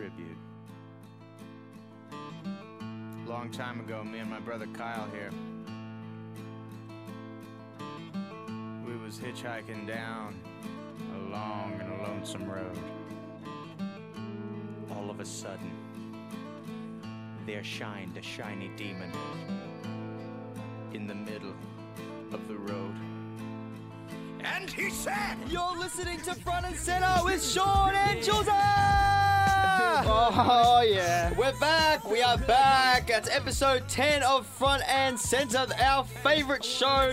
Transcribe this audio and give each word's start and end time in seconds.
tribute. 0.00 0.38
Long 3.26 3.50
time 3.50 3.80
ago, 3.80 4.02
me 4.02 4.20
and 4.20 4.30
my 4.30 4.40
brother 4.40 4.66
Kyle 4.72 5.06
here. 5.12 5.30
We 8.86 8.96
was 8.96 9.18
hitchhiking 9.18 9.86
down 9.86 10.40
a 11.16 11.30
long 11.30 11.78
and 11.82 12.02
lonesome 12.02 12.50
road. 12.50 12.78
All 14.90 15.10
of 15.10 15.20
a 15.20 15.26
sudden, 15.26 15.70
there 17.44 17.62
shined 17.62 18.16
a 18.16 18.22
shiny 18.22 18.70
demon 18.78 19.12
in 20.94 21.06
the 21.06 21.14
middle 21.14 21.54
of 22.32 22.48
the 22.48 22.56
road. 22.56 22.94
And 24.44 24.70
he 24.70 24.88
said, 24.88 25.36
You're 25.50 25.78
listening 25.78 26.22
to 26.22 26.34
Front 26.36 26.64
and 26.64 26.76
Center 26.76 27.20
with 27.22 27.44
Sean 27.44 27.94
and 27.94 28.22
Joseph. 28.22 29.09
Oh 29.92 30.82
yeah. 30.88 31.32
We're 31.36 31.58
back. 31.58 32.08
We 32.08 32.22
are 32.22 32.38
back. 32.38 33.10
It's 33.10 33.28
episode 33.28 33.88
10 33.88 34.22
of 34.22 34.46
Front 34.46 34.84
and 34.88 35.18
Center, 35.18 35.66
our 35.82 36.04
favorite 36.04 36.64
show. 36.64 37.12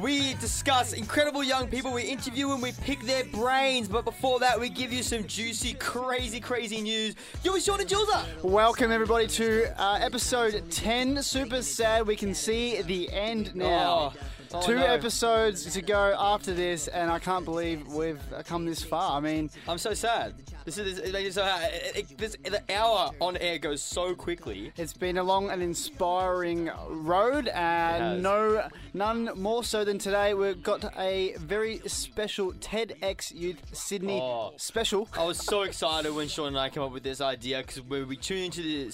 We 0.00 0.32
discuss 0.34 0.94
incredible 0.94 1.44
young 1.44 1.68
people. 1.68 1.92
We 1.92 2.04
interview 2.04 2.48
them. 2.48 2.62
We 2.62 2.72
pick 2.72 3.02
their 3.02 3.24
brains. 3.24 3.88
But 3.88 4.06
before 4.06 4.40
that, 4.40 4.58
we 4.58 4.70
give 4.70 4.90
you 4.90 5.02
some 5.02 5.26
juicy, 5.26 5.74
crazy, 5.74 6.40
crazy 6.40 6.80
news. 6.80 7.14
Yo, 7.42 7.52
with 7.52 7.62
Sean 7.62 7.80
and 7.80 7.88
Joseph. 7.88 8.42
Welcome 8.42 8.90
everybody 8.90 9.26
to 9.26 9.78
uh, 9.78 9.98
episode 10.00 10.70
10. 10.70 11.22
Super 11.22 11.60
sad 11.60 12.06
we 12.06 12.16
can 12.16 12.34
see 12.34 12.80
the 12.80 13.12
end 13.12 13.54
now. 13.54 14.14
Oh, 14.14 14.20
oh, 14.54 14.62
Two 14.62 14.76
no. 14.76 14.86
episodes 14.86 15.70
to 15.74 15.82
go 15.82 16.16
after 16.18 16.54
this, 16.54 16.88
and 16.88 17.10
I 17.10 17.18
can't 17.18 17.44
believe 17.44 17.86
we've 17.88 18.22
come 18.46 18.64
this 18.64 18.82
far. 18.82 19.18
I 19.18 19.20
mean, 19.20 19.50
I'm 19.68 19.78
so 19.78 19.92
sad. 19.92 20.34
This 20.64 20.78
is 20.78 21.36
uh, 21.36 21.68
it, 21.94 22.16
this, 22.16 22.36
the 22.42 22.62
hour 22.74 23.10
on 23.20 23.36
air 23.36 23.58
goes 23.58 23.82
so 23.82 24.14
quickly. 24.14 24.72
it's 24.78 24.94
been 24.94 25.18
a 25.18 25.22
long 25.22 25.50
and 25.50 25.62
inspiring 25.62 26.70
road, 26.88 27.48
and 27.48 28.22
no, 28.22 28.66
none 28.94 29.30
more 29.36 29.62
so 29.62 29.84
than 29.84 29.98
today. 29.98 30.32
We've 30.32 30.62
got 30.62 30.84
a 30.98 31.34
very 31.38 31.80
special 31.86 32.52
TEDx 32.54 33.34
Youth 33.34 33.60
Sydney 33.74 34.18
Oh. 34.22 34.54
special. 34.56 35.06
I 35.18 35.24
was 35.24 35.36
so 35.38 35.62
excited 35.62 36.14
when 36.14 36.28
Sean 36.28 36.48
and 36.48 36.58
I 36.58 36.70
came 36.70 36.82
up 36.82 36.92
with 36.92 37.02
this 37.02 37.20
idea 37.20 37.58
because 37.58 37.82
when 37.82 38.08
we 38.08 38.16
tuned 38.16 38.44
into 38.56 38.62
the 38.62 38.86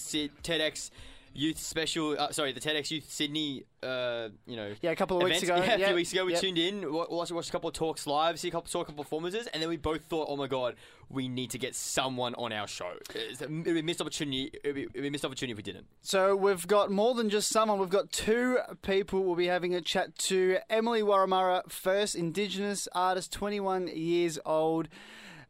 TEDx 0.43 0.91
Youth 1.33 1.59
Special, 1.59 2.17
uh, 2.19 2.33
sorry, 2.33 2.53
the 2.53 2.61
TEDx 2.61 2.91
Youth 2.91 3.11
Sydney, 3.11 3.64
uh, 3.83 4.28
you 4.47 4.56
know, 4.56 4.75
Yeah, 4.83 4.91
a 4.91 4.97
couple 4.97 5.17
of 5.19 5.23
weeks 5.23 5.42
ago. 5.42 5.56
Yeah, 5.64 5.75
a 5.75 5.78
Yep, 5.78 5.87
few 5.89 5.95
weeks 5.97 6.12
ago, 6.12 6.25
we 6.27 6.33
yep. 6.33 6.41
tuned 6.41 6.59
in, 6.59 6.92
wa- 6.92 7.06
watched, 7.09 7.31
watched 7.33 7.48
a 7.48 7.53
couple 7.53 7.69
of 7.69 7.75
talks 7.75 8.06
live, 8.06 8.39
see 8.41 8.48
a 8.48 8.50
couple, 8.50 8.69
saw 8.69 8.81
a 8.81 8.84
couple 8.84 9.00
of 9.00 9.06
performances, 9.06 9.47
and 9.48 9.62
then 9.62 9.69
we 9.69 9.77
both 9.77 10.05
thought, 10.06 10.27
oh 10.28 10.37
my 10.37 10.48
god, 10.48 10.75
we 11.09 11.28
need 11.28 11.50
to 11.50 11.59
get 11.59 11.75
someone 11.77 12.34
on 12.34 12.53
our 12.53 12.67
show. 12.67 12.92
It's 13.14 13.41
a, 13.41 13.45
it'd 13.45 13.64
be 13.64 13.78
a 13.78 13.83
missed 13.83 14.00
opportunity. 14.00 14.50
It'd 14.64 14.75
be, 14.75 14.83
it'd 14.83 14.92
be 15.03 15.06
a 15.09 15.11
missed 15.11 15.25
opportunity 15.25 15.53
if 15.53 15.56
we 15.56 15.62
didn't. 15.62 15.87
So 16.03 16.34
we've 16.34 16.67
got 16.67 16.91
more 16.91 17.14
than 17.14 17.31
just 17.31 17.48
someone. 17.48 17.78
We've 17.78 17.89
got 17.89 18.11
two 18.11 18.59
people 18.83 19.22
we'll 19.25 19.37
be 19.37 19.47
having 19.47 19.75
a 19.75 19.81
chat 19.81 20.17
to. 20.19 20.59
Emily 20.69 21.00
Wurramara, 21.03 21.70
first 21.70 22.15
Indigenous 22.17 22.89
artist, 22.92 23.33
21 23.33 23.87
years 23.89 24.39
old. 24.44 24.89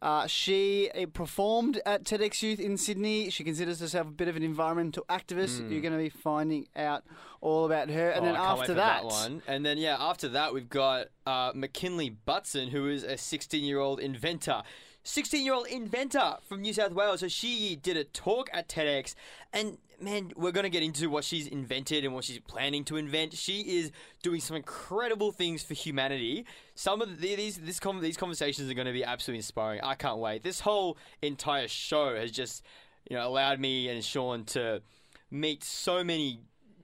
Uh, 0.03 0.27
she 0.27 0.91
uh, 0.93 1.05
performed 1.13 1.81
at 1.85 2.05
TEDx 2.05 2.43
Youth 2.43 2.59
in 2.59 2.79
Sydney. 2.79 3.29
She 3.29 3.45
considers 3.45 3.81
herself 3.81 4.07
a 4.07 4.11
bit 4.11 4.29
of 4.29 4.37
an 4.37 4.43
environmental 4.43 5.05
activist. 5.11 5.71
You're 5.71 5.83
going 5.83 5.93
to 5.93 5.99
be 5.99 6.09
finding 6.09 6.69
out 6.75 7.05
all 7.43 7.67
about 7.67 7.91
her. 7.91 8.11
And. 8.11 8.23
Oh, 8.23 8.25
then 8.25 8.37
I 8.37 8.39
can't 8.39 8.59
wait 8.59 8.63
after 8.63 8.73
for 8.73 8.77
that, 8.77 9.05
one, 9.05 9.43
and 9.47 9.65
then 9.65 9.77
yeah, 9.77 9.97
after 9.99 10.29
that 10.31 10.55
we've 10.55 10.71
got 10.71 11.09
uh, 11.27 11.53
Macinley 11.55 12.11
Butson, 12.11 12.69
who 12.69 12.89
is 12.89 13.05
a 13.05 13.15
16-year-old 13.15 14.01
inventor. 14.01 14.63
16-year-old 15.05 15.67
inventor 15.67 16.37
from 16.47 16.61
New 16.63 16.73
South 16.73 16.93
Wales. 16.93 17.21
So 17.21 17.29
she 17.29 17.77
did 17.77 17.97
a 17.97 18.05
talk 18.05 18.49
at 18.53 18.69
TEDx, 18.69 19.15
and 19.53 19.79
man, 20.01 20.33
we're 20.37 20.53
gonna 20.53 20.69
get 20.69 20.83
into 20.83 21.09
what 21.11 21.25
she's 21.25 21.47
invented 21.47 22.05
and 22.05 22.15
what 22.15 22.25
she's 22.25 22.39
planning 22.41 22.85
to 22.85 22.97
invent. 22.97 23.35
She 23.35 23.61
is 23.61 23.93
doing 24.23 24.41
some 24.41 24.57
incredible 24.57 25.33
things 25.33 25.63
for 25.63 25.75
humanity. 25.75 26.47
Some 26.75 27.03
of 27.03 27.21
the, 27.21 27.37
these 27.37 27.57
this 27.57 27.81
con 27.81 28.01
these 28.01 28.17
conversations 28.17 28.71
are 28.71 28.75
going 28.75 28.87
to 28.87 28.93
be 28.93 29.05
absolutely 29.05 29.39
inspiring. 29.39 29.81
I 29.83 29.95
can't 29.95 30.19
wait. 30.19 30.43
This 30.43 30.61
whole 30.61 30.99
entire 31.23 31.69
show 31.69 32.17
has 32.17 32.31
just 32.31 32.65
you 33.09 33.17
know 33.17 33.27
allowed 33.27 33.61
me 33.61 33.89
and 33.89 34.05
Sean 34.05 34.45
to 34.47 34.83
meet 35.31 35.63
so 35.63 36.03
many 36.03 36.41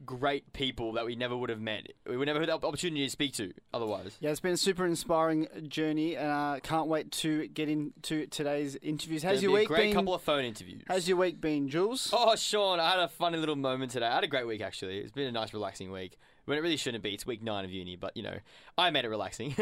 great 0.07 0.53
people 0.53 0.93
that 0.93 1.05
we 1.05 1.17
never 1.17 1.37
would 1.37 1.51
have 1.51 1.61
met. 1.61 1.93
We 2.09 2.17
would 2.17 2.27
never 2.27 2.41
have 2.41 2.49
had 2.49 2.61
the 2.63 2.67
opportunity 2.67 3.05
to 3.05 3.11
speak 3.11 3.35
to 3.35 3.53
otherwise. 3.75 4.17
yeah, 4.21 4.31
it's 4.31 4.41
been 4.41 4.53
a 4.53 4.57
super 4.57 4.87
inspiring 4.87 5.49
journey, 5.69 6.17
and 6.17 6.31
I 6.31 6.61
can't 6.63 6.87
wait 6.87 7.11
to 7.13 7.49
get 7.49 7.69
into 7.69 8.27
today's 8.29 8.77
interviews. 8.81 9.23
How's 9.23 9.43
your 9.43 9.51
be 9.51 9.61
week 9.61 9.65
a 9.67 9.75
great 9.75 9.83
been? 9.89 9.95
couple 9.95 10.15
of 10.15 10.23
phone 10.23 10.45
interviews. 10.45 10.83
How's 10.87 11.09
your 11.09 11.19
week 11.19 11.41
been, 11.41 11.69
Jules? 11.69 12.11
Oh, 12.13 12.35
Sean, 12.37 12.81
I 12.81 12.91
had 12.91 13.01
a 13.01 13.09
funny 13.09 13.37
little 13.39 13.57
moment 13.57 13.91
today. 13.91 14.07
I 14.07 14.15
had 14.15 14.25
a 14.25 14.29
great 14.29 14.47
week 14.47 14.61
actually. 14.63 14.99
It's 14.99 15.13
been 15.13 15.27
a 15.27 15.33
nice, 15.33 15.53
relaxing 15.53 15.91
week. 15.91 16.17
When 16.47 16.57
it 16.57 16.61
really 16.61 16.77
shouldn't 16.77 17.03
be. 17.03 17.13
It's 17.13 17.27
week 17.27 17.43
nine 17.43 17.65
of 17.65 17.73
uni, 17.73 17.97
but 17.97 18.17
you 18.17 18.23
know, 18.23 18.39
I 18.79 18.91
made 18.91 19.05
it 19.05 19.09
relaxing. 19.09 19.55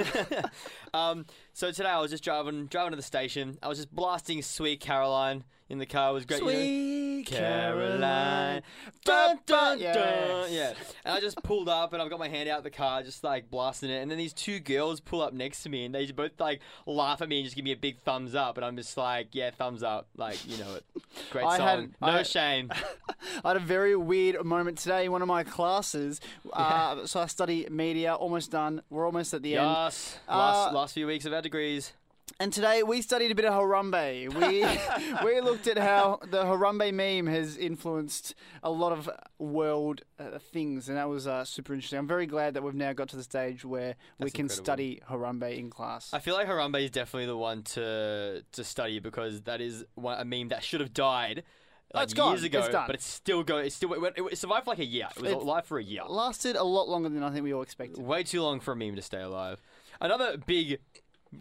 um, 0.95 1.27
so 1.53 1.71
today 1.71 1.89
I 1.89 2.01
was 2.01 2.11
just 2.11 2.25
driving, 2.25 2.67
driving 2.67 2.91
to 2.91 2.97
the 2.97 3.03
station. 3.03 3.59
I 3.63 3.69
was 3.69 3.79
just 3.79 3.95
blasting 3.95 4.43
"Sweet 4.43 4.81
Caroline" 4.81 5.45
in 5.69 5.79
the 5.79 5.87
car. 5.87 6.11
It 6.11 6.15
was 6.15 6.25
great. 6.27 6.41
you 6.43 6.47
know. 6.47 6.53
Sweet 6.53 7.27
Caroline. 7.27 8.63
Dun, 9.05 9.39
Dun, 9.47 9.79
dun, 9.79 9.95
dun. 9.95 10.53
Yeah. 10.53 10.75
And 11.05 11.17
I 11.17 11.21
just 11.21 11.43
pulled 11.43 11.69
up 11.71 11.93
and 11.95 12.03
I've 12.03 12.11
got 12.11 12.19
my 12.19 12.29
hand 12.29 12.49
out 12.51 12.63
the 12.65 12.71
car, 12.71 13.03
just 13.03 13.25
like 13.25 13.51
blasting 13.51 13.89
it. 13.91 14.03
And 14.03 14.11
then 14.11 14.19
these 14.19 14.33
two 14.35 14.61
girls 14.61 15.01
pull 15.01 15.23
up 15.23 15.33
next 15.33 15.63
to 15.63 15.69
me 15.71 15.85
and 15.87 15.95
they 15.95 16.05
both 16.13 16.33
like 16.39 16.61
laugh 16.87 17.23
at 17.23 17.29
me 17.31 17.39
and 17.39 17.45
just 17.47 17.57
give 17.57 17.65
me 17.65 17.73
a 17.73 17.77
big 17.77 17.99
thumbs 18.01 18.35
up. 18.35 18.57
And 18.59 18.65
I'm 18.65 18.77
just 18.77 18.97
like, 18.97 19.29
yeah, 19.33 19.51
thumbs 19.53 19.83
up. 19.83 20.07
Like, 20.17 20.47
you 20.47 20.59
know 20.63 20.75
it. 20.75 20.85
Great 21.31 21.45
I 21.47 21.57
song. 21.57 21.67
had- 21.67 21.91
no 22.01 22.07
I- 22.09 22.23
shame. 22.25 22.71
I 23.45 23.49
had 23.49 23.57
a 23.57 23.61
very 23.61 23.97
weird 23.97 24.45
moment 24.45 24.77
today 24.79 25.07
in 25.07 25.13
one 25.13 25.23
of 25.23 25.29
my 25.29 25.45
classes. 25.45 26.21
Uh, 26.53 27.07
so 27.07 27.21
I 27.21 27.27
study 27.27 27.67
media, 27.71 28.15
almost 28.15 28.51
done. 28.51 28.83
We're 28.91 29.04
almost 29.07 29.35
at 29.35 29.43
the 29.43 29.57
end. 29.57 29.67
Yes. 29.67 30.19
Last, 30.29 30.71
Uh, 30.71 30.75
last 30.75 30.95
few 30.95 31.07
weeks 31.07 31.25
of 31.27 31.33
our 31.33 31.43
degrees. 31.43 31.93
And 32.41 32.53
today 32.53 32.83
we 32.83 33.01
studied 33.03 33.31
a 33.31 33.35
bit 33.35 33.45
of 33.45 33.53
Harambe. 33.53 34.33
We 34.35 34.65
we 35.25 35.41
looked 35.41 35.67
at 35.69 35.79
how 35.79 36.19
the 36.31 36.43
Harambe 36.45 36.93
meme 36.93 37.27
has 37.33 37.57
influenced 37.57 38.35
a 38.63 38.71
lot 38.71 38.93
of 38.93 39.09
world 39.39 40.01
uh, 40.19 40.39
things, 40.39 40.89
and 40.89 40.97
that 40.97 41.09
was 41.09 41.27
uh, 41.27 41.45
super 41.45 41.75
interesting. 41.75 41.99
I'm 41.99 42.09
very 42.09 42.27
glad 42.27 42.55
that 42.55 42.63
we've 42.63 42.75
now 42.75 42.93
got 42.95 43.09
to 43.11 43.17
the 43.17 43.23
stage 43.23 43.65
where 43.65 43.95
we 44.19 44.31
can 44.31 44.47
incredible. 44.47 44.65
study 44.65 45.03
Harambe 45.09 45.57
in 45.59 45.71
class. 45.71 46.11
I 46.13 46.19
feel 46.19 46.35
like 46.35 46.49
Harambe 46.49 46.83
is 46.83 46.91
definitely 46.91 47.27
the 47.27 47.37
one 47.37 47.63
to 47.75 48.43
to 48.53 48.65
study 48.65 48.99
because 49.01 49.43
that 49.43 49.61
is 49.61 49.85
one, 49.95 50.19
a 50.19 50.25
meme 50.25 50.49
that 50.49 50.65
should 50.65 50.81
have 50.81 50.95
died. 50.95 51.45
Like 51.95 52.05
it's 52.05 52.15
gone. 52.15 52.33
years 52.33 52.43
ago, 52.43 52.59
It's 52.61 52.69
done. 52.69 52.85
but 52.87 52.95
it's 52.97 53.07
still 53.07 53.43
go. 53.43 53.59
It's 53.59 53.75
still 53.77 53.93
it, 54.05 54.15
it 54.33 54.39
survived 54.39 54.65
for 54.65 54.71
like 54.73 54.79
a 54.81 54.85
year. 54.85 55.09
It 55.17 55.23
was 55.23 55.31
It- 55.33 55.37
alive 55.39 55.65
for 55.67 55.79
a 55.79 55.83
year. 55.85 56.03
Lasted 56.07 56.57
a 56.57 56.65
lot 56.65 56.89
longer 56.89 57.09
than 57.09 57.23
I 57.23 57.31
think 57.31 57.45
we 57.45 57.55
all 57.55 57.63
expected. 57.63 58.03
Way 58.03 58.25
too 58.25 58.43
long 58.43 58.61
for 58.61 58.73
a 58.73 58.77
meme 58.77 58.97
to 58.97 59.03
stay 59.03 59.21
alive. 59.23 59.61
Another 60.01 60.37
big, 60.37 60.81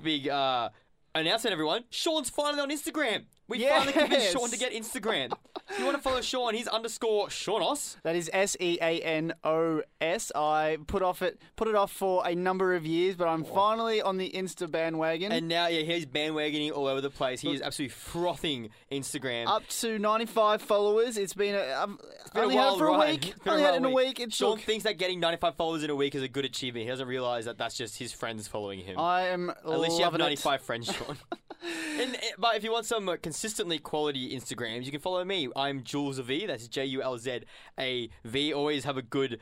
big 0.03 0.29
uh, 0.29 0.69
announcement, 1.15 1.51
everyone. 1.53 1.83
Sean's 1.89 2.29
finally 2.29 2.61
on 2.61 2.69
Instagram. 2.69 3.25
We 3.47 3.67
finally 3.67 3.93
convinced 3.93 4.31
Sean 4.31 4.49
to 4.49 4.57
get 4.57 4.71
Instagram. 4.71 5.33
if 5.69 5.79
you 5.79 5.85
want 5.85 5.97
to 5.97 6.01
follow 6.03 6.21
Sean, 6.33 6.53
he's 6.53 6.67
underscore 6.67 7.27
Seanos. 7.27 7.97
That 8.03 8.15
is 8.15 8.29
S 8.33 8.55
E 8.59 8.77
A 8.81 8.99
N 9.01 9.33
O 9.43 9.81
S. 9.99 10.31
I 10.33 10.77
put 10.87 11.01
off 11.01 11.21
it 11.21 11.39
put 11.55 11.67
it 11.67 11.75
off 11.75 11.91
for 11.91 12.25
a 12.25 12.33
number 12.35 12.73
of 12.73 12.85
years, 12.85 13.15
but 13.15 13.27
I'm 13.27 13.43
finally 13.43 14.01
on 14.01 14.17
the 14.17 14.31
Insta 14.31 14.69
bandwagon. 14.69 15.31
And 15.31 15.47
now, 15.47 15.67
yeah, 15.67 15.81
he's 15.81 16.05
bandwagoning 16.05 16.71
all 16.71 16.87
over 16.87 17.01
the 17.01 17.09
place. 17.09 17.41
He 17.41 17.51
is 17.53 17.61
absolutely 17.61 17.93
frothing 17.93 18.69
Instagram. 18.91 19.47
up 19.47 19.67
to 19.67 19.99
95 19.99 20.61
followers. 20.61 21.17
It's 21.17 21.33
been 21.33 21.55
a, 21.55 21.59
I've 21.59 21.97
been 22.33 22.43
only 22.43 22.57
a 22.57 22.61
had 22.61 22.77
for 22.77 22.87
a 22.87 22.99
week. 22.99 23.33
Only 23.45 23.61
had 23.61 23.75
it 23.75 23.81
wild 23.81 23.85
in 23.85 23.85
a 23.85 23.89
week. 23.93 24.19
It 24.19 24.33
Sean 24.33 24.57
took. 24.57 24.65
thinks 24.65 24.85
that 24.85 24.97
getting 24.97 25.19
95 25.19 25.55
followers 25.55 25.83
in 25.83 25.89
a 25.89 25.95
week 25.95 26.15
is 26.15 26.23
a 26.23 26.27
good 26.27 26.45
achievement. 26.45 26.85
He 26.85 26.89
doesn't 26.89 27.07
realize 27.07 27.45
that 27.45 27.57
that's 27.57 27.75
just 27.75 27.97
his 27.97 28.13
friends 28.13 28.47
following 28.47 28.79
him. 28.79 28.97
I 28.97 29.27
am 29.27 29.49
At 29.49 29.79
least 29.79 29.97
you 29.97 30.03
have 30.05 30.13
loving 30.13 30.27
it. 30.27 30.43
95 30.45 30.61
friends, 30.61 30.93
Sean. 30.93 31.17
and, 31.99 32.15
eh, 32.15 32.19
but 32.37 32.55
if 32.55 32.63
you 32.63 32.71
want 32.71 32.85
some 32.85 33.07
uh, 33.09 33.17
consistently 33.33 33.79
quality 33.79 34.35
Instagrams, 34.37 34.85
you 34.85 34.91
can 34.91 35.01
follow 35.01 35.25
me. 35.25 35.49
I'm 35.55 35.83
Jules 35.83 36.19
V. 36.19 36.45
That's 36.45 36.67
J 36.67 36.85
U 36.85 37.01
L 37.01 37.17
Z 37.17 37.39
A 37.79 38.07
V. 38.23 38.53
Always 38.53 38.83
have 38.83 38.95
a 38.95 39.01
good, 39.01 39.39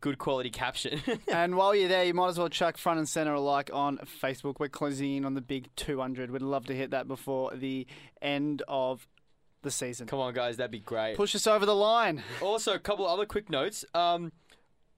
good 0.00 0.16
quality 0.18 0.48
caption. 0.48 1.00
And 1.32 1.56
while 1.56 1.74
you're 1.74 1.88
there, 1.88 2.04
you 2.04 2.14
might 2.14 2.28
as 2.28 2.38
well 2.38 2.48
chuck 2.48 2.76
front 2.78 3.00
and 3.00 3.08
center 3.08 3.34
a 3.34 3.40
like 3.40 3.68
on 3.74 3.98
Facebook. 4.22 4.60
We're 4.60 4.68
closing 4.68 5.16
in 5.16 5.24
on 5.24 5.34
the 5.34 5.40
big 5.40 5.74
200. 5.74 6.30
We'd 6.30 6.40
love 6.40 6.66
to 6.66 6.74
hit 6.74 6.92
that 6.92 7.08
before 7.08 7.50
the 7.52 7.84
end 8.20 8.62
of 8.68 9.08
the 9.62 9.72
season. 9.72 10.06
Come 10.06 10.20
on, 10.20 10.34
guys, 10.34 10.58
that'd 10.58 10.70
be 10.70 10.78
great. 10.78 11.16
Push 11.16 11.34
us 11.34 11.48
over 11.48 11.66
the 11.66 11.74
line. 11.74 12.22
Also, 12.40 12.74
a 12.74 12.78
couple 12.78 13.08
other 13.08 13.26
quick 13.26 13.50
notes. 13.50 13.84
Um, 13.92 14.30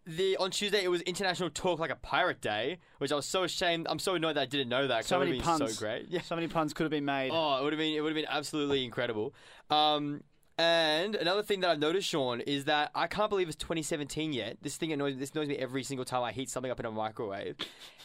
the 0.06 0.36
on 0.36 0.50
Tuesday 0.50 0.84
it 0.84 0.88
was 0.88 1.00
International 1.02 1.50
Talk 1.50 1.78
Like 1.78 1.90
a 1.90 1.96
Pirate 1.96 2.40
Day, 2.40 2.78
which 2.98 3.10
I 3.12 3.14
was 3.16 3.26
so 3.26 3.44
ashamed. 3.44 3.86
I'm 3.88 3.98
so 3.98 4.14
annoyed 4.14 4.36
that 4.36 4.42
I 4.42 4.46
didn't 4.46 4.68
know 4.68 4.86
that. 4.86 5.04
So 5.04 5.18
many 5.18 5.40
puns. 5.40 5.74
So 5.74 5.78
great. 5.84 6.06
Yeah. 6.08 6.20
So 6.20 6.34
many 6.34 6.48
puns 6.48 6.72
could 6.74 6.84
have 6.84 6.90
been 6.90 7.04
made. 7.04 7.30
Oh, 7.32 7.58
it 7.58 7.64
would 7.64 7.72
have 7.72 7.78
been 7.78 7.94
it 7.94 8.00
would 8.00 8.10
have 8.10 8.16
been 8.22 8.30
absolutely 8.30 8.84
incredible. 8.84 9.34
Um, 9.70 10.22
And 10.56 11.16
another 11.16 11.42
thing 11.42 11.60
that 11.60 11.70
I've 11.70 11.80
noticed, 11.80 12.08
Sean, 12.08 12.40
is 12.40 12.66
that 12.66 12.92
I 12.94 13.08
can't 13.08 13.28
believe 13.28 13.48
it's 13.48 13.56
2017 13.56 14.32
yet. 14.32 14.58
This 14.62 14.76
thing 14.76 14.92
annoys 14.92 15.16
this 15.16 15.30
annoys 15.32 15.48
me 15.48 15.56
every 15.56 15.82
single 15.82 16.04
time 16.04 16.22
I 16.22 16.30
heat 16.30 16.48
something 16.48 16.70
up 16.70 16.78
in 16.78 16.86
a 16.86 16.92
microwave. 16.92 17.56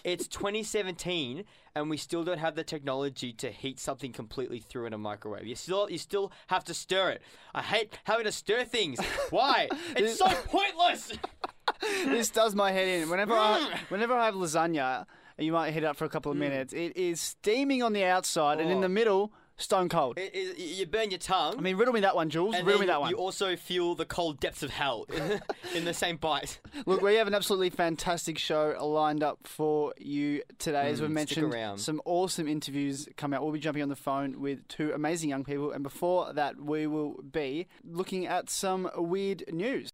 it's 0.04 0.28
2017, 0.28 1.44
and 1.76 1.90
we 1.92 1.98
still 1.98 2.24
don't 2.24 2.40
have 2.40 2.56
the 2.56 2.64
technology 2.64 3.34
to 3.34 3.52
heat 3.52 3.80
something 3.80 4.12
completely 4.12 4.58
through 4.60 4.88
in 4.88 4.94
a 4.94 4.98
microwave. 4.98 5.46
You 5.46 5.56
still 5.56 5.92
you 5.92 6.00
still 6.00 6.32
have 6.48 6.64
to 6.64 6.74
stir 6.74 7.12
it. 7.12 7.22
I 7.54 7.62
hate 7.62 8.00
having 8.06 8.26
to 8.26 8.32
stir 8.32 8.64
things. 8.64 9.00
Why? 9.30 9.70
It's 9.96 10.18
so 10.18 10.28
pointless. 10.48 11.12
this 12.06 12.30
does 12.30 12.56
my 12.56 12.72
head 12.72 12.88
in. 12.88 13.10
Whenever 13.10 13.34
I, 13.34 13.80
whenever 13.90 14.14
I 14.14 14.26
have 14.26 14.36
lasagna, 14.36 15.06
you 15.38 15.52
might 15.52 15.72
heat 15.72 15.80
it 15.80 15.86
up 15.86 15.96
for 15.98 16.06
a 16.06 16.10
couple 16.10 16.32
of 16.32 16.38
minutes. 16.38 16.74
It 16.74 16.98
is 16.98 17.20
steaming 17.22 17.82
on 17.84 17.94
the 17.94 18.04
outside, 18.04 18.60
and 18.60 18.70
in 18.70 18.80
Oh. 18.80 18.82
the 18.82 18.90
middle, 18.90 19.32
stone 19.56 19.88
cold. 19.90 20.18
It 20.18 20.34
is, 20.36 20.58
you 20.80 20.86
burn 20.86 21.12
your 21.12 21.20
tongue. 21.20 21.56
I 21.58 21.62
mean, 21.62 21.76
riddle 21.78 21.94
me 21.94 22.00
that 22.02 22.16
one, 22.16 22.30
Jules. 22.30 22.56
and 22.56 22.66
riddle 22.66 22.80
me 22.82 22.88
that 22.88 23.00
one. 23.02 23.10
you 23.10 23.18
also 23.18 23.56
feel 23.58 23.94
the 23.96 24.06
cold 24.06 24.40
depths 24.40 24.64
of 24.64 24.70
hell 24.70 25.06
in 25.76 25.84
the 25.86 25.94
same 25.94 26.16
bite. 26.18 26.60
Look, 26.86 27.02
we 27.02 27.16
have 27.16 27.28
an 27.28 27.34
absolutely 27.34 27.70
fantastic 27.70 28.38
show 28.38 28.76
lined 28.86 29.22
up 29.24 29.40
for 29.46 29.94
you 29.98 30.44
today. 30.60 30.90
As 30.90 31.00
Mm, 31.02 31.10
we've 31.16 31.28
stick 31.28 31.44
mentioned, 31.44 31.80
some 31.82 32.02
awesome 32.06 32.48
interviews 32.48 33.08
come 33.18 33.34
out. 33.34 33.42
We'll 33.44 33.52
be 33.54 33.60
jumping 33.60 33.84
on 33.84 33.90
the 33.90 33.96
phone 33.98 34.40
with 34.42 34.66
two 34.70 34.92
amazing 34.94 35.30
young 35.30 35.44
people, 35.46 35.72
and 35.72 35.84
before 35.84 36.32
that, 36.34 36.58
we 36.62 36.88
will 36.88 37.22
be 37.22 37.68
looking 37.84 38.28
at 38.28 38.50
some 38.50 38.90
weird 38.96 39.44
news. 39.54 39.92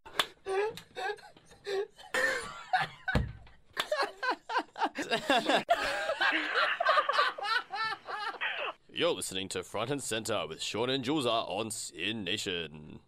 You're 8.90 9.12
listening 9.12 9.50
to 9.50 9.64
Front 9.64 9.92
and 9.92 10.02
Center 10.02 10.46
with 10.48 10.62
Sean 10.62 10.90
and 10.90 11.04
Jules 11.04 11.26
are 11.26 11.46
on 11.48 11.70
SYN 11.70 12.24
Nation. 12.24 13.00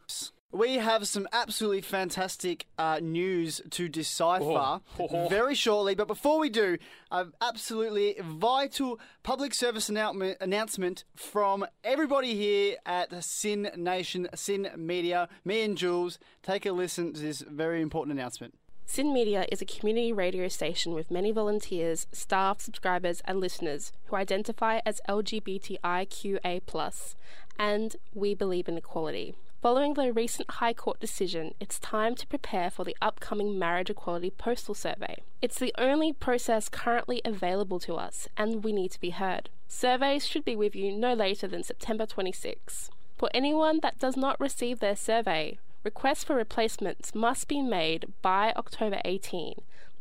We 0.51 0.75
have 0.75 1.07
some 1.09 1.27
absolutely 1.33 1.81
fantastic 1.81 2.67
uh, 2.77 2.99
news 3.01 3.59
to 3.71 3.89
decipher 3.89 4.43
Oh. 4.45 4.81
Oh. 4.99 5.27
very 5.27 5.53
shortly. 5.55 5.93
But 5.93 6.07
before 6.07 6.39
we 6.39 6.49
do, 6.49 6.77
an 7.11 7.33
absolutely 7.41 8.15
vital 8.23 8.97
public 9.23 9.53
service 9.53 9.89
announcement, 9.89 10.37
announcement 10.39 11.03
from 11.15 11.65
everybody 11.83 12.33
here 12.33 12.77
at 12.85 13.11
SYN 13.23 13.71
Nation, 13.75 14.29
SYN 14.33 14.69
Media. 14.77 15.27
Me 15.43 15.61
and 15.63 15.77
Jules, 15.77 16.17
take 16.43 16.65
a 16.65 16.71
listen 16.71 17.11
to 17.13 17.21
this 17.21 17.41
very 17.41 17.81
important 17.81 18.17
announcement. 18.17 18.53
SYN 18.85 19.11
Media 19.13 19.45
is 19.51 19.61
a 19.61 19.65
community 19.65 20.13
radio 20.13 20.47
station 20.47 20.93
with 20.93 21.11
many 21.11 21.31
volunteers, 21.31 22.07
staff, 22.13 22.61
subscribers, 22.61 23.21
and 23.25 23.41
listeners 23.41 23.91
who 24.05 24.15
identify 24.15 24.79
as 24.85 25.01
LGBTIQA, 25.09 26.61
and 27.59 27.95
we 28.13 28.33
believe 28.33 28.69
in 28.69 28.77
equality. 28.77 29.35
Following 29.59 29.95
the 29.95 30.13
recent 30.13 30.51
High 30.51 30.73
Court 30.73 30.99
decision, 30.99 31.55
it's 31.59 31.79
time 31.79 32.13
to 32.15 32.27
prepare 32.27 32.69
for 32.69 32.85
the 32.85 32.95
upcoming 33.01 33.57
Marriage 33.57 33.89
Equality 33.89 34.29
Postal 34.29 34.75
Survey. 34.75 35.23
It's 35.41 35.57
the 35.57 35.73
only 35.79 36.13
process 36.13 36.69
currently 36.69 37.23
available 37.25 37.79
to 37.79 37.95
us, 37.95 38.27
and 38.37 38.63
we 38.63 38.71
need 38.71 38.91
to 38.91 38.99
be 38.99 39.09
heard. 39.09 39.49
Surveys 39.67 40.27
should 40.27 40.45
be 40.45 40.55
with 40.55 40.75
you 40.75 40.91
no 40.91 41.15
later 41.15 41.47
than 41.47 41.63
September 41.63 42.05
26. 42.05 42.91
For 43.17 43.31
anyone 43.33 43.79
that 43.81 43.97
does 43.97 44.15
not 44.15 44.39
receive 44.39 44.79
their 44.79 44.95
survey, 44.95 45.57
requests 45.83 46.23
for 46.23 46.35
replacements 46.35 47.15
must 47.15 47.47
be 47.47 47.63
made 47.63 48.13
by 48.21 48.53
October 48.55 49.01
18 49.05 49.55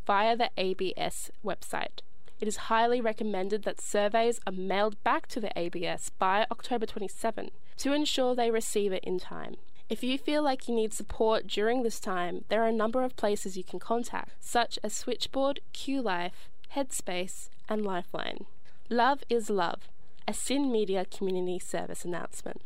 via 0.07 0.37
the 0.37 0.51
ABS 0.59 1.31
website. 1.43 2.03
It 2.39 2.49
is 2.49 2.57
highly 2.69 3.01
recommended 3.01 3.63
that 3.63 3.81
surveys 3.81 4.41
are 4.47 4.53
mailed 4.53 5.03
back 5.03 5.27
to 5.29 5.41
the 5.41 5.57
ABS 5.59 6.11
by 6.19 6.47
October 6.51 6.85
27 6.85 7.51
to 7.79 7.93
ensure 7.93 8.35
they 8.35 8.51
receive 8.51 8.93
it 8.93 9.05
in 9.05 9.19
time. 9.19 9.57
If 9.89 10.03
you 10.03 10.19
feel 10.19 10.43
like 10.43 10.69
you 10.69 10.75
need 10.75 10.93
support 10.93 11.47
during 11.47 11.83
this 11.83 12.01
time, 12.01 12.45
there 12.49 12.63
are 12.63 12.69
a 12.69 12.73
number 12.73 13.03
of 13.03 13.17
places 13.17 13.57
you 13.57 13.65
can 13.65 13.79
contact, 13.79 14.33
such 14.41 14.79
as 14.83 14.93
Switchboard, 14.93 15.61
Q 15.73 16.03
Life, 16.03 16.51
Headspace, 16.75 17.49
and 17.69 17.87
Lifeline. 17.87 18.47
Love 18.91 19.23
is 19.31 19.49
Love, 19.49 19.89
a 20.29 20.35
SYN 20.35 20.71
Media 20.71 21.05
community 21.05 21.59
service 21.59 22.05
announcement. 22.05 22.61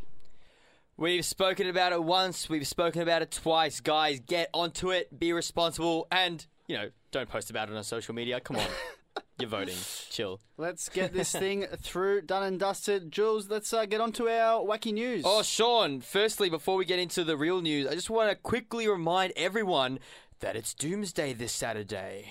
We've 0.96 1.24
spoken 1.24 1.68
about 1.68 1.92
it 1.92 2.02
once, 2.02 2.48
we've 2.48 2.66
spoken 2.66 3.02
about 3.02 3.22
it 3.22 3.30
twice. 3.30 3.80
Guys, 3.80 4.20
get 4.20 4.50
onto 4.52 4.90
it, 4.90 5.18
be 5.18 5.32
responsible, 5.32 6.08
and, 6.10 6.44
you 6.66 6.76
know, 6.76 6.90
don't 7.10 7.28
post 7.28 7.50
about 7.50 7.70
it 7.70 7.76
on 7.76 7.84
social 7.84 8.14
media. 8.14 8.40
Come 8.40 8.56
on. 8.56 8.66
You're 9.38 9.48
voting. 9.48 9.76
Chill. 10.10 10.40
Let's 10.56 10.88
get 10.88 11.12
this 11.14 11.32
thing 11.32 11.66
through, 11.78 12.22
done 12.22 12.42
and 12.42 12.60
dusted. 12.60 13.10
Jules, 13.10 13.48
let's 13.48 13.72
uh, 13.72 13.86
get 13.86 14.00
on 14.00 14.12
to 14.12 14.28
our 14.28 14.64
wacky 14.64 14.92
news. 14.92 15.22
Oh, 15.24 15.42
Sean, 15.42 16.00
firstly, 16.00 16.50
before 16.50 16.76
we 16.76 16.84
get 16.84 16.98
into 16.98 17.24
the 17.24 17.36
real 17.36 17.60
news, 17.60 17.86
I 17.86 17.94
just 17.94 18.10
want 18.10 18.30
to 18.30 18.36
quickly 18.36 18.88
remind 18.88 19.32
everyone 19.36 19.98
that 20.40 20.56
it's 20.56 20.74
Doomsday 20.74 21.34
this 21.34 21.52
Saturday. 21.52 22.30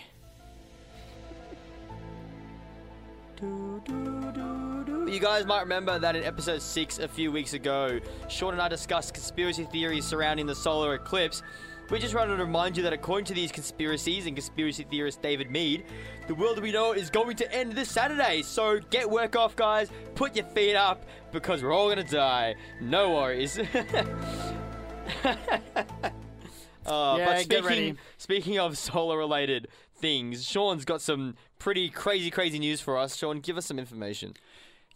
You 5.10 5.20
guys 5.20 5.48
might 5.48 5.62
remember 5.62 5.98
that 5.98 6.16
in 6.16 6.24
episode 6.24 6.62
6 6.62 7.00
a 7.00 7.08
few 7.08 7.32
weeks 7.32 7.54
ago, 7.54 8.00
Sean 8.30 8.54
and 8.54 8.62
I 8.62 8.68
discussed 8.68 9.16
conspiracy 9.16 9.64
theories 9.64 10.06
surrounding 10.06 10.46
the 10.46 10.54
solar 10.54 10.94
eclipse. 10.94 11.42
We 11.90 11.98
just 11.98 12.14
wanted 12.14 12.38
to 12.38 12.44
remind 12.44 12.78
you 12.78 12.84
that 12.84 12.94
according 12.94 13.26
to 13.26 13.34
these 13.34 13.52
conspiracies 13.52 14.28
and 14.28 14.36
conspiracy 14.36 14.84
theorist 14.84 15.22
David 15.24 15.50
Meade, 15.50 15.86
the 16.28 16.36
world 16.36 16.60
we 16.60 16.72
know 16.72 16.92
is 16.92 17.10
going 17.10 17.36
to 17.38 17.52
end 17.52 17.74
this 17.74 17.90
Saturday. 17.90 18.44
So 18.44 18.80
get 18.92 19.10
work 19.10 19.36
off, 19.36 19.56
guys. 19.56 19.90
Put 20.14 20.36
your 20.36 20.46
feet 20.46 20.76
up 20.76 21.04
because 21.32 21.64
we're 21.64 21.74
all 21.74 21.90
gonna 21.90 22.04
die. 22.04 22.56
No 22.80 23.16
worries. 23.16 23.60
Uh, 26.86 27.16
Yeah, 27.20 27.26
but 27.26 27.34
get 27.36 27.44
speaking, 27.44 27.66
ready. 27.66 27.96
speaking 28.18 28.58
of 28.60 28.76
solar-related 28.76 29.68
things, 29.98 30.44
Sean's 30.44 30.86
got 30.86 31.02
some 31.02 31.36
pretty 31.60 31.90
crazy, 31.90 32.32
crazy 32.32 32.58
news 32.58 32.82
for 32.82 32.98
us. 32.98 33.16
Sean, 33.16 33.42
give 33.42 33.58
us 33.58 33.68
some 33.68 33.78
information. 33.78 34.34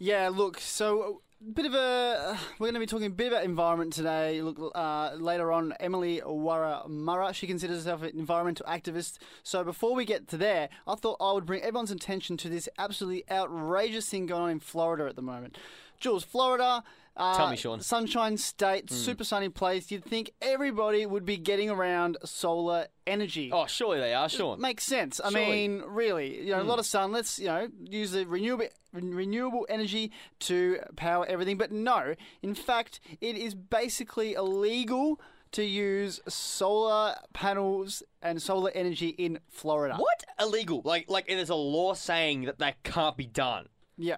Yeah, 0.00 0.28
look, 0.28 0.58
so 0.58 1.20
bit 1.52 1.66
of 1.66 1.74
a 1.74 2.38
we're 2.58 2.66
going 2.66 2.74
to 2.74 2.80
be 2.80 2.86
talking 2.86 3.06
a 3.06 3.10
bit 3.10 3.28
about 3.28 3.44
environment 3.44 3.92
today. 3.92 4.40
Look, 4.40 4.72
uh, 4.74 5.12
later 5.16 5.52
on, 5.52 5.74
Emily 5.78 6.22
Wurramara, 6.24 7.34
she 7.34 7.46
considers 7.46 7.78
herself 7.78 8.02
an 8.02 8.18
environmental 8.18 8.66
activist. 8.66 9.18
So 9.42 9.62
before 9.62 9.94
we 9.94 10.04
get 10.04 10.28
to 10.28 10.36
there, 10.36 10.68
I 10.86 10.94
thought 10.94 11.18
I 11.20 11.32
would 11.32 11.44
bring 11.44 11.62
everyone's 11.62 11.90
attention 11.90 12.36
to 12.38 12.48
this 12.48 12.68
absolutely 12.78 13.24
outrageous 13.30 14.08
thing 14.08 14.26
going 14.26 14.42
on 14.42 14.50
in 14.50 14.60
Florida 14.60 15.06
at 15.06 15.16
the 15.16 15.22
moment. 15.22 15.58
Jules, 16.00 16.24
Florida. 16.24 16.82
Uh, 17.16 17.36
Tell 17.36 17.50
me, 17.50 17.56
Sean. 17.56 17.80
Sunshine 17.80 18.36
State, 18.36 18.90
super 18.90 19.22
sunny 19.22 19.48
place. 19.48 19.90
You'd 19.90 20.04
think 20.04 20.32
everybody 20.42 21.06
would 21.06 21.24
be 21.24 21.36
getting 21.36 21.70
around 21.70 22.16
solar 22.24 22.88
energy. 23.06 23.50
Oh, 23.52 23.66
surely 23.66 24.00
they 24.00 24.14
are, 24.14 24.28
Sean. 24.28 24.60
Makes 24.60 24.84
sense. 24.84 25.20
I 25.20 25.30
Surely. 25.30 25.46
mean, 25.46 25.82
really, 25.86 26.42
you 26.42 26.50
know, 26.50 26.60
a 26.60 26.64
lot 26.64 26.80
of 26.80 26.86
sun. 26.86 27.12
Let's 27.12 27.38
you 27.38 27.46
know 27.46 27.68
use 27.84 28.10
the 28.10 28.26
renewable 28.26 28.66
renewable 28.92 29.66
energy 29.68 30.10
to 30.40 30.78
power 30.96 31.24
everything. 31.26 31.56
But 31.56 31.70
no, 31.70 32.14
in 32.42 32.54
fact, 32.54 33.00
it 33.20 33.36
is 33.36 33.54
basically 33.54 34.34
illegal 34.34 35.20
to 35.52 35.62
use 35.64 36.20
solar 36.28 37.14
panels 37.32 38.02
and 38.22 38.42
solar 38.42 38.72
energy 38.74 39.10
in 39.10 39.38
Florida. 39.48 39.94
What 39.96 40.24
illegal? 40.40 40.82
Like, 40.84 41.08
like 41.08 41.28
there's 41.28 41.48
a 41.48 41.54
law 41.54 41.94
saying 41.94 42.46
that 42.46 42.58
that 42.58 42.82
can't 42.82 43.16
be 43.16 43.26
done. 43.26 43.68
Yeah, 43.96 44.16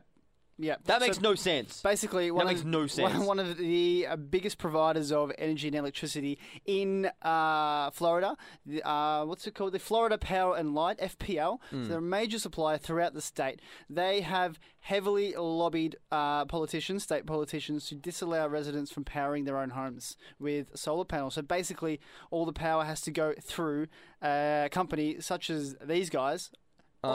yeah. 0.59 0.77
That 0.85 1.01
So 1.01 1.07
makes 1.07 1.21
no 1.21 1.35
sense. 1.35 1.83
Basically, 1.83 2.31
one 2.31 2.47
makes 2.47 2.61
of, 2.61 2.67
no 2.67 2.87
sense. 2.87 3.25
One 3.25 3.39
of 3.39 3.59
the 3.59 4.07
biggest 4.31 4.59
providers 4.59 5.13
of 5.13 5.33
energy 5.39 5.69
and 5.69 5.77
electricity 5.77 6.39
in 6.65 7.11
uh, 7.23 7.91
Florida, 7.91 8.37
the, 8.65 8.87
uh, 8.89 9.25
what's 9.25 9.47
it 9.47 9.55
called? 9.55 9.73
The 9.73 9.79
Florida 9.79 10.19
Power 10.19 10.57
and 10.57 10.75
Light 10.75 10.99
(FPL). 10.99 11.59
Hmm. 11.71 11.83
So 11.83 11.89
they're 11.89 11.99
a 11.99 12.03
major 12.03 12.39
supplier 12.39 12.79
throughout 12.79 13.15
the 13.15 13.21
state. 13.21 13.61
They 13.91 14.23
have 14.23 14.59
heavily 14.81 15.35
lobbied 15.37 15.97
uh, 16.13 16.45
politicians, 16.45 17.03
state 17.03 17.27
politicians, 17.27 17.87
to 17.89 17.95
disallow 17.95 18.47
residents 18.47 18.91
from 18.93 19.05
powering 19.05 19.45
their 19.45 19.59
own 19.59 19.71
homes 19.71 20.17
with 20.39 20.77
solar 20.77 21.05
panels. 21.05 21.35
So 21.35 21.43
basically, 21.43 22.01
all 22.31 22.47
the 22.47 22.53
power 22.53 22.85
has 22.85 23.01
to 23.03 23.11
go 23.11 23.35
through 23.43 23.89
a 24.23 24.69
company 24.71 25.21
such 25.21 25.51
as 25.51 25.77
these 25.85 26.09
guys. 26.09 26.51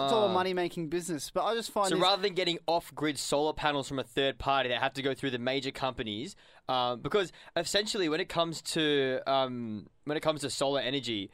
It's 0.03 0.13
all 0.13 0.25
a 0.25 0.29
Ah. 0.29 0.33
money-making 0.33 0.89
business, 0.89 1.29
but 1.31 1.43
I 1.43 1.53
just 1.55 1.71
find 1.71 1.89
So 1.89 1.95
this 1.95 2.01
rather 2.01 2.21
than 2.21 2.33
getting 2.33 2.59
off-grid 2.67 3.17
solar 3.17 3.53
panels 3.53 3.87
from 3.87 3.99
a 3.99 4.03
third 4.03 4.37
party, 4.39 4.69
they 4.69 4.75
have 4.75 4.93
to 4.93 5.01
go 5.01 5.13
through 5.13 5.31
the 5.31 5.39
major 5.39 5.71
companies. 5.71 6.35
Um, 6.69 7.01
because 7.01 7.31
essentially, 7.55 8.07
when 8.09 8.19
it 8.21 8.29
comes 8.29 8.61
to 8.73 9.19
um, 9.27 9.87
when 10.05 10.17
it 10.17 10.21
comes 10.21 10.41
to 10.41 10.49
solar 10.49 10.79
energy, 10.81 11.29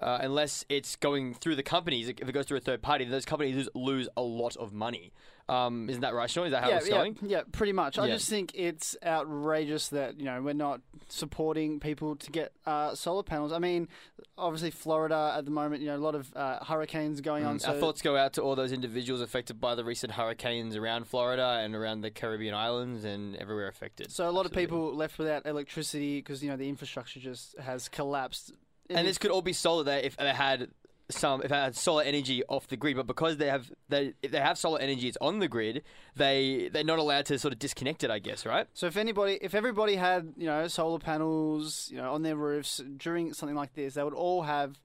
uh, 0.00 0.18
unless 0.20 0.64
it's 0.68 0.94
going 0.96 1.32
through 1.34 1.56
the 1.56 1.62
companies. 1.62 2.08
If 2.08 2.28
it 2.28 2.32
goes 2.32 2.44
through 2.46 2.58
a 2.58 2.60
third 2.60 2.82
party, 2.82 3.04
then 3.04 3.12
those 3.12 3.24
companies 3.24 3.56
lose, 3.56 3.68
lose 3.74 4.08
a 4.16 4.22
lot 4.22 4.54
of 4.56 4.72
money. 4.72 5.12
Um, 5.48 5.88
isn't 5.88 6.02
that 6.02 6.14
right, 6.14 6.28
Sean? 6.28 6.46
Is 6.46 6.52
that 6.52 6.64
how 6.64 6.70
yeah, 6.70 6.76
it's 6.78 6.88
yeah, 6.88 6.94
going? 6.96 7.18
yeah, 7.22 7.42
pretty 7.52 7.72
much. 7.72 7.98
I 7.98 8.08
just 8.08 8.28
think 8.28 8.52
it's 8.54 8.96
outrageous 9.04 9.88
that 9.88 10.18
you 10.18 10.24
know 10.24 10.42
we're 10.42 10.54
not 10.54 10.80
supporting 11.08 11.78
people 11.78 12.16
to 12.16 12.30
get 12.32 12.52
uh, 12.66 12.94
solar 12.96 13.22
panels. 13.22 13.52
I 13.52 13.60
mean, 13.60 13.88
obviously 14.36 14.72
Florida 14.72 15.34
at 15.36 15.44
the 15.44 15.52
moment, 15.52 15.82
you 15.82 15.88
know, 15.88 15.96
a 15.96 15.98
lot 15.98 16.16
of 16.16 16.32
uh, 16.34 16.64
hurricanes 16.64 17.20
going 17.20 17.44
on. 17.44 17.60
So 17.60 17.68
Our 17.68 17.78
thoughts 17.78 18.02
go 18.02 18.16
out 18.16 18.32
to 18.34 18.42
all 18.42 18.56
those 18.56 18.72
individuals 18.72 19.20
affected 19.20 19.60
by 19.60 19.76
the 19.76 19.84
recent 19.84 20.12
hurricanes 20.12 20.74
around 20.74 21.06
Florida 21.06 21.60
and 21.62 21.76
around 21.76 22.00
the 22.00 22.10
Caribbean 22.10 22.54
islands 22.54 23.04
and 23.04 23.36
everywhere 23.36 23.68
affected. 23.68 24.10
So 24.10 24.24
a 24.24 24.30
lot 24.30 24.46
Absolutely. 24.46 24.64
of 24.64 24.68
people 24.68 24.94
left 24.96 25.18
without 25.18 25.46
electricity 25.46 26.18
because 26.18 26.42
you 26.42 26.50
know 26.50 26.56
the 26.56 26.68
infrastructure 26.68 27.20
just 27.20 27.56
has 27.58 27.88
collapsed. 27.88 28.52
and 28.90 29.06
this 29.06 29.18
could 29.18 29.30
all 29.30 29.42
be 29.42 29.52
solar 29.52 29.84
there 29.84 30.00
if 30.00 30.16
they 30.16 30.32
had 30.32 30.70
some 31.08 31.42
if 31.42 31.50
they 31.50 31.56
had 31.56 31.76
solar 31.76 32.02
energy 32.02 32.42
off 32.48 32.66
the 32.66 32.76
grid, 32.76 32.96
but 32.96 33.06
because 33.06 33.36
they 33.36 33.48
have 33.48 33.70
they 33.88 34.14
if 34.22 34.30
they 34.30 34.40
have 34.40 34.58
solar 34.58 34.80
energy, 34.80 35.08
it's 35.08 35.18
on 35.20 35.38
the 35.38 35.48
grid. 35.48 35.82
They 36.16 36.68
they're 36.72 36.84
not 36.84 36.98
allowed 36.98 37.26
to 37.26 37.38
sort 37.38 37.52
of 37.52 37.58
disconnect 37.58 38.02
it, 38.04 38.10
I 38.10 38.18
guess, 38.18 38.44
right? 38.44 38.66
So 38.74 38.86
if 38.86 38.96
anybody, 38.96 39.38
if 39.40 39.54
everybody 39.54 39.96
had 39.96 40.34
you 40.36 40.46
know 40.46 40.66
solar 40.68 40.98
panels, 40.98 41.88
you 41.92 41.98
know, 41.98 42.12
on 42.12 42.22
their 42.22 42.36
roofs 42.36 42.80
during 42.96 43.32
something 43.32 43.56
like 43.56 43.74
this, 43.74 43.94
they 43.94 44.02
would 44.02 44.14
all 44.14 44.42
have 44.42 44.80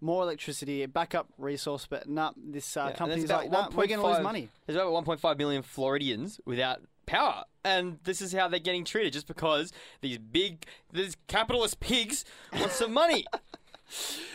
more 0.00 0.22
electricity, 0.22 0.82
a 0.82 0.88
backup 0.88 1.28
resource. 1.38 1.86
But 1.88 2.08
nah, 2.08 2.32
this 2.36 2.76
uh, 2.76 2.86
and 2.86 2.96
company's 2.96 3.30
like, 3.30 3.50
nah, 3.50 3.68
we're 3.70 3.86
going 3.86 4.00
to 4.00 4.06
lose 4.06 4.20
money. 4.20 4.50
There's 4.66 4.76
about 4.76 5.04
1.5 5.04 5.38
million 5.38 5.62
Floridians 5.62 6.40
without 6.44 6.82
power, 7.06 7.44
and 7.64 7.98
this 8.04 8.20
is 8.22 8.32
how 8.32 8.48
they're 8.48 8.60
getting 8.60 8.84
treated, 8.84 9.12
just 9.12 9.26
because 9.26 9.72
these 10.02 10.18
big 10.18 10.66
these 10.92 11.16
capitalist 11.26 11.80
pigs 11.80 12.24
want 12.52 12.70
some 12.70 12.92
money. 12.92 13.24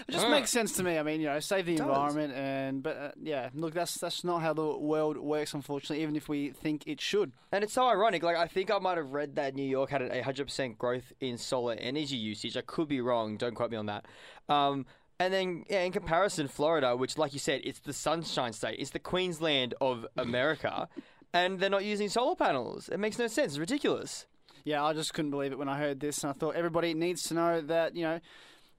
It 0.07 0.11
just 0.11 0.25
Ah. 0.25 0.29
makes 0.29 0.49
sense 0.51 0.73
to 0.73 0.83
me. 0.83 0.97
I 0.97 1.03
mean, 1.03 1.21
you 1.21 1.27
know, 1.27 1.39
save 1.39 1.65
the 1.65 1.75
does. 1.75 1.85
environment, 1.87 2.33
and 2.33 2.83
but 2.83 2.97
uh, 2.97 3.11
yeah, 3.21 3.49
look, 3.53 3.73
that's 3.73 3.99
that's 3.99 4.23
not 4.23 4.41
how 4.41 4.53
the 4.53 4.77
world 4.77 5.17
works, 5.17 5.53
unfortunately. 5.53 6.01
Even 6.03 6.15
if 6.15 6.29
we 6.29 6.51
think 6.51 6.83
it 6.87 7.01
should. 7.01 7.31
And 7.51 7.63
it's 7.63 7.73
so 7.73 7.87
ironic. 7.87 8.23
Like 8.23 8.37
I 8.37 8.47
think 8.47 8.71
I 8.71 8.77
might 8.79 8.97
have 8.97 9.11
read 9.11 9.35
that 9.35 9.55
New 9.55 9.67
York 9.67 9.89
had 9.89 10.01
a 10.01 10.23
hundred 10.23 10.45
percent 10.45 10.77
growth 10.77 11.11
in 11.19 11.37
solar 11.37 11.73
energy 11.73 12.15
usage. 12.15 12.55
I 12.55 12.61
could 12.61 12.87
be 12.87 13.01
wrong. 13.01 13.37
Don't 13.37 13.55
quote 13.55 13.71
me 13.71 13.77
on 13.77 13.87
that. 13.87 14.05
Um, 14.47 14.85
and 15.19 15.33
then, 15.33 15.65
yeah, 15.69 15.81
in 15.81 15.91
comparison, 15.91 16.47
Florida, 16.47 16.95
which, 16.95 17.17
like 17.17 17.33
you 17.33 17.39
said, 17.39 17.59
it's 17.65 17.79
the 17.79 17.91
sunshine 17.91 18.53
state, 18.53 18.79
it's 18.79 18.91
the 18.91 18.99
Queensland 18.99 19.73
of 19.81 20.07
America, 20.15 20.87
and 21.33 21.59
they're 21.59 21.69
not 21.69 21.83
using 21.83 22.07
solar 22.07 22.35
panels. 22.37 22.87
It 22.87 22.99
makes 22.99 23.19
no 23.19 23.27
sense. 23.27 23.51
It's 23.53 23.57
ridiculous. 23.59 24.27
Yeah, 24.63 24.81
I 24.83 24.93
just 24.93 25.13
couldn't 25.13 25.31
believe 25.31 25.51
it 25.51 25.57
when 25.59 25.67
I 25.67 25.77
heard 25.77 25.99
this, 25.99 26.23
and 26.23 26.29
I 26.29 26.33
thought 26.33 26.55
everybody 26.55 26.93
needs 26.93 27.23
to 27.23 27.33
know 27.33 27.59
that 27.61 27.95
you 27.97 28.03
know 28.03 28.19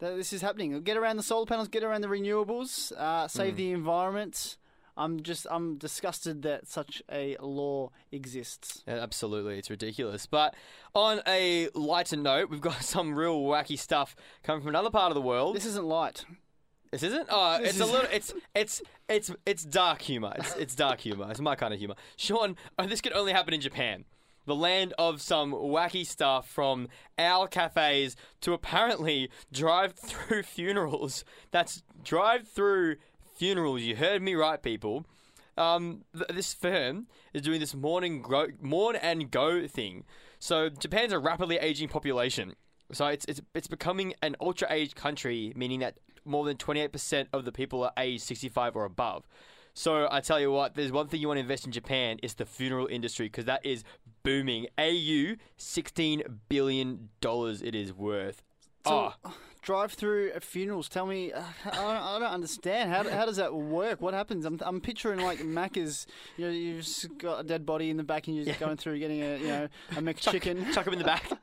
that 0.01 0.17
this 0.17 0.33
is 0.33 0.43
happening. 0.43 0.81
Get 0.83 0.97
around 0.97 1.17
the 1.17 1.23
solar 1.23 1.47
panels, 1.47 1.69
get 1.69 1.85
around 1.85 2.01
the 2.01 2.09
renewables, 2.09 2.93
uh, 2.93 3.29
save 3.29 3.57
the 3.57 3.71
environment. 3.73 4.57
I'm 4.97 5.23
just 5.23 5.47
I'm 5.51 5.77
disgusted 5.79 6.43
that 6.43 6.67
such 6.67 7.03
a 7.11 7.37
law 7.41 7.91
exists. 8.13 8.83
Yeah, 8.87 8.97
absolutely, 8.97 9.59
it's 9.59 9.71
ridiculous. 9.71 10.27
But 10.27 10.55
on 10.95 11.21
a 11.27 11.69
lighter 11.75 12.17
note, 12.17 12.51
we've 12.51 12.61
got 12.61 12.83
some 12.83 13.15
real 13.15 13.41
wacky 13.41 13.79
stuff 13.79 14.15
coming 14.43 14.61
from 14.61 14.69
another 14.71 14.91
part 14.91 15.11
of 15.11 15.15
the 15.15 15.21
world. 15.23 15.57
This 15.57 15.65
isn't 15.67 15.87
light. 15.87 16.25
This 16.91 17.03
isn't. 17.05 17.29
Oh, 17.31 17.59
This 17.61 17.71
it's 17.71 17.81
a 17.81 17.87
little. 17.87 18.09
It's 18.13 18.35
it's 18.55 18.83
it's 19.09 19.31
it's 19.47 19.65
dark 19.65 20.03
humor. 20.03 20.33
It's 20.37 20.57
it's 20.57 20.75
dark 20.75 21.01
humor. 21.01 21.29
It's 21.31 21.41
my 21.41 21.55
kind 21.55 21.73
of 21.73 21.79
humor. 21.79 21.95
Sean, 22.17 22.57
oh, 22.79 22.87
this 22.87 23.01
could 23.01 23.13
only 23.13 23.33
happen 23.33 23.55
in 23.55 23.61
Japan, 23.61 24.05
the 24.47 24.55
land 24.55 24.95
of 24.99 25.21
some 25.21 25.53
wacky 25.53 26.07
stuff 26.07 26.49
from 26.49 26.89
owl 27.19 27.47
cafes 27.47 28.17
to 28.41 28.53
apparently 28.53 29.31
drive-through 29.53 30.43
funerals. 30.45 31.25
That's 31.51 31.83
drive-through 32.03 32.97
funerals. 33.37 33.83
You 33.83 33.97
heard 33.97 34.23
me 34.23 34.35
right, 34.35 34.63
people. 34.63 35.07
Um, 35.57 36.05
th- 36.15 36.29
this 36.29 36.55
firm 36.55 37.07
is 37.35 37.43
doing 37.43 37.61
this 37.61 37.75
mourn 37.75 38.05
and, 38.05 38.23
grow, 38.23 38.49
mourn 38.61 38.97
and 38.97 39.31
go 39.31 39.67
thing. 39.67 40.05
So 40.39 40.71
Japan's 40.71 41.13
a 41.13 41.19
rapidly 41.19 41.59
aging 41.59 41.89
population. 41.89 42.55
So 42.93 43.07
it's 43.07 43.25
it's 43.27 43.41
it's 43.55 43.69
becoming 43.69 44.15
an 44.23 44.35
ultra 44.41 44.67
aged 44.71 44.97
country, 44.97 45.53
meaning 45.55 45.81
that 45.81 45.99
more 46.25 46.45
than 46.45 46.57
twenty 46.57 46.81
eight 46.81 46.93
percent 46.93 47.29
of 47.33 47.45
the 47.45 47.53
people 47.53 47.85
are 47.85 47.93
aged 47.97 48.23
sixty 48.23 48.49
five 48.49 48.75
or 48.75 48.85
above. 48.85 49.29
So 49.75 50.09
I 50.11 50.21
tell 50.21 50.41
you 50.41 50.51
what, 50.51 50.75
there's 50.75 50.91
one 50.91 51.07
thing 51.07 51.21
you 51.21 51.29
want 51.29 51.37
to 51.39 51.43
invest 51.43 51.65
in 51.65 51.73
Japan 51.73 52.19
is 52.23 52.35
the 52.35 52.45
funeral 52.45 52.89
industry 52.89 53.27
because 53.27 53.45
that 53.45 53.65
is 53.65 53.85
booming. 54.23 54.67
AU 54.79 55.37
sixteen 55.57 56.23
billion 56.49 57.09
dollars 57.21 57.63
it 57.63 57.75
is 57.75 57.93
worth. 57.93 58.43
So, 58.87 59.13
oh, 59.25 59.35
drive 59.63 59.93
through 59.93 60.33
funerals. 60.41 60.89
Tell 60.89 61.07
me, 61.07 61.33
uh, 61.33 61.43
I, 61.67 61.71
don't, 61.71 61.85
I 61.85 62.19
don't 62.19 62.29
understand. 62.29 62.91
How, 62.91 63.09
how 63.09 63.27
does 63.27 63.37
that 63.37 63.55
work? 63.55 64.01
What 64.01 64.15
happens? 64.15 64.45
I'm, 64.45 64.59
I'm 64.63 64.81
picturing 64.81 65.21
like 65.21 65.41
Macca's. 65.41 66.07
You 66.37 66.47
know, 66.47 66.51
you've 66.53 66.87
got 67.19 67.41
a 67.41 67.45
dead 67.45 67.67
body 67.67 67.91
in 67.91 67.97
the 67.97 68.05
back, 68.05 68.27
and 68.27 68.37
you're 68.37 68.45
just 68.45 68.61
going 68.61 68.77
through 68.77 68.99
getting 68.99 69.23
a 69.23 69.39
you 69.39 69.47
know 69.49 69.69
a 69.93 69.95
McChicken. 70.03 70.73
chuck 70.73 70.85
them 70.85 70.95
in 70.95 70.99
the 70.99 71.05
back. 71.05 71.25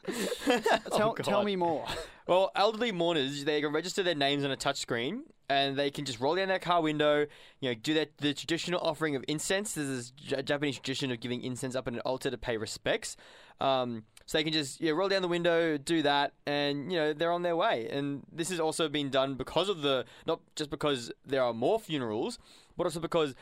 tell, 0.96 1.12
Oh, 1.12 1.14
tell 1.16 1.44
me 1.44 1.56
more. 1.56 1.86
Well, 2.28 2.52
elderly 2.56 2.92
mourners, 2.92 3.46
they 3.46 3.62
can 3.62 3.72
register 3.72 4.04
their 4.04 4.16
names 4.16 4.44
on 4.44 4.52
a 4.52 4.58
touchscreen 4.58 5.22
and 5.50 5.78
they 5.78 5.90
can 5.90 6.04
just 6.04 6.20
roll 6.20 6.36
down 6.36 6.50
their 6.50 6.60
car 6.60 6.82
window, 6.82 7.26
you 7.62 7.70
know, 7.70 7.74
do 7.74 7.94
that 7.94 8.18
the 8.18 8.34
traditional 8.34 8.82
offering 8.82 9.16
of 9.16 9.24
incense. 9.30 9.74
There's 9.74 9.88
this 9.88 10.12
J- 10.12 10.42
Japanese 10.42 10.76
tradition 10.76 11.10
of 11.12 11.22
giving 11.22 11.42
incense 11.42 11.76
up 11.76 11.88
at 11.88 11.94
an 11.94 12.02
altar 12.02 12.30
to 12.30 12.38
pay 12.38 12.58
respects. 12.58 13.16
Um, 13.62 14.04
so 14.28 14.38
they 14.38 14.44
can 14.44 14.52
just 14.52 14.82
yeah, 14.82 14.92
roll 14.92 15.08
down 15.08 15.22
the 15.22 15.28
window, 15.30 15.78
do 15.78 16.02
that, 16.02 16.34
and 16.46 16.92
you 16.92 17.00
know 17.00 17.14
they're 17.14 17.32
on 17.32 17.44
their 17.44 17.56
way. 17.56 17.88
And 17.90 18.24
this 18.32 18.50
has 18.50 18.60
also 18.60 18.90
been 18.90 19.10
done 19.10 19.36
because 19.36 19.70
of 19.70 19.82
the 19.82 20.06
not 20.28 20.42
just 20.56 20.70
because 20.70 21.12
there 21.26 21.42
are 21.42 21.54
more 21.54 21.80
funerals, 21.80 22.38
but 22.76 22.86
also 22.86 23.00
because 23.00 23.36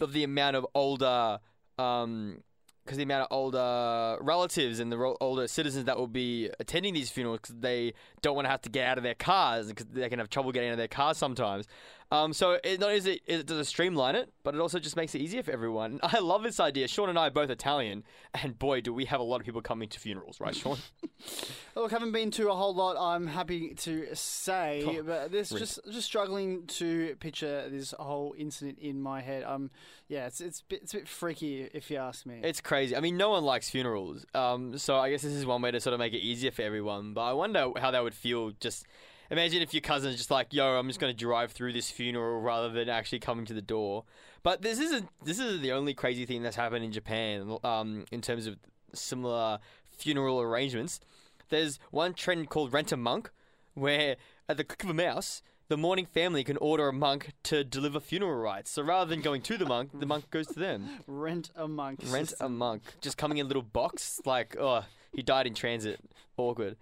of 0.00 0.12
the 0.12 0.22
amount 0.22 0.54
of 0.54 0.64
older 0.72 1.40
um, 1.78 2.44
because 2.84 2.96
the 2.96 3.02
amount 3.02 3.22
of 3.22 3.36
older 3.36 4.18
relatives 4.20 4.78
and 4.78 4.90
the 4.90 4.96
ro- 4.96 5.16
older 5.20 5.48
citizens 5.48 5.84
that 5.84 5.98
will 5.98 6.06
be 6.06 6.48
attending 6.60 6.94
these 6.94 7.10
funerals 7.10 7.40
because 7.40 7.56
they 7.56 7.92
don't 8.22 8.34
want 8.36 8.46
to 8.46 8.50
have 8.50 8.62
to 8.62 8.70
get 8.70 8.86
out 8.86 8.98
of 8.98 9.04
their 9.04 9.14
cars 9.14 9.68
because 9.68 9.86
they 9.86 10.08
can 10.08 10.18
have 10.18 10.30
trouble 10.30 10.52
getting 10.52 10.70
out 10.70 10.72
of 10.72 10.78
their 10.78 10.88
cars 10.88 11.18
sometimes. 11.18 11.66
Um, 12.12 12.32
so 12.32 12.58
it 12.64 12.80
not 12.80 12.92
is 12.92 13.06
it, 13.06 13.20
it 13.26 13.46
does 13.46 13.58
it 13.58 13.64
streamline 13.66 14.16
it, 14.16 14.32
but 14.42 14.54
it 14.54 14.60
also 14.60 14.80
just 14.80 14.96
makes 14.96 15.14
it 15.14 15.20
easier 15.20 15.44
for 15.44 15.52
everyone. 15.52 16.00
I 16.02 16.18
love 16.18 16.42
this 16.42 16.58
idea. 16.58 16.88
Sean 16.88 17.08
and 17.08 17.18
I 17.18 17.28
are 17.28 17.30
both 17.30 17.50
Italian, 17.50 18.02
and 18.34 18.58
boy, 18.58 18.80
do 18.80 18.92
we 18.92 19.04
have 19.04 19.20
a 19.20 19.22
lot 19.22 19.38
of 19.40 19.46
people 19.46 19.62
coming 19.62 19.88
to 19.90 20.00
funerals, 20.00 20.40
right, 20.40 20.54
Sean? 20.54 20.78
Look, 21.76 21.92
haven't 21.92 22.10
been 22.12 22.32
to 22.32 22.50
a 22.50 22.54
whole 22.54 22.74
lot. 22.74 22.96
I'm 22.98 23.28
happy 23.28 23.74
to 23.74 24.08
say, 24.14 24.84
Oh, 24.86 25.02
but 25.04 25.30
this 25.30 25.52
rip. 25.52 25.60
just 25.60 25.78
just 25.90 26.06
struggling 26.06 26.66
to 26.66 27.14
picture 27.20 27.68
this 27.68 27.94
whole 27.98 28.34
incident 28.36 28.78
in 28.80 29.00
my 29.00 29.20
head. 29.20 29.44
Um, 29.44 29.70
yeah, 30.08 30.26
it's 30.26 30.40
it's 30.40 30.60
a 30.60 30.64
bit, 30.64 30.82
it's 30.82 30.94
a 30.94 30.98
bit 30.98 31.08
freaky 31.08 31.68
if 31.72 31.90
you 31.92 31.98
ask 31.98 32.26
me. 32.26 32.40
It's 32.42 32.60
crazy. 32.60 32.96
I 32.96 33.00
mean, 33.00 33.16
no 33.16 33.30
one 33.30 33.44
likes 33.44 33.70
funerals. 33.70 34.26
Um, 34.34 34.76
so 34.78 34.98
I 34.98 35.10
guess 35.10 35.22
this 35.22 35.32
is 35.32 35.46
one 35.46 35.62
way 35.62 35.70
to 35.70 35.80
sort 35.80 35.94
of 35.94 36.00
make 36.00 36.12
it 36.12 36.18
easier 36.18 36.50
for 36.50 36.62
everyone. 36.62 37.14
But 37.14 37.22
I 37.22 37.32
wonder 37.34 37.70
how 37.78 37.92
that 37.92 38.02
would 38.02 38.14
feel. 38.14 38.50
Just 38.58 38.84
imagine 39.30 39.62
if 39.62 39.72
your 39.72 39.80
cousin's 39.80 40.16
just 40.16 40.30
like, 40.30 40.52
"Yo, 40.52 40.64
I'm 40.78 40.88
just 40.88 41.00
going 41.00 41.12
to 41.12 41.16
drive 41.16 41.52
through 41.52 41.72
this 41.72 41.90
funeral 41.90 42.40
rather 42.40 42.68
than 42.68 42.88
actually 42.88 43.20
coming 43.20 43.46
to 43.46 43.54
the 43.54 43.62
door." 43.62 44.04
But 44.42 44.62
this 44.62 44.78
isn't. 44.78 45.08
This 45.24 45.38
isn't 45.38 45.62
the 45.62 45.72
only 45.72 45.94
crazy 45.94 46.26
thing 46.26 46.42
that's 46.42 46.56
happened 46.56 46.84
in 46.84 46.92
Japan. 46.92 47.58
Um, 47.64 48.04
in 48.10 48.20
terms 48.20 48.46
of 48.46 48.58
similar 48.92 49.58
funeral 49.90 50.40
arrangements, 50.40 51.00
there's 51.48 51.78
one 51.90 52.14
trend 52.14 52.50
called 52.50 52.72
rent 52.72 52.92
a 52.92 52.96
monk, 52.96 53.30
where 53.74 54.16
at 54.48 54.56
the 54.56 54.64
click 54.64 54.84
of 54.84 54.90
a 54.90 54.94
mouse. 54.94 55.42
The 55.68 55.76
mourning 55.76 56.06
family 56.06 56.42
can 56.42 56.56
order 56.56 56.88
a 56.88 56.92
monk 56.92 57.30
to 57.44 57.62
deliver 57.62 58.00
funeral 58.00 58.34
rites. 58.34 58.72
So 58.72 58.82
rather 58.82 59.08
than 59.08 59.20
going 59.20 59.40
to 59.42 59.56
the 59.56 59.66
monk, 59.66 59.90
the 59.94 60.04
monk 60.04 60.28
goes 60.32 60.48
to 60.48 60.58
them. 60.58 60.88
Rent 61.06 61.52
a 61.54 61.68
monk. 61.68 62.00
Rent 62.08 62.34
a 62.40 62.48
monk. 62.48 62.82
Just 63.00 63.16
coming 63.16 63.38
in 63.38 63.46
a 63.46 63.48
little 63.48 63.62
box, 63.62 64.20
like, 64.24 64.56
oh, 64.58 64.84
he 65.14 65.22
died 65.22 65.46
in 65.46 65.54
transit. 65.54 66.00
Awkward. 66.36 66.76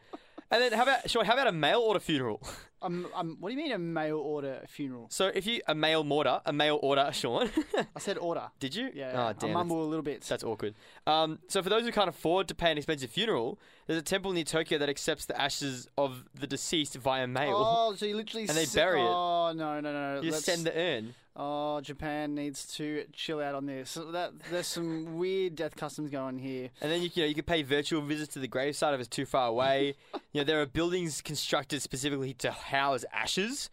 And 0.50 0.62
then 0.62 0.72
how 0.72 0.82
about, 0.84 1.10
sure, 1.10 1.24
how 1.24 1.34
about 1.34 1.46
a 1.46 1.52
mail 1.52 1.80
order 1.80 2.00
funeral? 2.00 2.40
Um, 2.80 3.08
um, 3.12 3.36
what 3.40 3.48
do 3.48 3.56
you 3.56 3.60
mean 3.60 3.72
a 3.72 3.78
mail 3.78 4.18
order 4.18 4.60
funeral? 4.68 5.08
So 5.10 5.32
if 5.34 5.48
you, 5.48 5.60
a 5.66 5.74
mail 5.74 6.04
mortar, 6.04 6.40
a 6.46 6.52
mail 6.52 6.78
order, 6.80 7.10
Sean. 7.12 7.50
I 7.96 7.98
said 7.98 8.18
order. 8.18 8.52
Did 8.60 8.72
you? 8.72 8.90
Yeah, 8.94 9.30
Oh, 9.30 9.32
damn, 9.36 9.50
I 9.50 9.52
mumble 9.54 9.82
a 9.82 9.88
little 9.88 10.04
bit. 10.04 10.20
That's, 10.20 10.28
that's 10.28 10.44
awkward. 10.44 10.76
Um, 11.04 11.40
so 11.48 11.60
for 11.60 11.70
those 11.70 11.82
who 11.82 11.90
can't 11.90 12.08
afford 12.08 12.46
to 12.46 12.54
pay 12.54 12.70
an 12.70 12.78
expensive 12.78 13.10
funeral, 13.10 13.58
there's 13.88 13.98
a 13.98 14.02
temple 14.02 14.30
near 14.32 14.44
Tokyo 14.44 14.78
that 14.78 14.88
accepts 14.88 15.26
the 15.26 15.36
ashes 15.40 15.88
of 15.98 16.22
the 16.38 16.46
deceased 16.46 16.94
via 16.94 17.26
mail. 17.26 17.54
Oh, 17.56 17.94
so 17.96 18.06
you 18.06 18.14
literally 18.14 18.46
And 18.48 18.56
they 18.56 18.66
bury 18.72 19.00
it. 19.00 19.08
Oh 19.08 19.52
no 19.56 19.80
no 19.80 19.92
no! 19.92 20.20
you 20.22 20.30
let's- 20.30 20.44
send 20.44 20.64
the 20.64 20.78
urn. 20.78 21.14
Oh, 21.40 21.80
Japan 21.80 22.34
needs 22.34 22.66
to 22.76 23.04
chill 23.12 23.40
out 23.40 23.54
on 23.54 23.66
this. 23.66 23.90
So 23.90 24.10
that 24.10 24.32
there's 24.50 24.66
some 24.66 25.18
weird 25.18 25.54
death 25.54 25.76
customs 25.76 26.10
going 26.10 26.38
here. 26.38 26.70
And 26.80 26.90
then 26.90 27.00
you, 27.00 27.10
you 27.14 27.22
know 27.22 27.28
you 27.28 27.34
could 27.34 27.46
pay 27.46 27.62
virtual 27.62 28.02
visits 28.02 28.34
to 28.34 28.40
the 28.40 28.48
gravesite 28.48 28.92
if 28.94 29.00
it's 29.00 29.08
too 29.08 29.24
far 29.24 29.48
away. 29.48 29.94
you 30.32 30.40
know 30.40 30.44
there 30.44 30.60
are 30.60 30.66
buildings 30.66 31.22
constructed 31.22 31.80
specifically 31.80 32.34
to 32.34 32.50
house 32.50 33.04
ashes. 33.12 33.70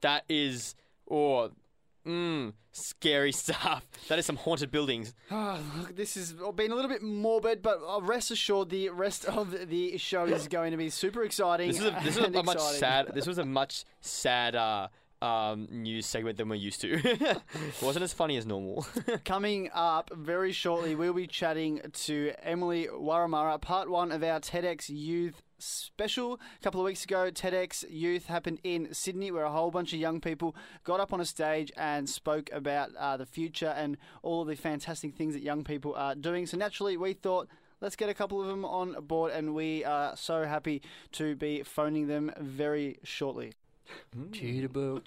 That 0.00 0.24
is, 0.28 0.74
or 1.06 1.50
Mmm, 2.06 2.52
scary 2.72 3.32
stuff. 3.32 3.86
That 4.08 4.18
is 4.18 4.26
some 4.26 4.36
haunted 4.36 4.70
buildings. 4.70 5.14
Oh, 5.30 5.58
look, 5.78 5.96
this 5.96 6.14
has 6.14 6.34
been 6.54 6.70
a 6.70 6.74
little 6.74 6.90
bit 6.90 7.02
morbid, 7.02 7.62
but 7.62 7.80
uh, 7.86 8.00
rest 8.02 8.30
assured, 8.30 8.70
the 8.70 8.90
rest 8.90 9.24
of 9.24 9.68
the 9.68 9.96
show 9.98 10.24
is 10.24 10.48
going 10.48 10.72
to 10.72 10.76
be 10.76 10.90
super 10.90 11.22
exciting. 11.24 11.68
This 11.68 11.80
is 11.80 11.86
a, 11.86 12.00
this 12.04 12.16
is 12.16 12.24
and 12.24 12.36
a 12.36 12.42
much 12.42 12.60
sad. 12.60 13.12
This 13.14 13.26
was 13.26 13.38
a 13.38 13.44
much 13.44 13.84
sadder 14.00 14.58
uh, 14.58 14.88
um, 15.22 15.68
news 15.70 16.06
segment 16.06 16.38
than 16.38 16.48
we're 16.48 16.56
used 16.56 16.80
to. 16.82 16.94
it 17.04 17.42
wasn't 17.82 18.02
as 18.02 18.12
funny 18.12 18.36
as 18.36 18.46
normal. 18.46 18.86
Coming 19.24 19.70
up 19.72 20.10
very 20.14 20.52
shortly, 20.52 20.94
we'll 20.94 21.12
be 21.12 21.26
chatting 21.26 21.80
to 21.92 22.32
Emily 22.42 22.88
Wurramara, 22.92 23.60
part 23.60 23.88
one 23.88 24.12
of 24.12 24.22
our 24.22 24.40
TEDx 24.40 24.88
Youth 24.88 25.42
special. 25.58 26.34
A 26.34 26.62
couple 26.62 26.80
of 26.80 26.84
weeks 26.84 27.04
ago, 27.04 27.30
TEDx 27.30 27.84
Youth 27.88 28.26
happened 28.26 28.60
in 28.64 28.92
Sydney, 28.92 29.30
where 29.30 29.44
a 29.44 29.50
whole 29.50 29.70
bunch 29.70 29.92
of 29.92 29.98
young 29.98 30.20
people 30.20 30.54
got 30.84 31.00
up 31.00 31.12
on 31.12 31.20
a 31.20 31.24
stage 31.24 31.72
and 31.76 32.08
spoke 32.08 32.50
about 32.52 32.94
uh, 32.96 33.16
the 33.16 33.26
future 33.26 33.74
and 33.76 33.96
all 34.22 34.42
of 34.42 34.48
the 34.48 34.56
fantastic 34.56 35.14
things 35.14 35.34
that 35.34 35.42
young 35.42 35.64
people 35.64 35.94
are 35.94 36.14
doing. 36.14 36.46
So 36.46 36.56
naturally, 36.56 36.96
we 36.96 37.12
thought. 37.12 37.48
Let's 37.80 37.96
get 37.96 38.08
a 38.08 38.14
couple 38.14 38.40
of 38.40 38.46
them 38.46 38.64
on 38.64 38.94
board, 39.04 39.32
and 39.32 39.54
we 39.54 39.84
are 39.84 40.16
so 40.16 40.44
happy 40.44 40.80
to 41.12 41.36
be 41.36 41.62
phoning 41.64 42.06
them 42.06 42.32
very 42.38 42.98
shortly. 43.02 43.52
Jitterbug. 44.30 45.02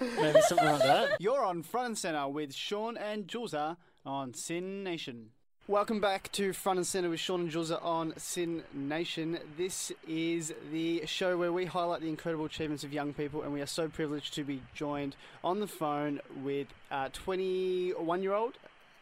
Maybe 0.00 0.40
something 0.42 0.66
like 0.66 0.82
that. 0.82 1.16
You're 1.20 1.44
on 1.44 1.62
Front 1.62 1.86
and 1.86 1.98
Centre 1.98 2.28
with 2.28 2.54
Sean 2.54 2.96
and 2.96 3.26
Julza 3.26 3.76
on 4.06 4.34
SYN 4.34 4.84
Nation. 4.84 5.30
Welcome 5.66 6.00
back 6.00 6.32
to 6.32 6.54
Front 6.54 6.78
and 6.78 6.86
Centre 6.86 7.10
with 7.10 7.20
Sean 7.20 7.42
and 7.42 7.50
Julza 7.50 7.84
on 7.84 8.14
SYN 8.16 8.62
Nation. 8.72 9.38
This 9.58 9.92
is 10.06 10.54
the 10.72 11.04
show 11.04 11.36
where 11.36 11.52
we 11.52 11.66
highlight 11.66 12.00
the 12.00 12.08
incredible 12.08 12.46
achievements 12.46 12.84
of 12.84 12.92
young 12.92 13.12
people, 13.12 13.42
and 13.42 13.52
we 13.52 13.60
are 13.60 13.66
so 13.66 13.88
privileged 13.88 14.32
to 14.34 14.44
be 14.44 14.62
joined 14.74 15.14
on 15.44 15.60
the 15.60 15.66
phone 15.66 16.20
with 16.42 16.68
21 17.12 18.22
year 18.22 18.32
old 18.32 18.54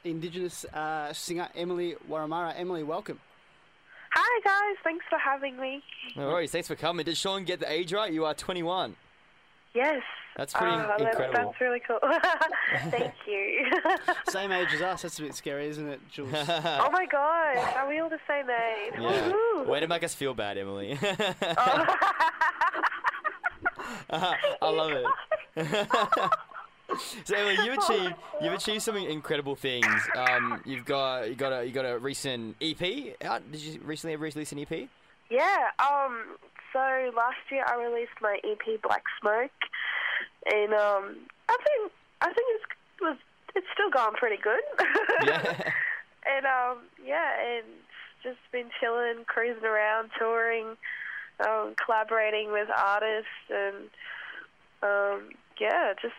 Indigenous 0.04 0.64
uh, 0.66 1.12
singer 1.12 1.48
Emily 1.54 1.94
Wurramara. 2.10 2.54
Emily, 2.56 2.82
welcome. 2.82 3.20
Hi 4.18 4.40
guys, 4.44 4.76
thanks 4.82 5.04
for 5.10 5.18
having 5.18 5.58
me. 5.60 5.82
No 6.16 6.28
worries. 6.28 6.50
Thanks 6.50 6.68
for 6.68 6.74
coming. 6.74 7.04
Did 7.04 7.16
Sean 7.18 7.44
get 7.44 7.60
the 7.60 7.70
age 7.70 7.92
right? 7.92 8.10
You 8.12 8.24
are 8.24 8.32
21. 8.34 8.96
Yes. 9.74 10.02
That's 10.38 10.54
pretty 10.54 10.72
Ah, 10.72 10.86
that- 10.98 11.00
incredible. 11.00 11.50
That's 11.50 11.60
really 11.60 11.80
cool. 11.86 11.98
Thank 12.90 13.12
you. 13.26 13.66
Same 14.28 14.52
age 14.52 14.68
as 14.74 14.80
us. 14.82 15.02
That's 15.02 15.18
a 15.18 15.22
bit 15.22 15.34
scary, 15.34 15.66
isn't 15.68 15.86
it, 15.88 16.00
Jules? 16.10 16.30
oh 16.34 16.90
my 16.90 17.04
gosh, 17.06 17.74
are 17.76 17.88
we 17.88 17.98
all 18.00 18.08
the 18.08 18.18
same 18.26 18.48
age? 18.50 18.94
Yeah. 18.98 19.32
Woohoo. 19.32 19.66
Way 19.66 19.80
to 19.80 19.88
make 19.88 20.02
us 20.04 20.14
feel 20.14 20.32
bad, 20.34 20.56
Emily. 20.58 20.98
Oh. 21.02 21.96
I 24.10 24.70
love 24.70 24.92
it. 24.92 25.06
So 27.24 27.36
Emily, 27.36 27.56
you've 27.64 27.78
achieved 27.78 28.14
you've 28.42 28.52
achieved 28.52 28.82
some 28.82 28.96
incredible 28.96 29.56
things. 29.56 29.86
Um, 30.16 30.60
you've 30.64 30.84
got 30.84 31.28
you 31.28 31.34
got 31.34 31.52
a 31.52 31.64
you 31.64 31.72
got 31.72 31.84
a 31.84 31.98
recent 31.98 32.56
EP 32.60 33.16
out. 33.22 33.50
Did 33.50 33.60
you 33.60 33.80
recently 33.84 34.16
release 34.16 34.52
an 34.52 34.60
EP? 34.60 34.88
yeah. 35.30 35.68
Um. 35.78 36.36
So 36.72 37.10
last 37.16 37.38
year 37.50 37.64
I 37.66 37.82
released 37.82 38.20
my 38.20 38.38
EP 38.44 38.80
Black 38.82 39.04
Smoke, 39.20 39.50
and 40.52 40.74
um, 40.74 41.16
I 41.48 41.56
think 41.64 41.92
I 42.20 42.26
think 42.26 42.46
it's 42.54 42.64
was 43.00 43.16
it's 43.54 43.66
still 43.72 43.90
going 43.90 44.14
pretty 44.14 44.36
good. 44.42 44.60
Yeah. 45.24 45.70
and 46.36 46.46
um, 46.46 46.84
yeah, 47.04 47.32
and 47.40 47.64
just 48.22 48.38
been 48.52 48.70
chilling, 48.80 49.24
cruising 49.26 49.64
around, 49.64 50.10
touring, 50.18 50.76
um, 51.40 51.74
collaborating 51.82 52.52
with 52.52 52.68
artists, 52.76 53.28
and 53.50 53.88
um, 54.82 55.30
yeah, 55.58 55.94
just 56.00 56.14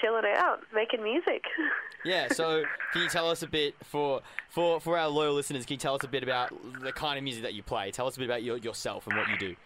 chilling 0.00 0.24
out, 0.36 0.60
making 0.74 1.02
music. 1.02 1.44
Yeah. 2.04 2.28
So 2.28 2.62
can 2.92 3.02
you 3.02 3.08
tell 3.08 3.28
us 3.28 3.42
a 3.42 3.48
bit 3.48 3.74
for 3.82 4.20
for 4.50 4.80
for 4.80 4.96
our 4.96 5.08
loyal 5.08 5.34
listeners? 5.34 5.66
Can 5.66 5.74
you 5.74 5.78
tell 5.78 5.96
us 5.96 6.04
a 6.04 6.08
bit 6.08 6.22
about 6.22 6.52
the 6.80 6.92
kind 6.92 7.18
of 7.18 7.24
music 7.24 7.42
that 7.42 7.54
you 7.54 7.62
play? 7.64 7.90
Tell 7.90 8.06
us 8.06 8.16
a 8.16 8.20
bit 8.20 8.28
about 8.28 8.44
your, 8.44 8.56
yourself 8.58 9.08
and 9.08 9.16
what 9.16 9.28
you 9.28 9.36
do. 9.36 9.56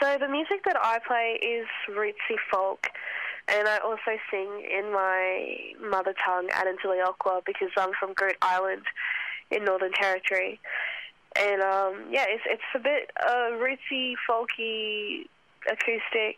so 0.00 0.16
the 0.18 0.26
music 0.26 0.64
that 0.64 0.76
I 0.82 0.98
play 1.06 1.38
is 1.42 1.66
rootsy 1.94 2.38
folk, 2.50 2.88
and 3.46 3.68
I 3.68 3.76
also 3.78 4.16
sing 4.30 4.64
in 4.72 4.90
my 4.90 5.72
mother 5.90 6.14
tongue, 6.24 6.48
Anindilyakwa, 6.48 7.44
because 7.44 7.70
I'm 7.76 7.90
from 8.00 8.14
Groote 8.14 8.38
Eylandt 8.40 8.84
in 9.50 9.64
Northern 9.64 9.92
Territory. 9.92 10.60
And 11.36 11.60
um, 11.62 12.06
yeah, 12.10 12.24
it's 12.26 12.42
it's 12.46 12.62
a 12.74 12.78
bit 12.78 13.10
uh, 13.20 13.50
rootsy, 13.52 14.14
folky, 14.28 15.26
acoustic. 15.70 16.36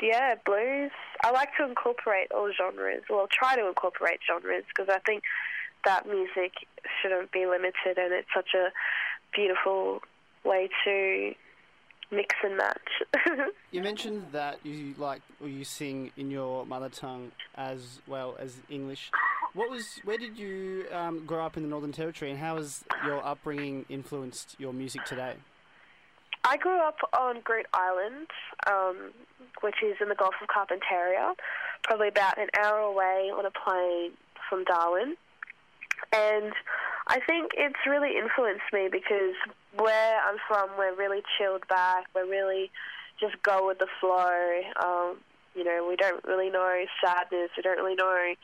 Yeah, 0.00 0.34
blues. 0.44 0.90
I 1.24 1.30
like 1.30 1.48
to 1.58 1.64
incorporate 1.64 2.30
all 2.32 2.50
genres. 2.56 3.02
Well, 3.10 3.26
try 3.30 3.56
to 3.56 3.66
incorporate 3.68 4.20
genres 4.26 4.64
because 4.68 4.88
I 4.92 5.00
think 5.00 5.24
that 5.84 6.06
music 6.06 6.52
shouldn't 7.00 7.32
be 7.32 7.46
limited, 7.46 7.96
and 7.98 8.12
it's 8.12 8.28
such 8.34 8.54
a 8.54 8.70
beautiful 9.34 10.00
way 10.44 10.68
to 10.84 11.32
mix 12.10 12.34
and 12.42 12.56
match. 12.56 12.88
You 13.70 13.82
mentioned 13.82 14.24
that 14.32 14.64
you 14.64 14.94
like 14.96 15.20
or 15.42 15.48
you 15.48 15.62
sing 15.62 16.10
in 16.16 16.30
your 16.30 16.64
mother 16.64 16.88
tongue 16.88 17.32
as 17.54 18.00
well 18.06 18.34
as 18.38 18.56
English. 18.70 19.10
What 19.52 19.70
was 19.70 20.00
where 20.04 20.16
did 20.16 20.38
you 20.38 20.86
um, 20.90 21.26
grow 21.26 21.44
up 21.44 21.58
in 21.58 21.62
the 21.62 21.68
Northern 21.68 21.92
Territory, 21.92 22.30
and 22.30 22.40
how 22.40 22.56
has 22.56 22.82
your 23.04 23.24
upbringing 23.24 23.84
influenced 23.90 24.56
your 24.58 24.72
music 24.72 25.04
today? 25.04 25.34
I 26.44 26.56
grew 26.56 26.80
up 26.80 26.96
on 27.18 27.40
Groote 27.42 27.66
Eylandt, 27.74 28.30
um, 28.66 29.12
which 29.60 29.76
is 29.82 29.96
in 30.00 30.08
the 30.08 30.14
Gulf 30.14 30.34
of 30.40 30.48
Carpentaria, 30.48 31.34
probably 31.82 32.08
about 32.08 32.38
an 32.38 32.48
hour 32.58 32.78
away 32.78 33.30
on 33.34 33.44
a 33.44 33.50
plane 33.50 34.12
from 34.48 34.64
Darwin. 34.64 35.16
And 36.12 36.52
I 37.06 37.20
think 37.26 37.52
it's 37.56 37.86
really 37.86 38.16
influenced 38.16 38.72
me 38.72 38.88
because 38.90 39.34
where 39.76 40.20
I'm 40.22 40.36
from, 40.46 40.70
we're 40.78 40.94
really 40.94 41.22
chilled 41.38 41.66
back. 41.68 42.06
We're 42.14 42.28
really 42.28 42.70
just 43.20 43.42
go 43.42 43.66
with 43.66 43.78
the 43.78 43.88
flow. 44.00 44.60
Um, 44.80 45.18
you 45.54 45.64
know, 45.64 45.86
we 45.88 45.96
don't 45.96 46.24
really 46.24 46.50
know 46.50 46.84
sadness. 47.04 47.50
We 47.56 47.62
don't 47.62 47.78
really 47.78 47.96
know 47.96 48.34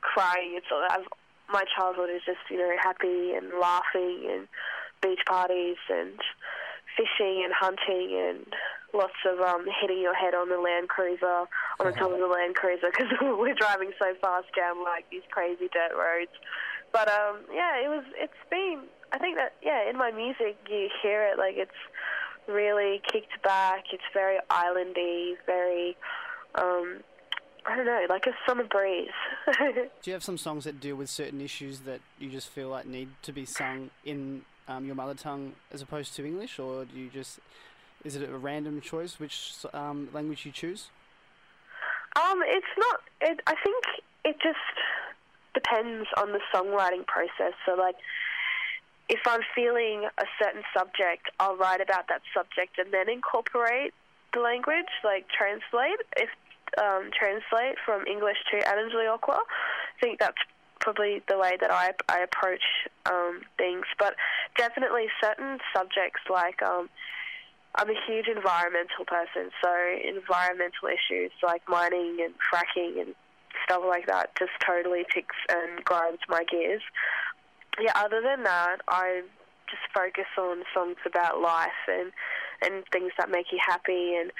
crying. 0.00 0.52
It's 0.54 0.66
all, 0.72 0.84
I've, 0.88 1.06
my 1.52 1.64
childhood 1.76 2.10
is 2.10 2.22
just 2.24 2.38
you 2.50 2.58
know 2.58 2.74
happy 2.82 3.32
and 3.34 3.52
laughing 3.60 4.28
and 4.30 4.48
beach 5.02 5.20
parties 5.26 5.76
and 5.90 6.18
fishing 6.96 7.42
and 7.44 7.52
hunting 7.52 8.14
and 8.16 8.46
lots 8.94 9.18
of 9.26 9.40
um, 9.40 9.66
hitting 9.80 10.00
your 10.00 10.14
head 10.14 10.34
on 10.34 10.48
the 10.48 10.58
Land 10.58 10.88
Cruiser 10.88 11.46
on 11.80 11.86
the 11.86 11.92
top 11.92 12.12
of 12.12 12.18
the 12.18 12.26
Land 12.26 12.54
Cruiser 12.54 12.90
because 12.90 13.12
we're 13.20 13.54
driving 13.54 13.92
so 13.98 14.14
fast 14.20 14.46
down 14.56 14.82
like 14.82 15.08
these 15.10 15.26
crazy 15.30 15.68
dirt 15.72 15.96
roads. 15.96 16.32
But 16.92 17.08
um, 17.08 17.38
yeah, 17.52 17.76
it 17.84 17.88
was. 17.88 18.04
It's 18.16 18.32
been. 18.50 18.82
I 19.12 19.18
think 19.18 19.36
that 19.36 19.54
yeah, 19.62 19.88
in 19.88 19.98
my 19.98 20.10
music 20.12 20.56
you 20.70 20.88
hear 21.02 21.22
it 21.26 21.38
like 21.38 21.56
it's 21.56 21.72
really 22.48 23.02
kicked 23.10 23.42
back. 23.42 23.84
It's 23.92 24.04
very 24.12 24.38
islandy, 24.50 25.34
very. 25.44 25.96
Um, 26.54 27.00
I 27.66 27.76
don't 27.76 27.86
know, 27.86 28.06
like 28.10 28.26
a 28.26 28.32
summer 28.46 28.64
breeze. 28.64 29.08
Do 29.46 29.88
you 30.04 30.12
have 30.12 30.22
some 30.22 30.36
songs 30.36 30.64
that 30.64 30.80
deal 30.80 30.96
with 30.96 31.08
certain 31.08 31.40
issues 31.40 31.80
that 31.80 32.00
you 32.18 32.28
just 32.28 32.50
feel 32.50 32.68
like 32.68 32.86
need 32.86 33.08
to 33.22 33.32
be 33.32 33.46
sung 33.46 33.88
in 34.04 34.42
um, 34.68 34.84
your 34.84 34.94
mother 34.94 35.14
tongue 35.14 35.52
as 35.72 35.82
opposed 35.82 36.14
to 36.16 36.24
English, 36.24 36.58
or 36.58 36.84
do 36.84 36.98
you 36.98 37.10
just 37.10 37.40
is 38.04 38.16
it 38.16 38.28
a 38.28 38.36
random 38.36 38.80
choice 38.80 39.18
which 39.18 39.52
um, 39.72 40.08
language 40.12 40.44
you 40.44 40.52
choose? 40.52 40.88
Um, 42.16 42.42
it's 42.44 42.66
not. 42.76 43.00
It, 43.20 43.40
I 43.46 43.54
think 43.64 43.84
it 44.24 44.36
just 44.42 44.58
depends 45.54 46.06
on 46.16 46.32
the 46.32 46.40
songwriting 46.54 47.06
process. 47.06 47.54
So, 47.66 47.74
like, 47.74 47.96
if 49.08 49.20
I'm 49.26 49.40
feeling 49.54 50.04
a 50.18 50.24
certain 50.42 50.62
subject, 50.76 51.30
I'll 51.40 51.56
write 51.56 51.80
about 51.80 52.08
that 52.08 52.22
subject 52.34 52.78
and 52.78 52.92
then 52.92 53.08
incorporate 53.08 53.94
the 54.32 54.40
language, 54.40 54.90
like 55.02 55.26
translate. 55.28 56.00
If 56.16 56.28
um, 56.78 57.10
translate 57.16 57.76
from 57.84 58.06
English 58.06 58.38
to 58.50 58.58
Anindilyakwa, 58.58 59.38
I 59.38 60.00
think 60.00 60.18
that's 60.18 60.38
probably 60.84 61.22
the 61.28 61.38
way 61.38 61.56
that 61.60 61.72
I 61.72 61.92
I 62.08 62.20
approach 62.20 62.62
um, 63.06 63.40
things. 63.56 63.86
But 63.98 64.14
definitely 64.56 65.06
certain 65.20 65.58
subjects 65.74 66.20
like 66.30 66.62
um, 66.62 66.88
I'm 67.74 67.88
a 67.88 67.98
huge 68.06 68.28
environmental 68.28 69.04
person, 69.06 69.50
so 69.62 69.72
environmental 70.04 70.86
issues 70.86 71.32
like 71.42 71.62
mining 71.68 72.18
and 72.22 72.34
fracking 72.52 73.00
and 73.00 73.14
stuff 73.64 73.82
like 73.88 74.06
that 74.06 74.30
just 74.38 74.52
totally 74.64 75.04
ticks 75.12 75.36
and 75.48 75.82
grinds 75.84 76.20
my 76.28 76.44
gears. 76.44 76.82
Yeah, 77.80 77.92
other 77.96 78.20
than 78.22 78.44
that, 78.44 78.76
I 78.86 79.22
just 79.68 79.82
focus 79.92 80.30
on 80.38 80.62
songs 80.72 80.98
about 81.06 81.40
life 81.40 81.82
and 81.88 82.12
and 82.62 82.84
things 82.92 83.12
that 83.18 83.30
make 83.30 83.46
you 83.50 83.58
happy 83.66 84.14
and 84.14 84.30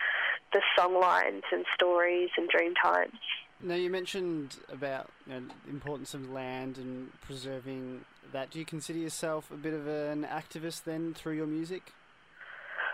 the 0.53 0.63
song 0.79 0.99
lines 0.99 1.43
and 1.53 1.65
stories 1.75 2.31
and 2.37 2.49
dream 2.49 2.75
times. 2.81 3.19
Now 3.65 3.77
you 3.77 3.89
mentioned 3.89 4.57
about 4.71 5.09
you 5.27 5.33
know, 5.33 5.43
the 5.65 5.71
importance 5.71 6.13
of 6.13 6.31
land 6.31 6.77
and 6.77 7.11
preserving 7.23 8.05
that. 8.31 8.51
Do 8.51 8.59
you 8.59 8.67
consider 8.67 8.99
yourself 8.99 9.51
a 9.51 9.57
bit 9.57 9.73
of 9.73 9.87
an 9.87 10.25
activist 10.25 10.85
then 10.85 11.15
through 11.15 11.37
your 11.37 11.47
music? 11.47 11.83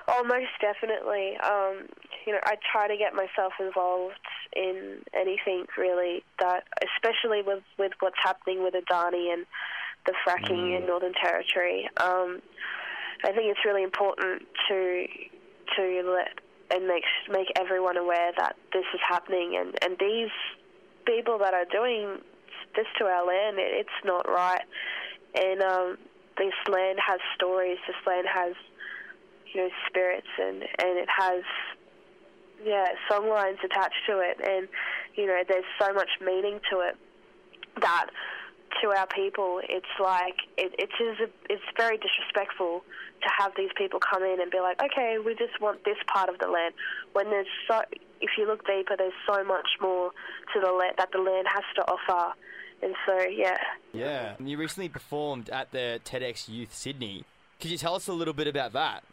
Oh, 0.06 0.22
most 0.22 0.50
definitely. 0.60 1.36
Um, 1.38 1.88
you 2.24 2.32
know, 2.32 2.38
I 2.44 2.54
try 2.70 2.86
to 2.86 2.96
get 2.96 3.14
myself 3.14 3.52
involved 3.58 4.14
in 4.54 5.00
anything 5.12 5.66
really 5.76 6.22
that, 6.38 6.64
especially 6.94 7.42
with 7.42 7.64
with 7.76 7.92
what's 7.98 8.16
happening 8.22 8.62
with 8.62 8.74
Adani 8.74 9.32
and 9.32 9.46
the 10.06 10.14
fracking 10.26 10.78
in 10.78 10.86
Northern 10.86 11.14
Territory. 11.20 11.88
Um, 11.96 12.40
I 13.24 13.32
think 13.32 13.50
it's 13.50 13.64
really 13.64 13.82
important 13.82 14.42
to 14.68 15.06
to 15.76 16.14
let 16.14 16.38
and 16.70 16.86
make 16.86 17.04
make 17.28 17.48
everyone 17.56 17.96
aware 17.96 18.30
that 18.38 18.54
this 18.72 18.84
is 18.94 19.00
happening, 19.08 19.56
and 19.60 19.76
and 19.82 19.98
these 19.98 20.30
people 21.16 21.38
that 21.38 21.54
are 21.54 21.66
doing 21.70 22.18
this 22.76 22.86
to 22.98 23.04
our 23.04 23.26
land, 23.26 23.58
it, 23.58 23.86
it's 23.86 24.00
not 24.04 24.28
right. 24.28 24.62
And 25.34 25.62
um, 25.62 25.98
this 26.38 26.54
land 26.68 26.98
has 27.06 27.20
stories. 27.34 27.78
This 27.86 27.96
land 28.06 28.26
has 28.32 28.54
you 29.52 29.62
know 29.62 29.70
spirits, 29.88 30.30
and 30.38 30.62
and 30.62 30.98
it 30.98 31.08
has 31.08 31.42
yeah 32.64 32.86
songlines 33.10 33.62
attached 33.64 34.02
to 34.06 34.20
it, 34.20 34.38
and 34.42 34.68
you 35.14 35.26
know 35.26 35.42
there's 35.48 35.64
so 35.80 35.92
much 35.92 36.10
meaning 36.20 36.60
to 36.70 36.80
it 36.80 36.96
that 37.80 38.06
to 38.82 38.88
our 38.90 39.06
people, 39.06 39.60
it's 39.68 39.94
like 39.98 40.36
it, 40.56 40.72
it 40.78 40.90
is 41.02 41.18
a, 41.20 41.52
it's 41.52 41.62
very 41.76 41.98
disrespectful 41.98 42.82
to 43.22 43.28
have 43.38 43.52
these 43.56 43.70
people 43.76 44.00
come 44.00 44.22
in 44.22 44.40
and 44.40 44.50
be 44.50 44.60
like, 44.60 44.80
okay, 44.82 45.18
we 45.24 45.34
just 45.34 45.60
want 45.60 45.84
this 45.84 45.96
part 46.06 46.28
of 46.28 46.38
the 46.38 46.46
land. 46.46 46.74
When 47.12 47.28
there's 47.30 47.46
so, 47.68 47.82
if 48.20 48.30
you 48.38 48.46
look 48.46 48.66
deeper, 48.66 48.96
there's 48.96 49.12
so 49.26 49.44
much 49.44 49.68
more 49.80 50.10
to 50.54 50.60
the 50.60 50.72
land 50.72 50.94
that 50.98 51.10
the 51.12 51.18
land 51.18 51.46
has 51.52 51.64
to 51.76 51.82
offer. 51.82 52.34
And 52.82 52.94
so, 53.06 53.20
yeah, 53.28 53.58
Yeah. 53.92 54.34
You 54.38 54.56
recently 54.56 54.88
performed 54.88 55.50
at 55.50 55.70
the 55.70 56.00
TEDx 56.04 56.48
Youth 56.48 56.74
Sydney. 56.74 57.24
Could 57.60 57.70
you 57.70 57.78
tell 57.78 57.94
us 57.94 58.08
a 58.08 58.12
little 58.12 58.32
bit 58.32 58.46
about 58.46 58.72
that? 58.72 59.04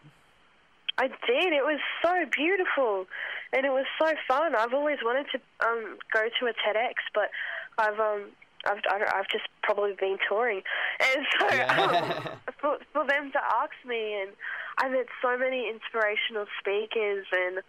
I 0.97 1.07
did. 1.07 1.53
It 1.53 1.63
was 1.63 1.79
so 2.03 2.25
beautiful, 2.35 3.05
and 3.53 3.65
it 3.65 3.69
was 3.69 3.85
so 3.99 4.13
fun. 4.27 4.55
I've 4.55 4.73
always 4.73 4.97
wanted 5.03 5.27
to 5.31 5.67
um, 5.67 5.97
go 6.11 6.27
to 6.39 6.45
a 6.47 6.53
TEDx, 6.53 6.93
but 7.13 7.29
I've 7.77 7.99
um, 7.99 8.31
I've 8.65 8.81
I 8.89 9.19
I've 9.19 9.27
just 9.29 9.45
probably 9.61 9.93
been 9.99 10.17
touring, 10.27 10.61
and 10.99 11.25
so 11.37 11.45
um, 11.47 12.39
for 12.59 12.77
for 12.93 13.05
them 13.05 13.31
to 13.31 13.39
ask 13.39 13.73
me, 13.85 14.21
and 14.21 14.31
I 14.79 14.89
met 14.89 15.05
so 15.21 15.37
many 15.37 15.69
inspirational 15.69 16.45
speakers, 16.59 17.27
and 17.31 17.59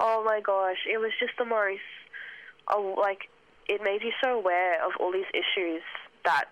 oh 0.00 0.22
my 0.24 0.40
gosh, 0.40 0.78
it 0.90 0.98
was 0.98 1.12
just 1.18 1.32
the 1.38 1.44
most, 1.44 1.80
oh, 2.68 2.94
like 2.98 3.28
it 3.68 3.80
made 3.82 4.02
you 4.02 4.12
so 4.22 4.38
aware 4.38 4.84
of 4.84 4.92
all 5.00 5.12
these 5.12 5.30
issues 5.34 5.82
that 6.24 6.44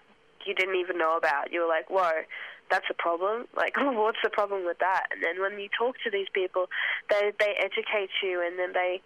you 0.46 0.54
didn't 0.54 0.76
even 0.76 0.98
know 0.98 1.16
about. 1.16 1.52
You 1.52 1.60
were 1.62 1.68
like, 1.68 1.88
whoa, 1.88 2.24
that's 2.70 2.86
a 2.90 2.94
problem. 2.94 3.46
Like, 3.56 3.74
what's 3.78 4.18
the 4.22 4.30
problem 4.30 4.64
with 4.64 4.78
that? 4.78 5.06
And 5.12 5.22
then 5.22 5.40
when 5.40 5.58
you 5.60 5.68
talk 5.76 5.96
to 6.04 6.10
these 6.10 6.28
people, 6.32 6.66
they 7.10 7.32
they 7.38 7.54
educate 7.60 8.10
you, 8.22 8.42
and 8.44 8.58
then 8.58 8.72
they 8.72 9.02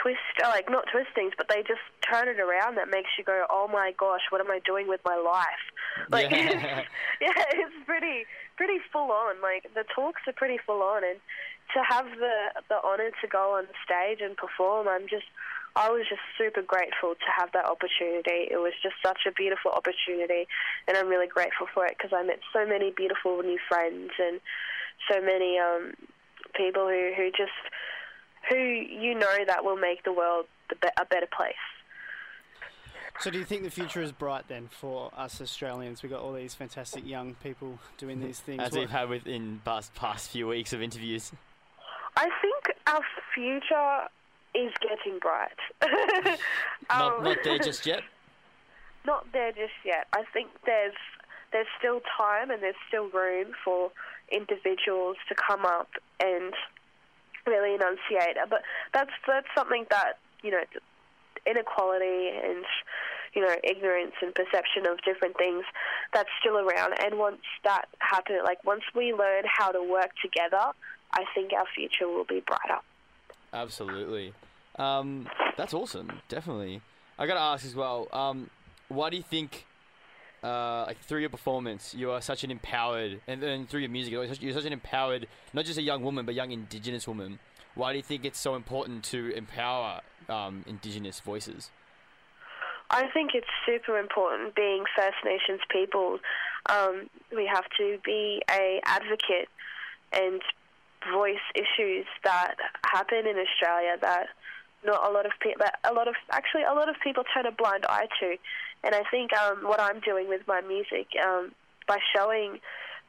twist, 0.00 0.18
uh, 0.44 0.48
like 0.48 0.70
not 0.70 0.84
twist 0.90 1.08
things, 1.14 1.32
but 1.36 1.48
they 1.48 1.62
just 1.62 1.82
turn 2.10 2.28
it 2.28 2.40
around. 2.40 2.76
That 2.76 2.88
makes 2.88 3.10
you 3.18 3.24
go, 3.24 3.44
oh 3.50 3.68
my 3.68 3.92
gosh, 3.98 4.22
what 4.30 4.40
am 4.40 4.50
I 4.50 4.60
doing 4.64 4.88
with 4.88 5.00
my 5.04 5.16
life? 5.16 5.64
Like, 6.10 6.30
Yeah. 6.30 6.82
yeah, 7.20 7.44
it's 7.52 7.76
pretty 7.84 8.24
pretty 8.56 8.78
full 8.92 9.12
on. 9.12 9.40
Like 9.42 9.68
the 9.74 9.84
talks 9.94 10.22
are 10.26 10.32
pretty 10.32 10.58
full 10.66 10.82
on, 10.82 11.04
and 11.04 11.20
to 11.74 11.80
have 11.88 12.06
the 12.18 12.62
the 12.68 12.78
honor 12.84 13.10
to 13.20 13.28
go 13.28 13.56
on 13.56 13.66
stage 13.84 14.20
and 14.20 14.36
perform, 14.36 14.88
I'm 14.88 15.08
just 15.08 15.26
I 15.74 15.90
was 15.90 16.04
just 16.08 16.20
super 16.36 16.62
grateful 16.62 17.14
to 17.14 17.28
have 17.36 17.52
that 17.52 17.64
opportunity. 17.64 18.48
It 18.50 18.60
was 18.60 18.72
just 18.82 18.96
such 19.02 19.20
a 19.26 19.32
beautiful 19.32 19.70
opportunity, 19.70 20.46
and 20.86 20.96
I'm 20.96 21.08
really 21.08 21.28
grateful 21.28 21.66
for 21.72 21.86
it 21.86 21.96
because 21.96 22.12
I 22.14 22.22
met 22.22 22.40
so 22.52 22.66
many 22.66 22.90
beautiful 22.90 23.42
new 23.42 23.58
friends 23.68 24.10
and 24.18 24.40
so 25.10 25.20
many 25.20 25.58
um, 25.58 25.94
people 26.54 26.86
who 26.88 27.12
who 27.16 27.30
just 27.30 27.56
who 28.50 28.56
you 28.56 29.14
know 29.14 29.44
that 29.46 29.64
will 29.64 29.76
make 29.76 30.04
the 30.04 30.12
world 30.12 30.46
the 30.68 30.76
be- 30.76 30.88
a 31.00 31.06
better 31.06 31.28
place. 31.34 31.54
So, 33.20 33.30
do 33.30 33.38
you 33.38 33.44
think 33.44 33.62
the 33.62 33.70
future 33.70 34.02
is 34.02 34.10
bright 34.10 34.48
then 34.48 34.68
for 34.68 35.10
us 35.16 35.40
Australians? 35.40 36.02
We've 36.02 36.10
got 36.10 36.22
all 36.22 36.32
these 36.32 36.54
fantastic 36.54 37.06
young 37.06 37.34
people 37.34 37.78
doing 37.98 38.20
these 38.20 38.40
things. 38.40 38.62
As 38.62 38.72
What- 38.72 38.80
we've 38.80 38.90
had 38.90 39.08
within 39.08 39.60
past 39.64 39.94
past 39.94 40.30
few 40.30 40.48
weeks 40.48 40.72
of 40.72 40.82
interviews. 40.82 41.32
I 42.16 42.28
think 42.40 42.76
our 42.86 43.00
future 43.34 44.08
is 44.54 44.72
getting 44.80 45.18
bright. 45.18 45.58
Not, 46.90 47.18
Um, 47.18 47.24
not 47.24 47.38
there 47.42 47.58
just 47.70 47.86
yet. 47.86 48.02
not 49.06 49.26
there 49.32 49.50
just 49.52 49.72
yet. 49.84 50.06
I 50.12 50.24
think 50.32 50.48
there's 50.66 50.94
there's 51.52 51.66
still 51.78 52.00
time 52.16 52.50
and 52.50 52.62
there's 52.62 52.74
still 52.88 53.08
room 53.10 53.48
for 53.64 53.90
individuals 54.30 55.16
to 55.28 55.34
come 55.34 55.64
up 55.66 55.88
and 56.20 56.52
really 57.46 57.74
enunciate. 57.74 58.36
But 58.48 58.62
that's 58.92 59.10
that's 59.26 59.46
something 59.56 59.86
that 59.90 60.18
you 60.42 60.50
know 60.50 60.62
inequality 61.46 62.28
and 62.28 62.64
you 63.34 63.42
know 63.42 63.54
ignorance 63.64 64.12
and 64.22 64.34
perception 64.34 64.86
of 64.86 65.00
different 65.02 65.36
things 65.38 65.64
that's 66.12 66.28
still 66.40 66.58
around. 66.58 66.94
And 67.02 67.18
once 67.18 67.40
that 67.64 67.86
happens, 67.98 68.40
like 68.44 68.62
once 68.64 68.82
we 68.94 69.12
learn 69.14 69.44
how 69.46 69.72
to 69.72 69.82
work 69.82 70.10
together, 70.22 70.72
I 71.12 71.24
think 71.34 71.52
our 71.52 71.66
future 71.74 72.08
will 72.08 72.24
be 72.24 72.42
brighter. 72.46 72.80
Absolutely. 73.52 74.32
Um, 74.78 75.28
that's 75.56 75.74
awesome. 75.74 76.20
Definitely. 76.28 76.80
I 77.18 77.26
gotta 77.26 77.40
ask 77.40 77.64
as 77.66 77.74
well. 77.74 78.08
Um, 78.12 78.50
why 78.88 79.10
do 79.10 79.16
you 79.16 79.22
think, 79.22 79.66
uh, 80.42 80.84
like 80.86 80.98
through 81.00 81.20
your 81.20 81.30
performance, 81.30 81.94
you 81.94 82.10
are 82.10 82.20
such 82.20 82.44
an 82.44 82.50
empowered, 82.50 83.20
and 83.26 83.42
then 83.42 83.66
through 83.66 83.80
your 83.80 83.90
music, 83.90 84.12
you're 84.12 84.26
such, 84.26 84.40
you're 84.40 84.54
such 84.54 84.64
an 84.64 84.72
empowered, 84.72 85.28
not 85.52 85.64
just 85.64 85.78
a 85.78 85.82
young 85.82 86.02
woman, 86.02 86.24
but 86.24 86.34
young 86.34 86.50
Indigenous 86.50 87.06
woman. 87.06 87.38
Why 87.74 87.92
do 87.92 87.98
you 87.98 88.02
think 88.02 88.24
it's 88.24 88.38
so 88.38 88.54
important 88.54 89.04
to 89.04 89.30
empower 89.34 90.00
um, 90.28 90.64
Indigenous 90.66 91.20
voices? 91.20 91.70
I 92.90 93.08
think 93.08 93.30
it's 93.34 93.46
super 93.64 93.98
important 93.98 94.54
being 94.54 94.84
First 94.94 95.16
Nations 95.24 95.60
people. 95.70 96.18
Um, 96.68 97.08
we 97.34 97.46
have 97.46 97.64
to 97.78 97.98
be 98.04 98.42
a 98.50 98.80
advocate 98.84 99.48
and 100.12 100.42
voice 101.12 101.44
issues 101.54 102.06
that 102.24 102.54
happen 102.84 103.26
in 103.26 103.36
Australia 103.38 103.96
that 104.00 104.28
not 104.84 105.08
a 105.08 105.12
lot 105.12 105.26
of 105.26 105.32
people, 105.40 105.64
a 105.84 105.92
lot 105.92 106.08
of 106.08 106.14
actually 106.30 106.62
a 106.62 106.74
lot 106.74 106.88
of 106.88 106.96
people 107.02 107.24
turn 107.34 107.46
a 107.46 107.52
blind 107.52 107.86
eye 107.88 108.08
to. 108.20 108.36
And 108.84 108.94
I 108.94 109.02
think 109.10 109.32
um, 109.32 109.58
what 109.62 109.80
I'm 109.80 110.00
doing 110.00 110.28
with 110.28 110.42
my 110.48 110.60
music 110.60 111.06
um, 111.24 111.52
by 111.86 111.98
showing 112.14 112.58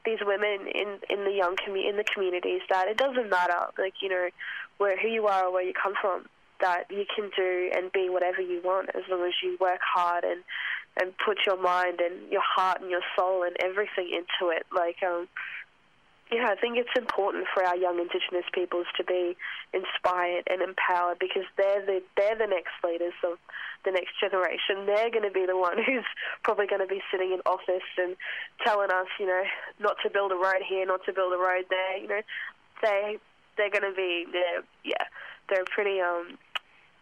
these 0.05 0.19
women 0.21 0.67
in 0.67 0.99
in 1.09 1.23
the 1.23 1.31
young 1.31 1.55
commu- 1.55 1.87
in 1.89 1.97
the 1.97 2.03
communities 2.03 2.61
that 2.69 2.87
it 2.87 2.97
doesn't 2.97 3.29
matter 3.29 3.67
like 3.77 3.93
you 4.01 4.09
know 4.09 4.29
where 4.77 4.99
who 4.99 5.07
you 5.07 5.27
are 5.27 5.45
or 5.45 5.53
where 5.53 5.63
you 5.63 5.73
come 5.73 5.93
from 5.99 6.25
that 6.59 6.85
you 6.89 7.05
can 7.15 7.29
do 7.35 7.71
and 7.75 7.91
be 7.91 8.09
whatever 8.09 8.41
you 8.41 8.61
want 8.63 8.89
as 8.95 9.03
long 9.09 9.23
as 9.25 9.33
you 9.41 9.57
work 9.59 9.79
hard 9.81 10.23
and 10.23 10.43
and 10.99 11.13
put 11.25 11.37
your 11.45 11.59
mind 11.61 11.99
and 12.01 12.31
your 12.31 12.43
heart 12.43 12.81
and 12.81 12.89
your 12.89 13.01
soul 13.15 13.43
and 13.43 13.55
everything 13.63 14.09
into 14.11 14.51
it 14.51 14.65
like 14.75 14.97
um 15.03 15.27
yeah, 16.33 16.49
I 16.49 16.55
think 16.55 16.77
it's 16.77 16.89
important 16.97 17.45
for 17.53 17.63
our 17.63 17.77
young 17.77 17.99
Indigenous 17.99 18.45
peoples 18.53 18.87
to 18.97 19.03
be 19.03 19.37
inspired 19.73 20.47
and 20.49 20.61
empowered 20.61 21.19
because 21.19 21.43
they're 21.57 21.85
the 21.85 22.01
they're 22.17 22.37
the 22.37 22.47
next 22.47 22.73
leaders 22.83 23.13
of 23.23 23.37
the 23.85 23.91
next 23.91 24.19
generation. 24.19 24.85
They're 24.85 25.11
going 25.11 25.27
to 25.27 25.31
be 25.33 25.45
the 25.45 25.57
one 25.57 25.77
who's 25.85 26.07
probably 26.43 26.65
going 26.65 26.81
to 26.81 26.87
be 26.87 27.01
sitting 27.11 27.33
in 27.33 27.41
office 27.45 27.85
and 27.97 28.15
telling 28.65 28.89
us, 28.89 29.07
you 29.19 29.27
know, 29.27 29.43
not 29.79 29.97
to 30.03 30.09
build 30.09 30.31
a 30.31 30.35
road 30.35 30.65
here, 30.67 30.85
not 30.85 31.05
to 31.05 31.13
build 31.13 31.33
a 31.33 31.37
road 31.37 31.65
there. 31.69 31.97
You 31.97 32.07
know, 32.07 32.21
they 32.81 33.17
they're 33.57 33.69
going 33.69 33.85
to 33.85 33.95
be 33.95 34.25
they're 34.31 34.63
yeah 34.83 35.05
they're 35.49 35.65
pretty 35.65 36.01
um 36.01 36.37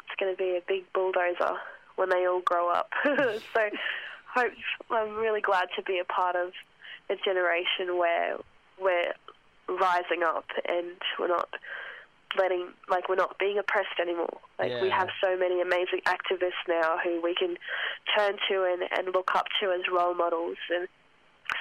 it's 0.05 0.19
going 0.19 0.33
to 0.33 0.37
be 0.37 0.57
a 0.57 0.61
big 0.67 0.83
bulldozer 0.93 1.55
when 1.95 2.09
they 2.09 2.27
all 2.27 2.41
grow 2.41 2.69
up. 2.69 2.89
so 3.05 3.61
hope 4.35 4.51
I'm 4.89 5.15
really 5.15 5.41
glad 5.41 5.69
to 5.77 5.83
be 5.83 5.99
a 5.99 6.05
part 6.05 6.35
of 6.35 6.51
a 7.09 7.15
generation 7.23 7.97
where 7.97 8.37
we're 8.81 9.13
rising 9.67 10.23
up 10.23 10.45
and 10.67 10.97
we're 11.19 11.27
not 11.27 11.49
letting 12.37 12.69
like 12.89 13.09
we're 13.09 13.15
not 13.15 13.37
being 13.39 13.57
oppressed 13.57 13.99
anymore. 13.99 14.39
Like 14.59 14.81
we 14.81 14.89
have 14.89 15.09
so 15.21 15.37
many 15.37 15.61
amazing 15.61 16.01
activists 16.05 16.63
now 16.67 16.97
who 17.03 17.21
we 17.21 17.35
can 17.35 17.57
turn 18.17 18.37
to 18.49 18.63
and, 18.63 18.83
and 18.97 19.13
look 19.13 19.31
up 19.35 19.47
to 19.61 19.71
as 19.71 19.81
role 19.91 20.13
models 20.13 20.57
and 20.73 20.87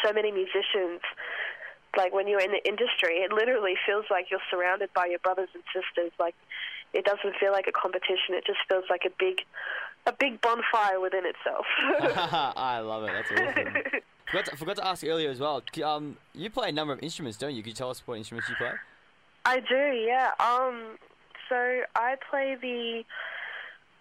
so 0.04 0.12
many 0.12 0.30
musicians 0.30 1.00
like 1.96 2.12
when 2.12 2.28
you're 2.28 2.40
in 2.40 2.52
the 2.52 2.64
industry 2.66 3.16
it 3.16 3.33
literally 3.33 3.74
feels 3.87 4.04
like 4.11 4.30
you're 4.30 4.40
surrounded 4.50 4.88
by 4.94 5.06
your 5.06 5.18
brothers 5.18 5.48
and 5.54 5.62
sisters 5.74 6.12
like 6.20 6.35
it 6.92 7.04
doesn't 7.04 7.35
feel 7.40 7.52
like 7.52 7.66
a 7.66 7.72
competition 7.72 8.38
it 8.38 8.44
just 8.46 8.61
feels 8.68 8.85
like 8.88 9.02
a 9.04 9.11
big 9.18 9.42
a 10.06 10.12
big 10.12 10.40
bonfire 10.40 11.00
within 11.00 11.24
itself 11.26 11.66
I 12.56 12.78
love 12.80 13.04
it. 13.04 13.12
That's 13.12 13.33
awesome. 13.33 14.00
forgot, 14.31 14.45
to, 14.47 14.57
forgot 14.57 14.77
to 14.77 14.87
ask 14.87 15.05
earlier 15.05 15.31
as 15.31 15.40
well. 15.40 15.62
Um, 15.85 16.16
you 16.35 16.51
play 16.51 16.69
a 16.69 16.73
number 16.73 16.93
of 16.93 17.03
instruments, 17.03 17.38
don't 17.38 17.55
you? 17.55 17.62
Could 17.62 17.71
you 17.71 17.75
tell 17.75 17.90
us 17.90 18.03
what 18.07 18.19
instruments 18.19 18.49
you 18.49 18.57
play? 18.57 18.73
I 19.45 19.61
do, 19.61 19.75
yeah. 19.75 20.31
Um, 20.38 20.97
so 21.49 21.81
I 21.97 22.16
play 22.31 22.57
the 22.61 23.05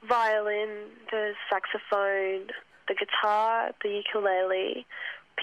violin, 0.08 0.70
the 1.12 1.34
saxophone, 1.50 2.48
the 2.88 2.96
guitar, 2.96 3.72
the 3.84 3.90
ukulele, 3.90 4.86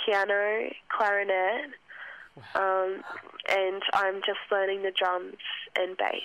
piano, 0.04 0.70
clarinet, 0.88 1.70
um, 2.54 3.02
and 3.48 3.82
I'm 3.92 4.16
just 4.26 4.38
learning 4.50 4.82
the 4.82 4.92
drums 4.92 5.36
and 5.78 5.96
bass. 5.96 6.22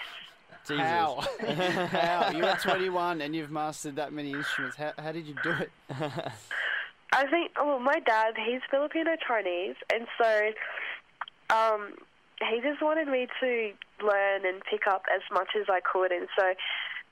Jesus. 0.67 0.83
How? 0.83 1.23
How? 1.87 2.31
You're 2.31 2.55
21 2.55 3.21
and 3.21 3.35
you've 3.35 3.51
mastered 3.51 3.95
that 3.95 4.13
many 4.13 4.31
instruments. 4.31 4.77
How, 4.77 4.93
how 4.99 5.11
did 5.11 5.25
you 5.25 5.35
do 5.43 5.51
it? 5.51 5.71
I 7.11 7.27
think, 7.27 7.51
well, 7.57 7.79
my 7.79 7.99
dad, 7.99 8.35
he's 8.37 8.61
Filipino 8.69 9.15
Chinese, 9.27 9.75
and 9.93 10.07
so 10.17 10.51
um, 11.49 11.93
he 12.39 12.61
just 12.61 12.81
wanted 12.81 13.07
me 13.07 13.27
to 13.41 13.71
learn 14.01 14.45
and 14.45 14.61
pick 14.69 14.87
up 14.87 15.03
as 15.13 15.21
much 15.31 15.49
as 15.59 15.65
I 15.69 15.81
could, 15.81 16.11
and 16.11 16.27
so 16.39 16.53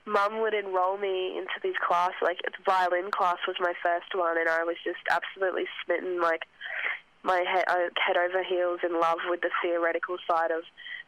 mum 0.06 0.40
would 0.40 0.54
enroll 0.54 0.96
me 0.96 1.36
into 1.36 1.60
these 1.62 1.76
classes. 1.86 2.16
Like, 2.22 2.38
violin 2.64 3.10
class 3.10 3.36
was 3.46 3.56
my 3.60 3.74
first 3.82 4.14
one, 4.14 4.38
and 4.38 4.48
I 4.48 4.64
was 4.64 4.76
just 4.82 5.04
absolutely 5.10 5.64
smitten, 5.84 6.20
like, 6.20 6.42
my 7.22 7.44
head, 7.46 7.64
uh, 7.68 7.92
head 8.00 8.16
over 8.16 8.42
heels 8.42 8.80
in 8.82 8.98
love 8.98 9.18
with 9.28 9.42
the 9.42 9.50
theoretical 9.62 10.16
side 10.28 10.50
of 10.50 10.62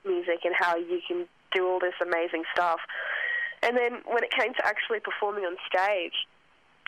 music 0.04 0.44
and 0.44 0.54
how 0.54 0.76
you 0.76 1.00
can 1.08 1.26
do 1.54 1.66
all 1.66 1.80
this 1.80 1.96
amazing 2.02 2.44
stuff. 2.52 2.80
And 3.62 3.76
then 3.76 4.02
when 4.04 4.22
it 4.22 4.30
came 4.30 4.52
to 4.52 4.66
actually 4.66 5.00
performing 5.00 5.44
on 5.44 5.56
stage, 5.66 6.26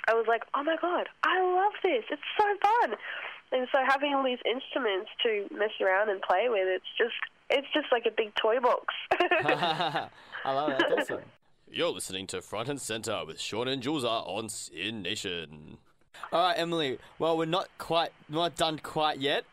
I 0.09 0.15
was 0.15 0.27
like, 0.29 0.43
oh 0.55 0.63
my 0.63 0.77
god, 0.81 1.09
I 1.23 1.41
love 1.43 1.73
this. 1.83 2.05
It's 2.11 2.23
so 2.39 2.45
fun. 2.63 2.97
And 3.53 3.69
so 3.73 3.79
having 3.87 4.15
all 4.15 4.25
these 4.25 4.39
instruments 4.45 5.11
to 5.23 5.47
mess 5.57 5.71
around 5.81 6.11
and 6.11 6.21
play 6.21 6.49
with, 6.49 6.67
it's 6.67 6.85
just 6.99 7.15
it's 7.51 7.69
just 7.73 7.87
like 7.93 8.07
a 8.07 8.11
big 8.11 8.35
toy 8.35 8.59
box. 8.61 8.95
I 10.45 10.53
love 10.53 10.71
it. 10.71 10.79
That's 10.79 11.11
awesome. 11.11 11.25
You're 11.71 11.91
listening 11.91 12.27
to 12.29 12.43
Front 12.43 12.69
and 12.69 12.81
Center 12.81 13.25
with 13.27 13.41
Sean 13.41 13.69
and 13.69 13.83
Jules 13.83 14.05
are 14.05 14.23
on 14.27 14.49
SYN 14.49 15.03
Nation. 15.03 15.79
All 16.33 16.49
right, 16.49 16.59
Emily. 16.59 16.99
Well, 17.19 17.37
we're 17.37 17.47
not 17.47 17.69
quite 17.79 18.11
not 18.29 18.57
done 18.57 18.79
quite 18.79 19.19
yet. 19.19 19.45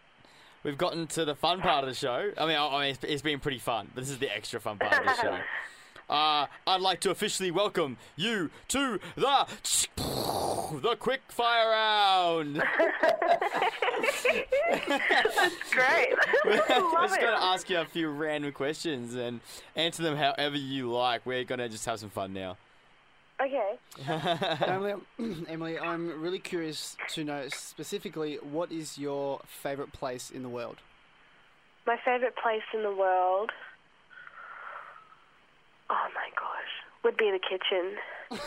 We've 0.64 0.78
gotten 0.78 1.08
to 1.08 1.26
the 1.26 1.34
fun 1.34 1.62
part 1.62 1.84
of 1.84 1.90
the 1.90 1.96
show. 1.96 2.32
I 2.38 2.46
mean, 2.46 2.56
I 2.56 2.68
I 2.68 2.82
mean, 2.82 2.90
it's, 2.92 3.04
it's 3.04 3.22
been 3.22 3.40
pretty 3.40 3.58
fun, 3.58 3.90
but 3.96 4.02
this 4.02 4.12
is 4.12 4.20
the 4.20 4.34
extra 4.36 4.60
fun 4.60 4.78
part 4.78 4.94
of 4.94 5.06
the 5.06 5.22
show. 5.22 5.38
Uh, 6.12 6.46
I'd 6.68 6.82
like 6.82 7.00
to 7.02 7.10
officially 7.10 7.52
welcome 7.52 7.96
you 8.18 8.50
to 8.68 9.00
the 9.16 9.48
the 10.82 10.98
quick 11.00 11.22
fire 11.30 11.70
round. 11.70 12.58
That's 14.78 15.72
Great. 15.72 16.14
We're 16.44 16.58
just 17.08 17.22
gonna 17.22 17.38
ask 17.40 17.70
you 17.70 17.80
a 17.80 17.86
few 17.86 18.10
random 18.10 18.52
questions 18.52 19.16
and 19.16 19.40
answer 19.78 20.04
them 20.04 20.18
however 20.18 20.58
you 20.58 20.92
like. 20.92 21.26
We're 21.26 21.46
gonna 21.46 21.70
just 21.70 21.86
have 21.86 22.02
some 22.02 22.10
fun 22.10 22.34
now. 22.34 22.58
Okay. 23.42 23.78
Emily, 24.68 24.96
Emily, 25.48 25.80
I'm 25.80 26.22
really 26.22 26.40
curious 26.40 26.98
to 27.14 27.24
know 27.24 27.48
specifically 27.48 28.36
what 28.36 28.70
is 28.70 28.98
your 28.98 29.40
favourite 29.48 29.94
place 29.94 30.30
in 30.30 30.44
the 30.44 30.50
world? 30.50 30.76
My 31.88 31.98
favorite 32.04 32.36
place 32.36 32.62
in 32.74 32.84
the 32.84 32.94
world. 32.94 33.50
Oh 35.92 36.08
my 36.16 36.30
gosh, 36.40 36.74
would 37.04 37.18
be 37.18 37.32
the 37.32 37.40
kitchen. 37.40 37.98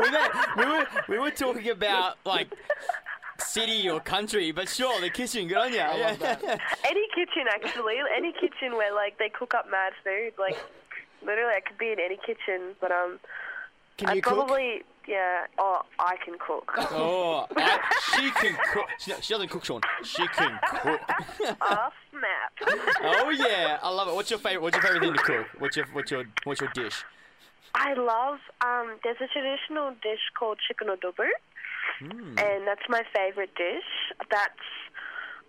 we, 0.00 0.10
were, 0.10 0.28
we 0.56 0.64
were 0.64 0.86
we 1.10 1.18
were 1.18 1.30
talking 1.30 1.68
about 1.68 2.16
like 2.24 2.48
city 3.38 3.88
or 3.90 4.00
country, 4.00 4.50
but 4.50 4.66
sure, 4.68 4.98
the 5.00 5.10
kitchen. 5.10 5.46
Good 5.46 5.58
on 5.58 5.72
you. 5.72 5.80
I 5.80 6.00
love 6.00 6.18
that. 6.20 6.42
Any 6.84 7.06
kitchen, 7.14 7.44
actually. 7.52 7.96
Any 8.16 8.32
kitchen 8.32 8.76
where 8.76 8.94
like 8.94 9.18
they 9.18 9.28
cook 9.28 9.52
up 9.52 9.66
mad 9.70 9.92
food. 10.02 10.32
Like 10.38 10.56
literally, 11.22 11.54
I 11.54 11.60
could 11.60 11.76
be 11.78 11.92
in 11.92 12.00
any 12.00 12.16
kitchen, 12.16 12.74
but 12.80 12.90
um, 12.90 13.18
Can 13.98 14.08
I'd 14.08 14.22
cook? 14.22 14.34
probably 14.34 14.82
yeah. 15.10 15.46
Oh, 15.58 15.82
I 15.98 16.16
can 16.24 16.34
cook. 16.38 16.70
Oh, 16.76 17.46
I, 17.56 17.78
she 18.14 18.30
can 18.30 18.56
cook. 18.72 18.86
She, 18.98 19.12
she 19.20 19.34
doesn't 19.34 19.50
cook, 19.50 19.64
Sean. 19.64 19.80
She 20.04 20.26
can 20.28 20.58
cook. 20.62 21.00
oh 21.60 21.88
snap! 22.10 22.78
Oh 23.02 23.30
yeah, 23.30 23.78
I 23.82 23.90
love 23.90 24.08
it. 24.08 24.14
What's 24.14 24.30
your 24.30 24.38
favorite? 24.38 24.62
What's 24.62 24.76
your 24.76 24.82
favorite 24.82 25.02
thing 25.02 25.14
to 25.14 25.22
cook? 25.22 25.46
What's 25.58 25.76
your 25.76 25.86
what's 25.92 26.10
your 26.10 26.24
what's 26.44 26.60
your 26.60 26.70
dish? 26.74 27.02
I 27.74 27.94
love. 27.94 28.38
Um, 28.60 28.98
there's 29.02 29.16
a 29.20 29.28
traditional 29.28 29.90
dish 30.02 30.20
called 30.38 30.58
chicken 30.66 30.88
adobo, 30.88 31.26
and 32.00 32.66
that's 32.66 32.82
my 32.88 33.02
favorite 33.14 33.54
dish. 33.56 33.84
That's 34.30 34.60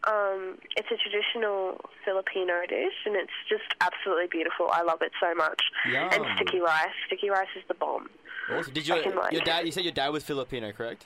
um, 0.07 0.57
it's 0.75 0.87
a 0.89 0.97
traditional 0.97 1.81
Filipino 2.03 2.61
dish, 2.67 2.93
and 3.05 3.15
it's 3.15 3.37
just 3.49 3.75
absolutely 3.81 4.27
beautiful. 4.31 4.69
I 4.71 4.81
love 4.81 5.01
it 5.01 5.11
so 5.19 5.35
much. 5.35 5.61
And 5.85 6.25
sticky 6.35 6.59
rice. 6.59 6.95
Sticky 7.07 7.29
rice 7.29 7.53
is 7.55 7.63
the 7.67 7.75
bomb. 7.75 8.09
Awesome. 8.49 8.73
Did 8.73 8.87
your 8.87 8.97
like. 9.13 9.31
your 9.31 9.41
dad? 9.41 9.65
You 9.65 9.71
said 9.71 9.83
your 9.83 9.93
dad 9.93 10.09
was 10.09 10.23
Filipino, 10.23 10.71
correct? 10.71 11.05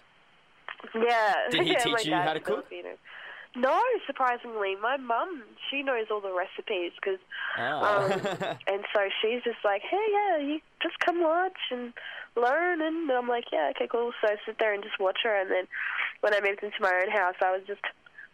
Yeah. 0.93 1.33
Did 1.49 1.63
he 1.63 1.71
yeah, 1.73 1.79
teach 1.79 2.05
you 2.05 2.13
how 2.13 2.33
to 2.33 2.39
cook? 2.39 2.67
Filipino. 2.69 2.95
No, 3.57 3.81
surprisingly, 4.05 4.75
my 4.75 4.97
mum 4.97 5.43
she 5.69 5.81
knows 5.81 6.07
all 6.11 6.19
the 6.19 6.33
recipes 6.33 6.91
because, 6.99 7.19
Ah. 7.57 8.03
um, 8.03 8.11
and 8.67 8.83
so 8.93 9.07
she's 9.21 9.41
just 9.43 9.63
like, 9.63 9.81
hey, 9.81 10.05
yeah, 10.11 10.37
you 10.37 10.59
just 10.83 10.99
come 10.99 11.21
watch 11.23 11.57
and 11.71 11.93
learn, 12.35 12.81
and 12.81 13.09
I'm 13.09 13.29
like, 13.29 13.45
yeah, 13.53 13.71
okay, 13.75 13.87
cool. 13.89 14.11
So 14.21 14.27
I 14.27 14.35
sit 14.45 14.57
there 14.59 14.73
and 14.73 14.83
just 14.83 14.99
watch 14.99 15.19
her, 15.23 15.39
and 15.39 15.49
then 15.49 15.67
when 16.19 16.33
I 16.33 16.41
moved 16.41 16.63
into 16.63 16.75
my 16.81 16.91
own 17.01 17.09
house, 17.09 17.35
I 17.41 17.51
was 17.51 17.61
just 17.65 17.79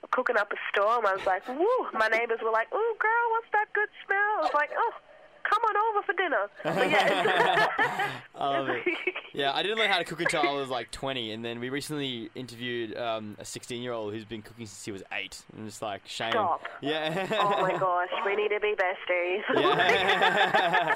cooking 0.09 0.37
up 0.37 0.51
a 0.51 0.57
storm. 0.73 1.05
I 1.05 1.13
was 1.13 1.25
like, 1.27 1.47
woo! 1.47 1.87
My 1.93 2.07
neighbors 2.07 2.39
were 2.43 2.49
like, 2.51 2.67
oh, 2.71 2.95
girl, 2.97 3.25
what's 3.31 3.51
that 3.53 3.71
good 3.73 3.89
smell? 4.05 4.17
I 4.17 4.41
was 4.41 4.53
like, 4.55 4.71
oh, 4.75 4.93
come 5.43 5.61
on 5.63 5.75
over 5.95 6.05
for 6.05 6.13
dinner. 6.13 6.49
But 6.63 6.89
yeah, 6.89 8.11
I. 8.35 8.83
Yeah, 9.33 9.53
I 9.53 9.63
didn't 9.63 9.77
learn 9.77 9.89
how 9.89 9.97
to 9.97 10.03
cook 10.03 10.19
until 10.19 10.41
I 10.41 10.51
was 10.51 10.67
like 10.67 10.91
20, 10.91 11.31
and 11.31 11.43
then 11.45 11.61
we 11.61 11.69
recently 11.69 12.29
interviewed 12.35 12.97
um, 12.97 13.37
a 13.39 13.45
16 13.45 13.81
year 13.81 13.93
old 13.93 14.13
who's 14.13 14.25
been 14.25 14.41
cooking 14.41 14.65
since 14.65 14.83
he 14.83 14.91
was 14.91 15.03
eight. 15.13 15.41
And 15.55 15.65
it's 15.65 15.81
like, 15.81 16.01
shame. 16.05 16.31
Stop. 16.33 16.63
Yeah. 16.81 17.27
oh 17.39 17.61
my 17.61 17.71
gosh, 17.79 18.09
we 18.25 18.35
need 18.35 18.49
to 18.49 18.59
be 18.59 18.73
besties. 18.75 19.41
yeah. 19.55 20.95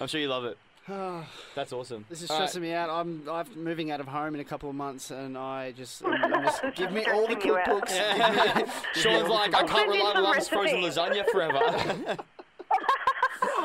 I'm 0.00 0.06
sure 0.06 0.18
you 0.18 0.28
love 0.28 0.46
it. 0.46 0.56
That's 1.54 1.72
awesome. 1.72 2.04
This 2.08 2.22
is 2.22 2.30
All 2.30 2.38
right. 2.38 2.48
stressing 2.48 2.62
me 2.62 2.72
out. 2.72 2.90
I'm 2.90 3.28
I'm 3.30 3.46
moving 3.54 3.90
out 3.90 4.00
of 4.00 4.08
home 4.08 4.34
in 4.34 4.40
a 4.40 4.44
couple 4.44 4.68
of 4.68 4.74
months, 4.74 5.10
and 5.10 5.36
I 5.38 5.72
just, 5.72 6.04
I'm, 6.04 6.12
I'm 6.34 6.44
just 6.44 6.62
give 6.74 6.90
me 6.90 7.04
all 7.04 7.26
the 7.28 7.34
Stressing 7.38 7.48
you 7.50 7.58
out. 7.58 7.66
cookbooks. 7.66 7.94
Yeah. 7.94 8.70
Sean's 8.94 9.28
like, 9.28 9.54
I 9.54 9.62
can't 9.64 9.88
rely 9.88 10.12
on 10.14 10.40
frozen 10.40 10.80
lasagna 10.80 11.24
forever. 11.30 12.16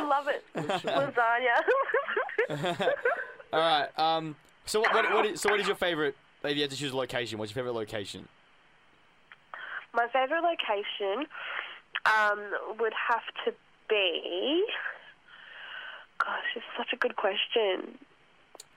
Love 0.08 0.28
it. 0.28 0.44
Lasagna. 0.56 1.62
All 3.54 3.60
right. 3.60 3.88
Um. 3.98 4.36
So 4.66 4.80
what? 4.80 4.94
What, 4.94 5.14
what 5.14 5.26
is, 5.26 5.42
so 5.42 5.50
what 5.50 5.60
is 5.60 5.68
your 5.68 5.76
favorite? 5.76 6.16
If 6.44 6.56
you 6.56 6.62
had 6.62 6.72
to 6.72 6.78
choose 6.78 6.92
a 6.94 6.98
location, 6.98 7.40
what's 7.40 7.52
your 7.52 7.56
favorite 7.56 7.74
location? 7.74 8.28
My 9.94 10.08
favorite 10.14 10.44
location 10.44 11.28
um, 12.06 12.40
would 12.80 12.94
have 13.10 13.24
to 13.46 13.54
be. 13.90 14.64
Gosh, 16.20 16.44
it's 16.56 16.66
such 16.78 16.94
a 16.94 16.96
good 16.98 17.16
question. 17.16 17.98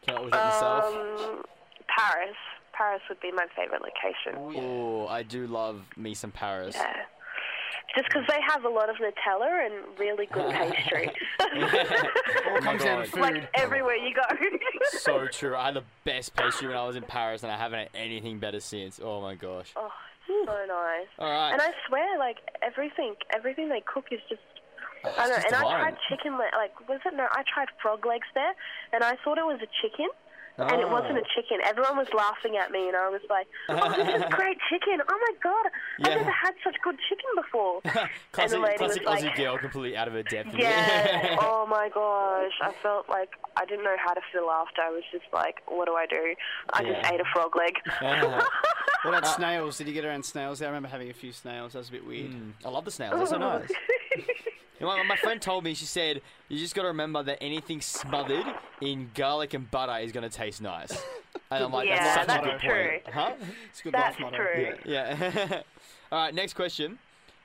Can 0.07 0.17
I 0.17 0.21
was 0.21 0.33
it 0.33 0.37
yourself? 0.37 0.95
Um, 0.95 1.43
Paris. 1.87 2.37
Paris 2.73 3.03
would 3.09 3.21
be 3.21 3.31
my 3.31 3.47
favorite 3.55 3.83
location. 3.83 4.63
Oh, 4.65 5.07
I 5.07 5.23
do 5.23 5.47
love 5.47 5.83
me 5.97 6.15
some 6.15 6.31
Paris. 6.31 6.75
Yeah. 6.77 7.05
Just 7.97 8.09
because 8.09 8.25
they 8.29 8.41
have 8.49 8.65
a 8.65 8.69
lot 8.69 8.89
of 8.91 8.97
Nutella 8.97 9.67
and 9.67 9.75
really 9.99 10.27
good 10.27 10.51
pastry. 10.53 11.11
all 11.41 11.47
Oh 12.57 12.61
comes 12.61 12.83
down 12.85 13.05
to 13.05 13.05
God. 13.05 13.09
food. 13.11 13.21
like 13.21 13.49
everywhere 13.55 13.97
you 13.97 14.15
go. 14.15 14.23
So 14.99 15.27
true. 15.29 15.57
I 15.57 15.67
had 15.67 15.75
the 15.75 15.85
best 16.05 16.35
pastry 16.35 16.69
when 16.69 16.77
I 16.77 16.87
was 16.87 16.97
in 16.97 17.03
Paris, 17.03 17.43
and 17.43 17.51
I 17.53 17.57
haven't 17.57 17.79
had 17.79 17.89
anything 17.95 18.39
better 18.39 18.61
since. 18.61 19.01
Oh 19.03 19.21
my 19.21 19.35
gosh. 19.35 19.73
oh, 19.77 19.91
so 20.27 20.45
nice. 20.45 21.07
All 21.19 21.29
right. 21.31 21.53
And 21.53 21.61
I 21.63 21.71
swear, 21.89 22.19
like 22.19 22.39
everything, 22.63 23.15
everything 23.35 23.69
they 23.69 23.83
cook 23.87 24.07
is 24.11 24.21
just. 24.29 24.41
I 25.05 25.09
it's 25.09 25.17
don't 25.17 25.29
know. 25.31 25.35
just 25.37 25.47
And 25.47 25.55
I 25.57 25.61
tried 25.81 25.97
chicken, 26.09 26.33
le- 26.35 26.57
like 26.59 26.89
was 26.89 27.01
it 27.07 27.15
no? 27.17 27.27
I 27.33 27.43
tried 27.53 27.69
frog 27.81 28.05
legs 28.05 28.27
there, 28.35 28.53
and 28.93 29.03
I 29.03 29.17
thought 29.25 29.39
it 29.39 29.47
was 29.47 29.61
a 29.63 29.69
chicken, 29.81 30.09
and 30.69 30.81
it 30.81 30.89
wasn't 30.91 31.19
a 31.19 31.21
Oh. 31.21 31.35
chicken. 31.35 31.59
Everyone 31.65 31.97
was 31.97 32.09
laughing 32.15 32.57
at 32.57 32.71
me, 32.71 32.89
and 32.89 32.97
I 32.97 33.09
was 33.09 33.21
like, 33.31 33.47
"Oh, 33.69 33.89
this 33.93 34.09
is 34.09 34.25
great 34.31 34.59
chicken! 34.69 35.01
Oh 35.09 35.19
my 35.27 35.35
god, 35.43 35.67
I've 36.05 36.19
never 36.19 36.31
had 36.31 36.55
such 36.65 36.77
good 36.83 36.97
chicken 37.09 37.31
before." 37.37 37.81
classic, 38.33 38.59
lady 38.61 38.83
was 38.85 38.99
classic 38.99 39.07
like- 39.07 39.25
Aussie 39.25 39.37
girl, 39.37 39.59
completely 39.59 39.97
out 39.97 40.09
of 40.09 40.15
her 40.15 40.23
depth. 40.23 40.55
yeah. 40.57 41.37
oh 41.41 41.67
my 41.69 41.89
gosh, 41.93 42.53
I 42.63 42.73
felt 42.83 43.09
like 43.09 43.31
I 43.57 43.65
didn't 43.65 43.85
know 43.85 43.97
how 44.05 44.15
to 44.15 44.21
feel 44.33 44.49
after. 44.51 44.83
I 44.83 44.91
was 44.91 45.03
just 45.13 45.27
like, 45.33 45.57
"What 45.69 45.87
do 45.87 45.95
I 45.95 46.07
do?" 46.07 46.35
I 46.73 46.85
just 46.85 47.11
ate 47.13 47.21
a 47.21 47.25
frog 47.33 47.57
leg. 47.57 47.75
Yeah. 48.03 48.45
What 49.03 49.15
about 49.15 49.25
uh, 49.25 49.35
snails? 49.37 49.79
Did 49.79 49.87
you 49.89 49.95
get 49.95 50.05
around 50.05 50.25
snails? 50.25 50.61
I 50.61 50.67
remember 50.67 50.89
having 50.89 51.09
a 51.11 51.15
few 51.15 51.33
snails. 51.33 51.73
That 51.73 51.79
was 51.79 51.89
a 51.89 51.93
bit 51.93 52.07
weird. 52.07 52.31
Mm, 52.33 52.53
I 52.65 52.69
love 52.69 52.85
the 52.85 52.91
snails. 52.91 53.17
They're 53.17 53.27
so 53.27 53.39
nice. 53.39 53.71
You 54.17 54.87
know, 54.87 54.97
my, 54.99 55.03
my 55.03 55.17
friend 55.17 55.41
told 55.41 55.65
me, 55.65 55.75
she 55.75 55.85
said, 55.85 56.23
you 56.49 56.59
just 56.59 56.75
got 56.75 56.83
to 56.83 56.89
remember 56.89 57.23
that 57.23 57.43
anything 57.43 57.81
smothered 57.81 58.47
in 58.81 59.11
garlic 59.15 59.53
and 59.55 59.71
butter 59.71 59.99
is 60.03 60.11
going 60.13 60.29
to 60.29 60.35
taste 60.35 60.63
nice. 60.63 60.91
And 61.51 61.65
I'm 61.65 61.73
like, 61.73 61.89
Yeah, 61.89 62.03
that's 62.03 62.15
such 62.15 62.25
a 62.25 62.27
that's 62.27 62.63
good 62.63 62.71
point. 62.71 63.05
true. 63.05 63.13
Huh? 63.13 63.33
It's 63.69 63.81
a 63.81 63.83
good 63.83 63.93
That's 63.93 64.21
life 64.21 64.33
motto. 64.33 64.37
true. 64.37 64.73
Yeah. 64.87 65.63
All 66.13 66.19
right, 66.25 66.35
next 66.35 66.55
question. 66.55 66.99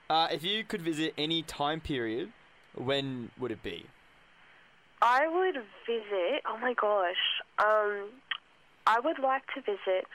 Uh, 0.10 0.28
if 0.32 0.44
you 0.44 0.64
could 0.64 0.82
visit 0.82 1.14
any 1.18 1.42
time 1.42 1.82
period, 1.82 2.30
when 2.76 3.32
would 3.40 3.52
it 3.52 3.64
be? 3.64 3.86
I 5.02 5.28
would 5.28 5.56
visit. 5.86 6.42
Oh 6.48 6.58
my 6.62 6.74
gosh. 6.74 7.16
Um, 7.60 8.10
I 8.88 9.00
would 9.00 9.20
like 9.20 9.44
to 9.56 9.62
visit 9.62 10.06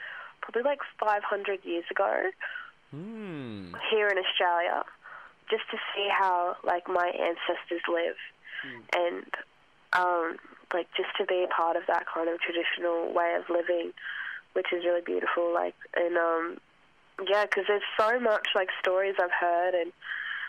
probably 0.41 0.63
like 0.63 0.79
500 0.99 1.59
years 1.65 1.83
ago 1.91 2.23
Hmm. 2.91 3.73
here 3.91 4.07
in 4.07 4.17
Australia. 4.17 4.83
Just 5.51 5.69
to 5.71 5.77
see 5.93 6.07
how 6.09 6.55
like 6.63 6.87
my 6.87 7.11
ancestors 7.11 7.83
live, 7.87 8.15
and 8.95 9.25
um, 9.93 10.37
like 10.73 10.87
just 10.95 11.09
to 11.19 11.25
be 11.25 11.43
a 11.43 11.53
part 11.53 11.75
of 11.75 11.83
that 11.87 12.05
kind 12.07 12.29
of 12.29 12.39
traditional 12.39 13.13
way 13.13 13.35
of 13.37 13.49
living, 13.49 13.91
which 14.53 14.71
is 14.73 14.85
really 14.85 15.01
beautiful. 15.01 15.53
Like 15.53 15.75
and 15.95 16.17
um, 16.17 16.57
yeah, 17.27 17.45
because 17.45 17.65
there's 17.67 17.85
so 17.99 18.19
much 18.19 18.47
like 18.55 18.69
stories 18.79 19.15
I've 19.21 19.35
heard 19.37 19.75
and 19.75 19.91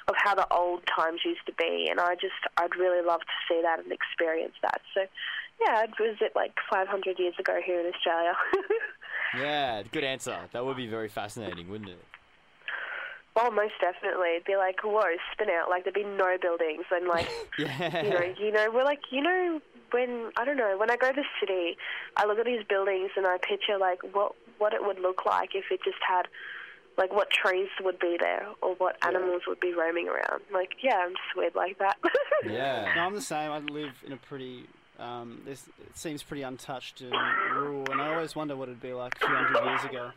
of 0.09 0.15
how 0.17 0.35
the 0.35 0.47
old 0.53 0.83
times 0.87 1.21
used 1.25 1.45
to 1.47 1.53
be, 1.53 1.89
and 1.91 2.01
I 2.01 2.15
just 2.15 2.41
I'd 2.57 2.77
really 2.77 3.05
love 3.05 3.21
to 3.21 3.39
see 3.49 3.61
that 3.63 3.83
and 3.83 3.93
experience 3.93 4.55
that. 4.63 4.81
So 4.95 5.03
yeah, 5.61 5.83
I'd 5.83 5.97
visit 5.99 6.33
like 6.35 6.55
500 6.71 7.19
years 7.19 7.35
ago 7.39 7.61
here 7.65 7.81
in 7.81 7.93
Australia. 7.93 8.35
Yeah, 9.35 9.83
good 9.91 10.05
answer. 10.05 10.37
That 10.53 10.65
would 10.65 10.77
be 10.77 10.87
very 10.87 11.09
fascinating, 11.09 11.69
wouldn't 11.71 11.91
it? 11.91 12.05
Oh, 13.35 13.51
most 13.51 13.75
definitely. 13.81 14.33
It'd 14.37 14.45
be 14.45 14.57
like, 14.57 14.81
whoa, 14.85 15.03
spin 15.33 15.49
out. 15.51 15.71
Like 15.71 15.85
there'd 15.85 15.95
be 15.95 16.05
no 16.05 16.37
buildings 16.41 16.85
and 16.91 17.07
like, 17.09 17.29
Yeah. 17.59 18.03
you 18.05 18.11
know, 18.11 18.35
you 18.39 18.53
know, 18.53 18.71
we're 18.73 18.85
like, 18.85 19.01
you 19.11 19.23
know, 19.23 19.61
when 19.91 20.31
I 20.37 20.45
don't 20.45 20.57
know, 20.57 20.77
when 20.79 20.91
I 20.91 20.97
go 20.97 21.09
to 21.13 21.15
the 21.15 21.25
city, 21.41 21.77
I 22.17 22.27
look 22.27 22.39
at 22.39 22.45
these 22.47 22.65
buildings 22.69 23.11
and 23.17 23.27
I 23.27 23.39
picture 23.39 23.79
like 23.79 24.01
what 24.15 24.35
what 24.59 24.73
it 24.75 24.85
would 24.85 24.99
look 25.01 25.25
like 25.27 25.55
if 25.55 25.65
it 25.71 25.81
just 25.83 25.97
had, 26.07 26.29
like, 26.97 27.13
what 27.13 27.31
trees 27.31 27.69
would 27.81 27.99
be 27.99 28.17
there 28.21 28.47
or 28.61 28.75
what 28.77 28.97
animals 29.05 29.43
would 29.49 29.59
be 29.59 29.73
roaming 29.75 30.09
around. 30.09 30.43
Like, 30.53 30.75
yeah, 30.83 30.99
I'm 30.99 31.11
just 31.11 31.35
weird 31.35 31.55
like 31.57 31.79
that. 31.79 31.97
yeah. 32.47 32.93
No, 32.95 33.03
I'm 33.03 33.15
the 33.15 33.21
same. 33.21 33.51
I 33.51 33.59
live 33.59 33.93
in 34.07 34.13
a 34.13 34.17
pretty. 34.19 34.67
Um, 34.99 35.41
this 35.45 35.65
it 35.81 35.97
seems 35.97 36.23
pretty 36.23 36.43
untouched 36.43 37.01
and 37.01 37.13
rural, 37.57 37.85
and 37.91 38.01
I 38.01 38.13
always 38.15 38.37
wonder 38.37 38.55
what 38.55 38.69
it'd 38.69 38.81
be 38.83 38.93
like 38.93 39.15
a 39.17 39.27
few 39.27 39.35
hundred 39.35 39.65
years 39.65 39.85
ago. 39.85 40.11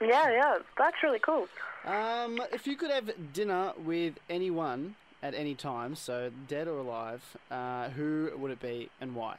Yeah, 0.00 0.30
yeah, 0.30 0.58
that's 0.76 0.96
really 1.02 1.18
cool. 1.18 1.48
Um, 1.84 2.40
if 2.52 2.66
you 2.66 2.76
could 2.76 2.90
have 2.90 3.10
dinner 3.32 3.72
with 3.76 4.14
anyone 4.30 4.96
at 5.22 5.34
any 5.34 5.54
time, 5.54 5.94
so 5.94 6.30
dead 6.48 6.68
or 6.68 6.78
alive, 6.78 7.22
uh, 7.50 7.88
who 7.90 8.30
would 8.36 8.50
it 8.50 8.60
be 8.60 8.90
and 9.00 9.14
why? 9.14 9.36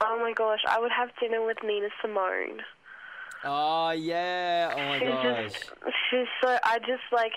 Oh 0.00 0.18
my 0.18 0.32
gosh, 0.32 0.60
I 0.66 0.80
would 0.80 0.92
have 0.92 1.10
dinner 1.20 1.44
with 1.44 1.58
Nina 1.62 1.88
Simone. 2.00 2.60
Oh 3.44 3.90
yeah. 3.90 4.72
Oh 4.74 4.88
my 4.88 4.98
She's 4.98 5.08
gosh. 5.08 5.52
just, 5.52 5.70
she's 6.10 6.26
so. 6.42 6.58
I 6.62 6.78
just 6.80 7.02
like 7.12 7.32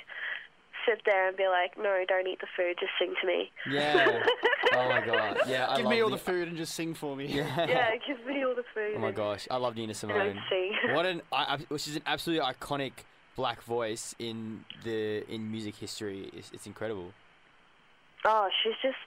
sit 0.86 1.02
there 1.06 1.28
and 1.28 1.36
be 1.38 1.48
like, 1.48 1.78
no, 1.78 2.04
don't 2.08 2.28
eat 2.28 2.40
the 2.42 2.48
food, 2.56 2.76
just 2.80 2.92
sing 3.00 3.14
to 3.22 3.28
me. 3.28 3.52
Yeah. 3.70 4.24
Oh 4.74 4.90
my 4.90 5.00
god. 5.06 5.38
Yeah. 5.48 5.68
I 5.70 5.78
Give 5.78 5.86
love 5.86 5.94
me 5.94 6.02
all 6.02 6.10
Ni- 6.10 6.16
the 6.16 6.22
food 6.22 6.48
and 6.50 6.58
just 6.58 6.74
sing 6.74 6.96
for 6.96 7.16
me. 7.16 7.28
Yeah. 7.28 7.66
Yeah, 7.70 7.92
give 8.06 8.26
me 8.26 8.44
all 8.44 8.56
the 8.56 8.64
food. 8.74 8.94
Oh 8.96 9.00
my 9.00 9.12
gosh, 9.12 9.48
I 9.52 9.58
love 9.58 9.76
Nina 9.76 9.94
Simone. 9.94 10.20
I'd 10.38 10.40
sing. 10.50 10.74
What 10.94 11.06
an 11.06 11.22
I, 11.32 11.60
I, 11.72 11.78
she's 11.78 11.96
an 11.96 12.02
absolutely 12.06 12.46
iconic 12.46 12.92
black 13.36 13.62
voice 13.64 14.16
in 14.20 14.66
the 14.84 15.24
in 15.32 15.50
music 15.52 15.76
history. 15.76 16.30
It's, 16.34 16.52
it's 16.52 16.66
incredible. 16.66 17.14
Oh, 18.26 18.50
she's 18.64 18.74
just. 18.82 18.98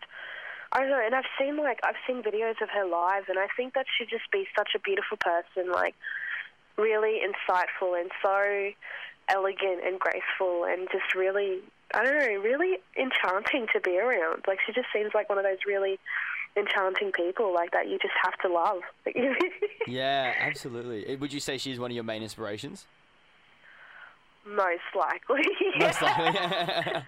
I 0.70 0.80
don't 0.80 0.90
know, 0.90 1.02
and 1.04 1.14
I've 1.14 1.24
seen 1.38 1.56
like 1.56 1.80
I've 1.82 1.96
seen 2.06 2.22
videos 2.22 2.60
of 2.62 2.68
her 2.70 2.86
live, 2.86 3.24
and 3.28 3.38
I 3.38 3.48
think 3.56 3.74
that 3.74 3.86
she'd 3.98 4.08
just 4.08 4.30
be 4.30 4.46
such 4.56 4.70
a 4.76 4.78
beautiful 4.78 5.16
person, 5.18 5.72
like 5.72 5.94
really 6.76 7.20
insightful 7.20 8.00
and 8.00 8.10
so 8.22 8.70
elegant 9.28 9.84
and 9.84 9.98
graceful, 9.98 10.64
and 10.64 10.88
just 10.90 11.14
really, 11.14 11.60
I 11.94 12.04
don't 12.04 12.18
know, 12.18 12.40
really 12.40 12.78
enchanting 12.96 13.66
to 13.74 13.80
be 13.80 13.98
around. 13.98 14.44
Like 14.46 14.58
she 14.66 14.72
just 14.72 14.88
seems 14.92 15.12
like 15.14 15.28
one 15.28 15.38
of 15.38 15.44
those 15.44 15.58
really 15.66 15.98
enchanting 16.56 17.12
people, 17.12 17.54
like 17.54 17.70
that 17.72 17.88
you 17.88 17.98
just 17.98 18.14
have 18.22 18.36
to 18.40 18.48
love. 18.48 18.82
Yeah, 19.86 20.34
absolutely. 20.38 21.14
Uh, 21.14 21.16
Would 21.16 21.32
you 21.32 21.40
say 21.40 21.56
she's 21.56 21.78
one 21.78 21.90
of 21.90 21.94
your 21.94 22.04
main 22.04 22.22
inspirations? 22.22 22.84
Most 24.46 24.82
likely. 24.94 25.42
Most 25.78 26.02
likely. 26.02 27.02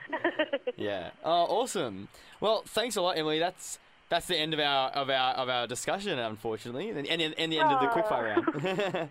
yeah. 0.78 1.10
Oh, 1.22 1.44
awesome. 1.44 2.08
Well, 2.40 2.62
thanks 2.66 2.96
a 2.96 3.02
lot, 3.02 3.18
Emily. 3.18 3.38
That's 3.38 3.78
that's 4.08 4.26
the 4.26 4.36
end 4.38 4.54
of 4.54 4.60
our 4.60 4.90
of 4.90 5.10
our 5.10 5.34
of 5.34 5.48
our 5.50 5.66
discussion, 5.66 6.18
unfortunately, 6.18 6.88
and 6.88 7.06
and, 7.06 7.34
and 7.36 7.52
the 7.52 7.60
end 7.60 7.70
of 7.70 7.80
the 7.80 7.86
quickfire 7.88 8.36
round. 8.36 9.08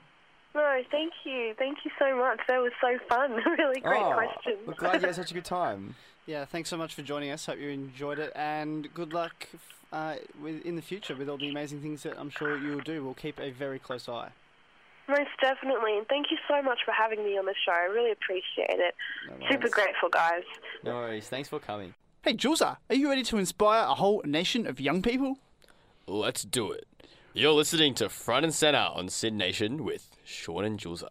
No, 0.55 0.81
thank 0.91 1.13
you. 1.25 1.53
Thank 1.57 1.79
you 1.85 1.91
so 1.99 2.17
much. 2.17 2.39
That 2.47 2.57
was 2.59 2.71
so 2.81 2.97
fun. 3.07 3.31
really 3.57 3.81
great 3.81 4.01
oh, 4.01 4.13
questions. 4.13 4.57
We're 4.65 4.73
glad 4.73 5.01
you 5.01 5.07
had 5.07 5.15
such 5.15 5.31
a 5.31 5.33
good 5.33 5.45
time. 5.45 5.95
Yeah, 6.25 6.45
thanks 6.45 6.69
so 6.69 6.77
much 6.77 6.93
for 6.93 7.01
joining 7.01 7.31
us. 7.31 7.45
Hope 7.45 7.59
you 7.59 7.69
enjoyed 7.69 8.19
it, 8.19 8.31
and 8.35 8.91
good 8.93 9.13
luck 9.13 9.47
uh, 9.91 10.15
with, 10.41 10.63
in 10.65 10.75
the 10.75 10.81
future 10.81 11.15
with 11.15 11.29
all 11.29 11.37
the 11.37 11.49
amazing 11.49 11.81
things 11.81 12.03
that 12.03 12.19
I'm 12.19 12.29
sure 12.29 12.57
you'll 12.57 12.81
do. 12.81 13.03
We'll 13.03 13.13
keep 13.13 13.39
a 13.39 13.51
very 13.51 13.79
close 13.79 14.07
eye. 14.07 14.29
Most 15.07 15.29
definitely. 15.41 15.97
And 15.97 16.07
thank 16.07 16.27
you 16.29 16.37
so 16.47 16.61
much 16.61 16.79
for 16.85 16.91
having 16.91 17.23
me 17.23 17.37
on 17.37 17.45
the 17.45 17.55
show. 17.65 17.71
I 17.71 17.85
really 17.85 18.11
appreciate 18.11 18.79
it. 18.79 18.95
No 19.27 19.49
Super 19.49 19.69
grateful, 19.69 20.09
guys. 20.09 20.43
No 20.83 20.95
worries. 20.95 21.27
Thanks 21.27 21.49
for 21.49 21.59
coming. 21.59 21.95
Hey, 22.21 22.35
Julesa, 22.35 22.77
are 22.89 22.95
you 22.95 23.09
ready 23.09 23.23
to 23.23 23.37
inspire 23.37 23.85
a 23.85 23.95
whole 23.95 24.21
nation 24.23 24.67
of 24.67 24.79
young 24.79 25.01
people? 25.01 25.39
Let's 26.05 26.43
do 26.43 26.71
it. 26.71 26.85
You're 27.33 27.53
listening 27.53 27.93
to 27.95 28.09
Front 28.09 28.43
and 28.43 28.53
Center 28.53 28.89
on 28.95 29.07
SYN 29.07 29.37
Nation 29.37 29.83
with 29.83 30.09
Sean 30.25 30.65
and 30.65 30.79
Jules. 30.79 31.03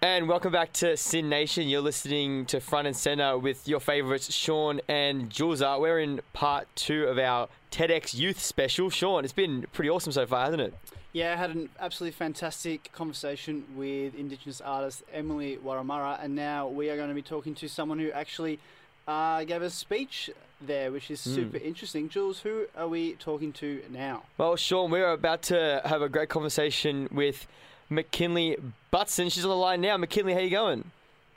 And 0.00 0.26
welcome 0.26 0.52
back 0.52 0.72
to 0.74 0.96
SYN 0.96 1.28
Nation. 1.28 1.68
You're 1.68 1.82
listening 1.82 2.46
to 2.46 2.60
Front 2.60 2.86
and 2.86 2.96
Center 2.96 3.36
with 3.36 3.68
your 3.68 3.78
favorites, 3.78 4.32
Sean 4.32 4.80
and 4.88 5.28
Jules. 5.28 5.60
We're 5.60 5.98
in 5.98 6.22
part 6.32 6.66
two 6.76 7.04
of 7.04 7.18
our 7.18 7.50
TEDx 7.70 8.14
Youth 8.14 8.40
Special. 8.40 8.88
Sean, 8.88 9.22
it's 9.22 9.34
been 9.34 9.66
pretty 9.74 9.90
awesome 9.90 10.12
so 10.12 10.26
far, 10.26 10.46
hasn't 10.46 10.62
it? 10.62 10.74
Yeah, 11.12 11.34
I 11.34 11.36
had 11.36 11.50
an 11.50 11.68
absolutely 11.78 12.16
fantastic 12.16 12.90
conversation 12.92 13.64
with 13.76 14.14
Indigenous 14.14 14.62
artist 14.62 15.02
Emily 15.12 15.58
Wurramara, 15.62 16.24
and 16.24 16.34
now 16.34 16.68
we 16.68 16.88
are 16.88 16.96
going 16.96 17.10
to 17.10 17.14
be 17.14 17.20
talking 17.20 17.54
to 17.56 17.68
someone 17.68 17.98
who 17.98 18.10
actually 18.12 18.60
uh, 19.10 19.44
gave 19.44 19.62
a 19.62 19.70
speech 19.70 20.30
there, 20.60 20.92
which 20.92 21.10
is 21.10 21.20
super 21.20 21.56
interesting. 21.56 22.08
Jules, 22.08 22.40
who 22.40 22.66
are 22.76 22.88
we 22.88 23.14
talking 23.14 23.52
to 23.54 23.82
now? 23.90 24.22
Well, 24.38 24.56
Sean, 24.56 24.90
we're 24.90 25.10
about 25.10 25.42
to 25.44 25.82
have 25.84 26.02
a 26.02 26.08
great 26.08 26.28
conversation 26.28 27.08
with 27.10 27.46
Macinley 27.88 28.56
Butson. 28.90 29.28
She's 29.30 29.44
on 29.44 29.50
the 29.50 29.56
line 29.56 29.80
now. 29.80 29.96
Macinley, 29.96 30.34
how 30.34 30.40
you 30.40 30.50
going? 30.50 30.90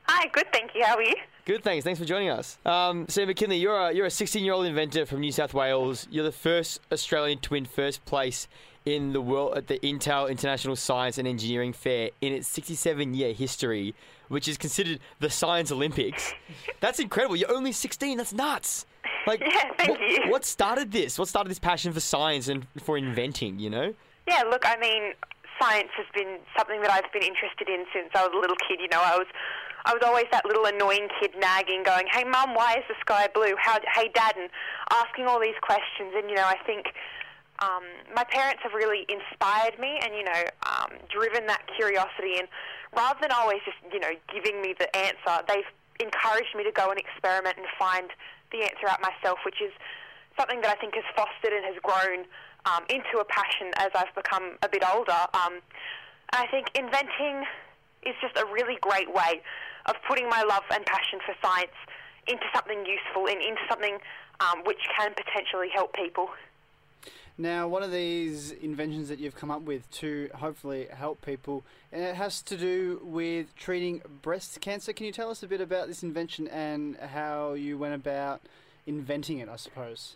Hi, 0.03 0.27
good, 0.27 0.51
thank 0.51 0.75
you. 0.75 0.83
How 0.83 0.97
are 0.97 1.03
you? 1.03 1.15
Good, 1.45 1.63
thanks. 1.63 1.83
Thanks 1.83 1.99
for 1.99 2.05
joining 2.05 2.29
us. 2.29 2.57
Um, 2.65 3.07
so, 3.07 3.25
Macinley, 3.25 3.57
you're 3.57 3.75
a 3.75 3.91
you're 3.93 4.05
a 4.05 4.11
16 4.11 4.43
year 4.43 4.53
old 4.53 4.65
inventor 4.65 5.05
from 5.05 5.21
New 5.21 5.31
South 5.31 5.53
Wales. 5.53 6.07
You're 6.11 6.25
the 6.25 6.31
first 6.31 6.79
Australian 6.91 7.39
to 7.39 7.51
win 7.51 7.65
first 7.65 8.05
place 8.05 8.47
in 8.85 9.13
the 9.13 9.21
world 9.21 9.57
at 9.57 9.67
the 9.67 9.79
Intel 9.79 10.29
International 10.29 10.75
Science 10.75 11.17
and 11.17 11.27
Engineering 11.27 11.71
Fair 11.73 12.09
in 12.21 12.33
its 12.33 12.47
67 12.49 13.13
year 13.13 13.33
history, 13.33 13.95
which 14.29 14.47
is 14.47 14.57
considered 14.57 14.99
the 15.19 15.29
Science 15.29 15.71
Olympics. 15.71 16.33
That's 16.79 16.99
incredible. 16.99 17.35
You're 17.35 17.53
only 17.53 17.71
16. 17.71 18.17
That's 18.17 18.33
nuts. 18.33 18.85
Like, 19.27 19.39
Yeah, 19.45 19.71
thank 19.77 19.91
what, 19.91 20.01
you. 20.01 20.31
what 20.31 20.45
started 20.45 20.91
this? 20.91 21.17
What 21.19 21.27
started 21.27 21.49
this 21.49 21.59
passion 21.59 21.93
for 21.93 21.99
science 21.99 22.47
and 22.47 22.65
for 22.83 22.97
inventing? 22.97 23.59
You 23.59 23.69
know? 23.69 23.93
Yeah, 24.27 24.43
look, 24.49 24.63
I 24.65 24.77
mean, 24.77 25.13
science 25.61 25.89
has 25.97 26.05
been 26.13 26.39
something 26.57 26.81
that 26.81 26.91
I've 26.91 27.11
been 27.13 27.23
interested 27.23 27.69
in 27.69 27.85
since 27.93 28.09
I 28.15 28.23
was 28.23 28.31
a 28.35 28.39
little 28.39 28.57
kid. 28.67 28.79
You 28.81 28.87
know, 28.89 29.01
I 29.03 29.17
was, 29.17 29.27
I 29.85 29.93
was 29.93 30.01
always 30.03 30.25
that 30.31 30.45
little 30.45 30.65
annoying 30.65 31.07
kid 31.19 31.31
nagging, 31.39 31.83
going, 31.83 32.05
"Hey, 32.11 32.23
mum, 32.23 32.55
why 32.55 32.75
is 32.77 32.83
the 32.87 32.95
sky 33.01 33.27
blue? 33.33 33.53
How, 33.59 33.79
hey, 33.95 34.09
dad," 34.13 34.35
and 34.37 34.49
asking 34.91 35.25
all 35.27 35.39
these 35.41 35.59
questions. 35.61 36.13
And 36.15 36.29
you 36.29 36.35
know, 36.35 36.45
I 36.47 36.55
think 36.65 36.87
um, 37.61 37.83
my 38.15 38.23
parents 38.23 38.61
have 38.63 38.73
really 38.73 39.05
inspired 39.09 39.77
me, 39.79 39.99
and 40.01 40.15
you 40.15 40.23
know, 40.23 40.43
um, 40.67 40.97
driven 41.11 41.45
that 41.47 41.63
curiosity. 41.75 42.39
And 42.39 42.47
rather 42.95 43.19
than 43.21 43.31
always 43.31 43.59
just, 43.65 43.77
you 43.91 43.99
know, 43.99 44.13
giving 44.31 44.61
me 44.61 44.73
the 44.77 44.89
answer, 44.95 45.43
they've 45.47 45.69
encouraged 45.99 46.55
me 46.55 46.63
to 46.63 46.71
go 46.71 46.89
and 46.89 46.99
experiment 46.99 47.57
and 47.57 47.67
find 47.77 48.09
the 48.51 48.63
answer 48.63 48.87
out 48.87 49.01
myself, 49.01 49.39
which 49.45 49.61
is 49.61 49.71
something 50.37 50.61
that 50.61 50.69
I 50.69 50.79
think 50.79 50.95
has 50.95 51.03
fostered 51.15 51.53
and 51.53 51.65
has 51.65 51.77
grown 51.81 52.25
um, 52.65 52.83
into 52.89 53.19
a 53.19 53.25
passion 53.25 53.71
as 53.77 53.89
I've 53.95 54.13
become 54.15 54.57
a 54.63 54.69
bit 54.69 54.83
older. 54.85 55.27
Um, 55.33 55.61
I 56.31 56.47
think 56.47 56.71
inventing 56.75 57.45
is 58.03 58.15
just 58.21 58.37
a 58.37 58.45
really 58.45 58.77
great 58.81 59.13
way 59.13 59.41
of 59.85 59.95
putting 60.07 60.29
my 60.29 60.43
love 60.43 60.63
and 60.71 60.85
passion 60.85 61.19
for 61.25 61.35
science 61.43 61.75
into 62.27 62.43
something 62.55 62.85
useful 62.85 63.27
and 63.27 63.41
into 63.41 63.61
something 63.69 63.97
um, 64.39 64.63
which 64.65 64.79
can 64.97 65.13
potentially 65.13 65.67
help 65.73 65.93
people. 65.93 66.29
Now, 67.37 67.67
one 67.67 67.81
of 67.81 67.91
these 67.91 68.51
inventions 68.51 69.09
that 69.09 69.19
you've 69.19 69.35
come 69.35 69.49
up 69.49 69.63
with 69.63 69.89
to 69.91 70.29
hopefully 70.35 70.87
help 70.93 71.21
people, 71.21 71.63
and 71.91 72.03
it 72.03 72.15
has 72.15 72.43
to 72.43 72.57
do 72.57 73.01
with 73.03 73.55
treating 73.55 74.01
breast 74.21 74.61
cancer. 74.61 74.93
Can 74.93 75.07
you 75.07 75.11
tell 75.11 75.31
us 75.31 75.41
a 75.41 75.47
bit 75.47 75.59
about 75.59 75.87
this 75.87 76.03
invention 76.03 76.47
and 76.47 76.95
how 76.97 77.53
you 77.53 77.77
went 77.77 77.95
about 77.95 78.41
inventing 78.85 79.39
it, 79.39 79.49
I 79.49 79.55
suppose? 79.55 80.15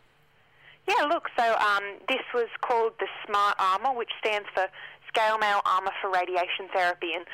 Yeah, 0.88 1.04
look, 1.06 1.28
so 1.38 1.56
um, 1.56 1.84
this 2.08 2.22
was 2.34 2.48
called 2.62 2.94
the 3.00 3.08
Smart 3.26 3.56
Armour, 3.60 3.98
which 3.98 4.12
stands 4.20 4.48
for 4.54 4.68
Scale 5.08 5.38
Mail 5.38 5.62
Armour 5.66 5.92
for 6.02 6.12
Radiation 6.12 6.70
Therapy. 6.72 7.14
And 7.14 7.26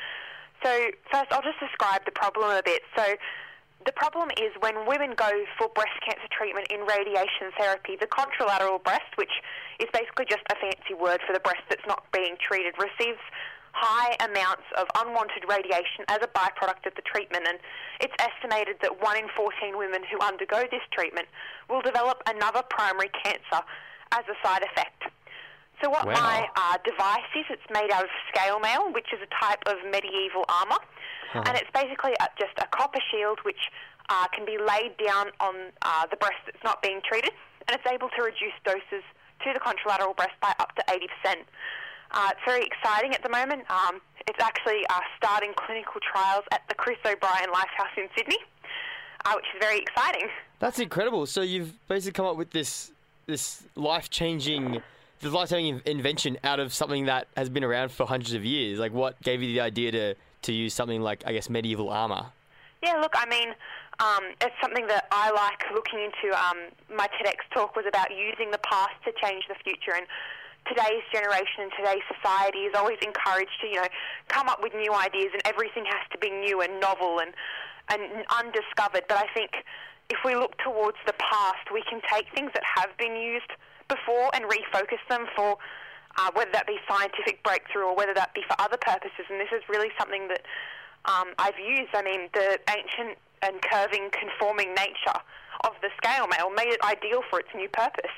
so, 0.64 0.90
first, 1.12 1.30
I'll 1.30 1.42
just 1.42 1.60
describe 1.60 2.04
the 2.04 2.10
problem 2.10 2.50
a 2.50 2.62
bit. 2.64 2.82
So, 2.96 3.04
the 3.86 3.92
problem 3.92 4.30
is 4.40 4.52
when 4.60 4.86
women 4.86 5.12
go 5.16 5.30
for 5.58 5.68
breast 5.74 5.96
cancer 6.06 6.28
treatment 6.30 6.68
in 6.70 6.80
radiation 6.86 7.52
therapy, 7.58 7.96
the 8.00 8.06
contralateral 8.06 8.82
breast, 8.82 9.12
which 9.16 9.32
is 9.80 9.88
basically 9.92 10.24
just 10.28 10.42
a 10.50 10.56
fancy 10.56 10.94
word 10.94 11.20
for 11.26 11.32
the 11.32 11.40
breast 11.40 11.62
that's 11.68 11.84
not 11.86 12.04
being 12.12 12.36
treated, 12.40 12.74
receives 12.78 13.20
high 13.74 14.14
amounts 14.22 14.62
of 14.78 14.86
unwanted 15.02 15.42
radiation 15.50 16.06
as 16.08 16.18
a 16.22 16.30
byproduct 16.30 16.86
of 16.86 16.94
the 16.94 17.02
treatment. 17.02 17.44
And 17.46 17.58
it's 18.00 18.14
estimated 18.22 18.76
that 18.82 19.02
1 19.02 19.16
in 19.18 19.28
14 19.36 19.76
women 19.76 20.02
who 20.06 20.18
undergo 20.24 20.62
this 20.70 20.84
treatment 20.92 21.26
will 21.68 21.82
develop 21.82 22.22
another 22.28 22.62
primary 22.70 23.10
cancer 23.22 23.60
as 24.12 24.22
a 24.30 24.36
side 24.46 24.62
effect. 24.62 25.10
So 25.82 25.90
what 25.90 26.06
Wow. 26.06 26.14
my 26.14 26.48
uh, 26.54 26.78
device 26.84 27.28
is, 27.34 27.44
it's 27.50 27.68
made 27.68 27.90
out 27.90 28.04
of 28.04 28.10
scale 28.32 28.60
mail, 28.60 28.92
which 28.92 29.12
is 29.12 29.18
a 29.20 29.44
type 29.44 29.60
of 29.66 29.76
medieval 29.90 30.44
armour. 30.48 30.78
And 31.42 31.56
it's 31.56 31.70
basically 31.74 32.12
a, 32.20 32.28
just 32.38 32.54
a 32.58 32.66
copper 32.68 33.00
shield 33.10 33.38
which 33.42 33.70
uh, 34.08 34.28
can 34.28 34.44
be 34.44 34.58
laid 34.58 34.96
down 35.04 35.28
on 35.40 35.72
uh, 35.82 36.06
the 36.06 36.16
breast 36.16 36.38
that's 36.46 36.62
not 36.62 36.82
being 36.82 37.00
treated, 37.06 37.32
and 37.66 37.78
it's 37.78 37.90
able 37.90 38.08
to 38.16 38.22
reduce 38.22 38.54
doses 38.64 39.04
to 39.42 39.52
the 39.52 39.60
contralateral 39.60 40.16
breast 40.16 40.34
by 40.40 40.52
up 40.60 40.74
to 40.76 40.82
80%. 40.88 41.36
Uh, 42.10 42.30
it's 42.30 42.40
very 42.46 42.64
exciting 42.64 43.14
at 43.14 43.22
the 43.22 43.28
moment. 43.28 43.62
Um, 43.70 44.00
it's 44.26 44.42
actually 44.42 44.86
uh, 44.88 45.00
starting 45.16 45.52
clinical 45.56 46.00
trials 46.00 46.44
at 46.52 46.62
the 46.68 46.74
Chris 46.74 46.98
O'Brien 47.04 47.50
Lifehouse 47.50 47.96
in 47.96 48.08
Sydney, 48.16 48.38
uh, 49.24 49.32
which 49.34 49.44
is 49.54 49.60
very 49.60 49.80
exciting. 49.80 50.28
That's 50.60 50.78
incredible. 50.78 51.26
So 51.26 51.42
you've 51.42 51.74
basically 51.88 52.12
come 52.12 52.26
up 52.26 52.36
with 52.36 52.50
this 52.50 52.90
this 53.26 53.62
life 53.74 54.10
changing, 54.10 54.82
the 55.20 55.30
life 55.30 55.48
changing 55.48 55.80
invention 55.86 56.38
out 56.44 56.60
of 56.60 56.74
something 56.74 57.06
that 57.06 57.26
has 57.36 57.48
been 57.48 57.64
around 57.64 57.90
for 57.90 58.06
hundreds 58.06 58.34
of 58.34 58.44
years. 58.44 58.78
Like, 58.78 58.92
what 58.92 59.20
gave 59.22 59.42
you 59.42 59.54
the 59.54 59.60
idea 59.62 59.92
to 59.92 60.14
to 60.44 60.52
use 60.52 60.72
something 60.72 61.00
like 61.00 61.22
I 61.26 61.32
guess 61.32 61.50
medieval 61.50 61.90
armor? 61.90 62.26
Yeah, 62.82 63.00
look, 63.00 63.14
I 63.16 63.26
mean, 63.26 63.48
um, 63.98 64.24
it's 64.40 64.54
something 64.60 64.86
that 64.88 65.08
I 65.10 65.30
like 65.30 65.64
looking 65.72 66.00
into. 66.00 66.36
Um, 66.36 66.68
my 66.94 67.08
TEDx 67.16 67.40
talk 67.52 67.76
was 67.76 67.86
about 67.88 68.08
using 68.12 68.50
the 68.50 68.58
past 68.58 68.92
to 69.04 69.12
change 69.22 69.44
the 69.48 69.56
future, 69.64 69.96
and 69.96 70.06
today's 70.68 71.04
generation 71.12 71.68
and 71.68 71.72
today's 71.76 72.04
society 72.12 72.68
is 72.68 72.74
always 72.76 72.98
encouraged 73.00 73.56
to, 73.62 73.66
you 73.68 73.80
know, 73.80 73.88
come 74.28 74.48
up 74.48 74.62
with 74.62 74.74
new 74.74 74.92
ideas, 74.92 75.30
and 75.32 75.42
everything 75.44 75.84
has 75.88 76.04
to 76.12 76.18
be 76.18 76.30
new 76.30 76.60
and 76.60 76.80
novel 76.80 77.20
and 77.20 77.32
and 77.88 78.24
undiscovered. 78.32 79.04
But 79.08 79.18
I 79.18 79.28
think 79.34 79.50
if 80.10 80.18
we 80.24 80.34
look 80.36 80.56
towards 80.58 80.96
the 81.06 81.14
past, 81.16 81.72
we 81.72 81.82
can 81.88 82.00
take 82.12 82.26
things 82.34 82.50
that 82.54 82.64
have 82.64 82.96
been 82.98 83.16
used 83.16 83.52
before 83.88 84.30
and 84.34 84.44
refocus 84.44 85.00
them 85.08 85.26
for. 85.36 85.56
Uh, 86.16 86.30
whether 86.34 86.50
that 86.52 86.66
be 86.66 86.78
scientific 86.88 87.42
breakthrough 87.42 87.82
or 87.82 87.96
whether 87.96 88.14
that 88.14 88.32
be 88.34 88.42
for 88.46 88.54
other 88.60 88.76
purposes, 88.76 89.26
and 89.28 89.40
this 89.40 89.48
is 89.52 89.62
really 89.68 89.90
something 89.98 90.28
that 90.28 90.42
um, 91.06 91.34
I've 91.38 91.58
used. 91.58 91.90
I 91.92 92.02
mean, 92.02 92.28
the 92.32 92.60
ancient 92.70 93.18
and 93.42 93.60
curving, 93.62 94.10
conforming 94.12 94.74
nature 94.74 95.18
of 95.64 95.72
the 95.82 95.88
scale 95.96 96.26
mail 96.28 96.50
made 96.50 96.68
it 96.68 96.80
ideal 96.84 97.22
for 97.28 97.40
its 97.40 97.48
new 97.54 97.68
purpose. 97.68 98.10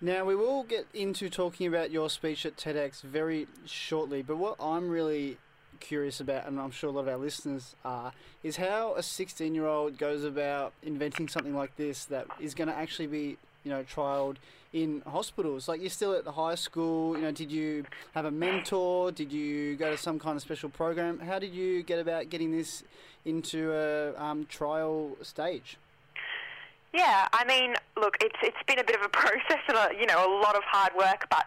Now, 0.00 0.24
we 0.24 0.34
will 0.34 0.62
get 0.62 0.86
into 0.94 1.28
talking 1.28 1.66
about 1.66 1.90
your 1.90 2.08
speech 2.08 2.46
at 2.46 2.56
TEDx 2.56 3.02
very 3.02 3.46
shortly, 3.66 4.22
but 4.22 4.38
what 4.38 4.56
I'm 4.58 4.88
really 4.88 5.36
curious 5.80 6.20
about, 6.20 6.46
and 6.46 6.58
I'm 6.58 6.70
sure 6.70 6.88
a 6.88 6.92
lot 6.92 7.02
of 7.02 7.08
our 7.08 7.18
listeners 7.18 7.74
are, 7.84 8.12
is 8.42 8.56
how 8.56 8.94
a 8.94 9.02
16 9.02 9.54
year 9.54 9.66
old 9.66 9.98
goes 9.98 10.24
about 10.24 10.72
inventing 10.82 11.28
something 11.28 11.54
like 11.54 11.76
this 11.76 12.06
that 12.06 12.26
is 12.40 12.54
going 12.54 12.68
to 12.68 12.76
actually 12.76 13.08
be, 13.08 13.36
you 13.64 13.70
know, 13.70 13.82
trialed 13.82 14.36
in 14.72 15.02
hospitals. 15.06 15.68
Like, 15.68 15.80
you're 15.80 15.90
still 15.90 16.14
at 16.14 16.24
the 16.24 16.32
high 16.32 16.54
school, 16.54 17.16
you 17.16 17.22
know, 17.22 17.32
did 17.32 17.50
you 17.50 17.84
have 18.14 18.24
a 18.24 18.30
mentor? 18.30 19.10
Did 19.10 19.32
you 19.32 19.76
go 19.76 19.90
to 19.90 19.96
some 19.96 20.18
kind 20.18 20.36
of 20.36 20.42
special 20.42 20.68
program? 20.68 21.18
How 21.18 21.38
did 21.38 21.52
you 21.52 21.82
get 21.82 21.98
about 21.98 22.30
getting 22.30 22.52
this 22.52 22.84
into 23.24 23.72
a 23.72 24.16
um, 24.22 24.46
trial 24.46 25.16
stage? 25.22 25.76
Yeah, 26.92 27.28
I 27.32 27.44
mean, 27.44 27.74
look, 27.96 28.16
it's 28.20 28.38
it's 28.42 28.62
been 28.66 28.80
a 28.80 28.84
bit 28.84 28.96
of 28.96 29.02
a 29.02 29.08
process 29.12 29.62
and 29.68 29.76
a, 29.76 29.90
you 29.98 30.06
know 30.06 30.26
a 30.26 30.30
lot 30.42 30.56
of 30.56 30.62
hard 30.64 30.92
work, 30.96 31.26
but 31.30 31.46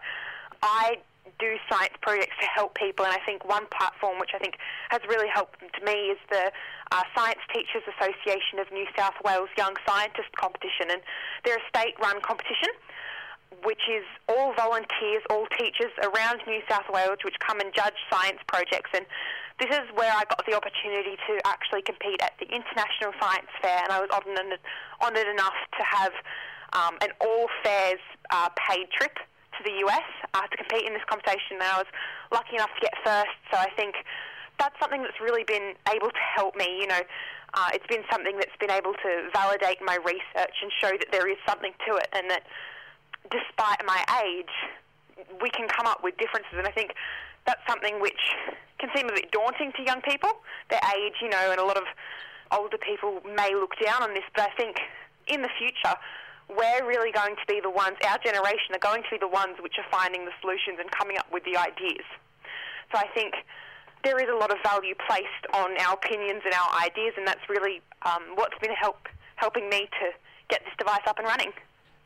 I 0.62 0.98
do 1.38 1.56
science 1.68 1.92
projects 2.00 2.36
to 2.40 2.46
help 2.46 2.74
people, 2.74 3.04
and 3.04 3.12
I 3.12 3.20
think 3.26 3.44
one 3.44 3.66
platform 3.66 4.18
which 4.18 4.30
I 4.34 4.38
think 4.38 4.56
has 4.88 5.00
really 5.08 5.28
helped 5.28 5.60
to 5.60 5.84
me 5.84 6.14
is 6.14 6.18
the 6.30 6.50
uh, 6.92 7.02
Science 7.14 7.40
Teachers 7.52 7.82
Association 7.98 8.58
of 8.58 8.70
New 8.72 8.86
South 8.96 9.14
Wales 9.24 9.50
Young 9.58 9.74
Scientist 9.86 10.32
Competition, 10.40 10.88
and 10.90 11.02
they're 11.44 11.58
a 11.58 11.68
state-run 11.68 12.20
competition 12.22 12.70
which 13.62 13.82
is 13.88 14.04
all 14.28 14.54
volunteers, 14.54 15.22
all 15.30 15.46
teachers 15.58 15.92
around 16.02 16.40
New 16.46 16.60
South 16.68 16.88
Wales, 16.92 17.18
which 17.24 17.34
come 17.38 17.60
and 17.60 17.72
judge 17.74 17.94
science 18.10 18.38
projects. 18.48 18.90
And 18.94 19.06
this 19.60 19.70
is 19.70 19.86
where 19.94 20.10
I 20.10 20.24
got 20.26 20.42
the 20.46 20.56
opportunity 20.56 21.14
to 21.28 21.32
actually 21.46 21.82
compete 21.82 22.20
at 22.22 22.34
the 22.40 22.46
International 22.50 23.14
Science 23.20 23.46
Fair, 23.62 23.82
and 23.84 23.92
I 23.92 24.00
was 24.00 24.10
honoured, 24.10 25.28
enough 25.30 25.58
to 25.78 25.82
have 25.84 26.12
um, 26.72 26.98
an 27.02 27.10
all 27.20 27.46
fairs 27.62 28.02
uh, 28.30 28.48
paid 28.68 28.90
trip 28.90 29.14
to 29.14 29.60
the 29.62 29.78
US 29.86 30.08
uh, 30.34 30.42
to 30.42 30.56
compete 30.56 30.86
in 30.86 30.92
this 30.92 31.06
competition. 31.06 31.62
And 31.62 31.62
I 31.62 31.78
was 31.78 31.90
lucky 32.32 32.56
enough 32.56 32.74
to 32.74 32.82
get 32.82 32.94
first, 33.04 33.38
so 33.52 33.58
I 33.58 33.70
think 33.76 33.94
that's 34.58 34.74
something 34.80 35.02
that's 35.02 35.20
really 35.20 35.44
been 35.44 35.74
able 35.86 36.10
to 36.10 36.24
help 36.34 36.56
me. 36.56 36.78
You 36.80 36.88
know, 36.88 37.02
uh, 37.54 37.68
it's 37.72 37.86
been 37.86 38.02
something 38.10 38.36
that's 38.36 38.56
been 38.58 38.70
able 38.70 38.92
to 39.06 39.30
validate 39.32 39.78
my 39.82 39.98
research 40.02 40.54
and 40.62 40.70
show 40.82 40.90
that 40.98 41.10
there 41.12 41.30
is 41.30 41.38
something 41.46 41.72
to 41.86 41.94
it, 41.94 42.08
and 42.12 42.28
that 42.30 42.42
despite 43.30 43.84
my 43.86 44.04
age, 44.24 44.54
we 45.40 45.50
can 45.50 45.68
come 45.68 45.86
up 45.86 46.02
with 46.02 46.16
differences. 46.18 46.54
And 46.56 46.66
I 46.66 46.70
think 46.70 46.92
that's 47.46 47.60
something 47.68 48.00
which 48.00 48.20
can 48.78 48.90
seem 48.96 49.08
a 49.08 49.12
bit 49.12 49.30
daunting 49.30 49.72
to 49.76 49.82
young 49.82 50.00
people. 50.02 50.30
Their 50.70 50.80
age, 50.96 51.14
you 51.20 51.28
know, 51.28 51.50
and 51.50 51.60
a 51.60 51.64
lot 51.64 51.76
of 51.76 51.84
older 52.52 52.78
people 52.78 53.20
may 53.36 53.54
look 53.54 53.74
down 53.84 54.02
on 54.02 54.14
this, 54.14 54.24
but 54.34 54.50
I 54.50 54.52
think 54.56 54.76
in 55.26 55.42
the 55.42 55.48
future, 55.58 55.96
we're 56.48 56.86
really 56.86 57.10
going 57.10 57.36
to 57.36 57.46
be 57.48 57.60
the 57.60 57.70
ones, 57.70 57.96
our 58.06 58.18
generation 58.18 58.76
are 58.76 58.84
going 58.84 59.02
to 59.02 59.10
be 59.10 59.18
the 59.18 59.28
ones 59.28 59.56
which 59.60 59.74
are 59.78 59.88
finding 59.90 60.24
the 60.24 60.32
solutions 60.40 60.76
and 60.78 60.90
coming 60.90 61.16
up 61.16 61.26
with 61.32 61.44
the 61.44 61.56
ideas. 61.56 62.04
So 62.92 63.00
I 63.00 63.08
think 63.14 63.34
there 64.04 64.20
is 64.20 64.28
a 64.28 64.36
lot 64.36 64.52
of 64.52 64.58
value 64.62 64.94
placed 65.08 65.44
on 65.54 65.72
our 65.80 65.94
opinions 65.94 66.42
and 66.44 66.52
our 66.52 66.70
ideas, 66.84 67.14
and 67.16 67.26
that's 67.26 67.48
really 67.48 67.80
um, 68.04 68.36
what's 68.36 68.58
been 68.60 68.76
help, 68.76 69.08
helping 69.36 69.68
me 69.70 69.88
to 70.00 70.06
get 70.48 70.60
this 70.64 70.74
device 70.78 71.00
up 71.08 71.18
and 71.18 71.26
running. 71.26 71.52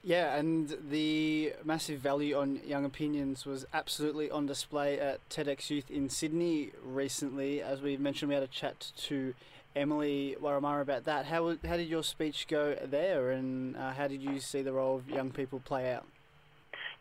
Yeah, 0.09 0.37
and 0.37 0.75
the 0.89 1.53
massive 1.67 2.01
value 2.01 2.35
on 2.35 2.61
young 2.65 2.87
opinions 2.87 3.45
was 3.45 3.67
absolutely 3.75 4.31
on 4.31 4.47
display 4.47 4.99
at 4.99 5.21
TEDx 5.29 5.69
Youth 5.69 5.91
in 5.91 6.09
Sydney 6.09 6.71
recently. 6.83 7.61
As 7.61 7.83
we 7.83 7.99
mentioned, 7.99 8.31
we 8.31 8.35
had 8.35 8.43
a 8.43 8.47
chat 8.47 8.91
to 9.09 9.35
Emily 9.77 10.35
Wurramara 10.43 10.81
about 10.81 11.05
that. 11.05 11.27
How, 11.27 11.59
how 11.63 11.77
did 11.77 11.89
your 11.89 12.03
speech 12.03 12.47
go 12.49 12.75
there, 12.83 13.33
and 13.33 13.77
uh, 13.77 13.93
how 13.93 14.09
did 14.09 14.23
you 14.23 14.41
see 14.41 14.63
the 14.63 14.73
role 14.73 14.97
of 14.97 15.11
young 15.11 15.31
people 15.31 15.61
play 15.61 15.93
out? 15.93 16.07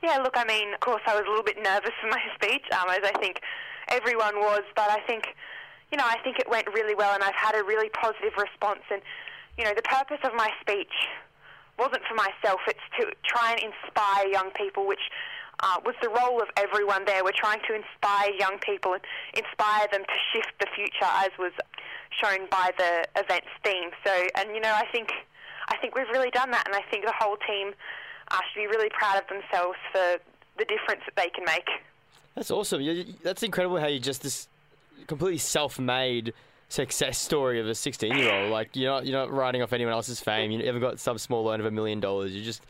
Yeah, 0.03 0.17
look, 0.17 0.33
I 0.35 0.43
mean, 0.43 0.73
of 0.73 0.81
course, 0.81 1.01
I 1.07 1.15
was 1.15 1.23
a 1.25 1.29
little 1.29 1.45
bit 1.45 1.63
nervous 1.63 1.93
for 2.01 2.09
my 2.09 2.21
speech, 2.35 2.65
um, 2.73 2.89
as 2.89 3.05
I 3.05 3.17
think 3.21 3.39
everyone 3.87 4.35
was, 4.35 4.63
but 4.75 4.91
I 4.91 4.99
think, 5.07 5.27
you 5.93 5.97
know, 5.97 6.05
I 6.05 6.17
think 6.25 6.39
it 6.39 6.49
went 6.49 6.67
really 6.73 6.93
well, 6.93 7.13
and 7.13 7.23
I've 7.23 7.35
had 7.35 7.55
a 7.55 7.63
really 7.63 7.87
positive 7.87 8.33
response. 8.37 8.81
And, 8.91 9.01
you 9.57 9.63
know, 9.63 9.73
the 9.73 9.81
purpose 9.81 10.19
of 10.25 10.33
my 10.35 10.49
speech 10.59 10.91
wasn't 11.77 12.03
for 12.09 12.15
myself, 12.15 12.59
it's 12.67 12.87
to 12.99 13.11
try 13.23 13.51
and 13.51 13.61
inspire 13.71 14.27
young 14.27 14.51
people, 14.51 14.87
which 14.87 15.05
uh, 15.61 15.77
was 15.85 15.95
the 16.01 16.09
role 16.09 16.41
of 16.41 16.49
everyone 16.57 17.05
there. 17.05 17.23
We're 17.23 17.31
trying 17.35 17.61
to 17.67 17.73
inspire 17.73 18.31
young 18.37 18.59
people 18.59 18.93
and 18.93 19.01
inspire 19.35 19.87
them 19.91 20.03
to 20.03 20.17
shift 20.33 20.53
the 20.59 20.67
future, 20.75 21.11
as 21.25 21.29
was 21.39 21.51
shown 22.11 22.47
by 22.49 22.71
the 22.77 23.05
event's 23.15 23.53
theme. 23.63 23.89
So, 24.05 24.11
and, 24.35 24.53
you 24.53 24.61
know, 24.61 24.73
I 24.73 24.85
think, 24.91 25.11
I 25.69 25.77
think 25.77 25.95
we've 25.95 26.09
really 26.09 26.31
done 26.31 26.51
that, 26.51 26.67
and 26.67 26.75
I 26.75 26.81
think 26.89 27.05
the 27.05 27.13
whole 27.17 27.37
team 27.47 27.73
uh, 28.29 28.39
should 28.51 28.59
be 28.59 28.67
really 28.67 28.89
proud 28.89 29.17
of 29.21 29.27
themselves 29.27 29.77
for 29.91 30.17
the 30.57 30.65
difference 30.65 31.01
that 31.05 31.15
they 31.15 31.29
can 31.29 31.45
make. 31.45 31.67
That's 32.35 32.51
awesome. 32.51 32.81
That's 33.23 33.43
incredible 33.43 33.79
how 33.79 33.87
you 33.87 33.99
just 33.99 34.21
this 34.21 34.47
completely 35.07 35.37
self-made 35.37 36.33
success 36.69 37.17
story 37.17 37.59
of 37.59 37.67
a 37.67 37.71
16-year-old. 37.71 38.51
Like 38.51 38.75
you're 38.75 38.91
not 38.91 39.05
you're 39.05 39.17
not 39.17 39.31
riding 39.31 39.61
off 39.61 39.73
anyone 39.73 39.93
else's 39.93 40.19
fame. 40.19 40.51
You 40.51 40.65
haven't 40.65 40.81
got 40.81 40.99
some 40.99 41.17
small 41.17 41.43
loan 41.43 41.59
of 41.59 41.65
a 41.65 41.71
million 41.71 41.99
dollars. 41.99 42.35
You 42.35 42.43
just 42.43 42.65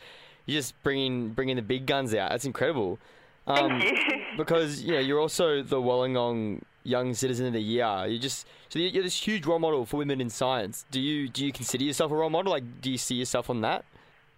you're 0.46 0.58
just 0.58 0.80
bringing 0.82 1.30
bringing 1.30 1.56
the 1.56 1.62
big 1.62 1.86
guns 1.86 2.14
out. 2.14 2.30
That's 2.30 2.44
incredible. 2.44 2.98
Um, 3.46 3.80
Thank 3.80 3.84
you. 3.84 4.22
because 4.36 4.82
you 4.82 4.92
know 4.92 5.00
you're 5.00 5.20
also 5.20 5.62
the 5.62 5.76
Wollongong 5.76 6.62
Young 6.84 7.14
Citizen 7.14 7.46
of 7.46 7.52
the 7.52 7.60
Year. 7.60 8.06
You 8.06 8.18
just 8.18 8.46
so 8.68 8.78
you're 8.78 9.02
this 9.02 9.26
huge 9.26 9.46
role 9.46 9.58
model 9.58 9.84
for 9.84 9.96
women 9.96 10.20
in 10.20 10.30
science. 10.30 10.84
Do 10.90 11.00
you 11.00 11.28
do 11.28 11.44
you 11.44 11.52
consider 11.52 11.84
yourself 11.84 12.12
a 12.12 12.14
role 12.14 12.30
model? 12.30 12.52
Like, 12.52 12.80
do 12.80 12.90
you 12.90 12.98
see 12.98 13.14
yourself 13.14 13.50
on 13.50 13.60
that? 13.62 13.84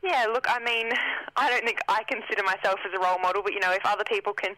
Yeah, 0.03 0.27
look, 0.33 0.47
I 0.49 0.59
mean, 0.65 0.93
I 1.37 1.51
don't 1.51 1.65
think 1.65 1.79
I 1.89 2.03
consider 2.05 2.43
myself 2.43 2.81
as 2.87 2.93
a 2.95 3.03
role 3.03 3.19
model, 3.19 3.43
but 3.43 3.53
you 3.53 3.61
know, 3.61 3.73
if 3.73 3.85
other 3.85 4.05
people 4.05 4.33
can 4.33 4.57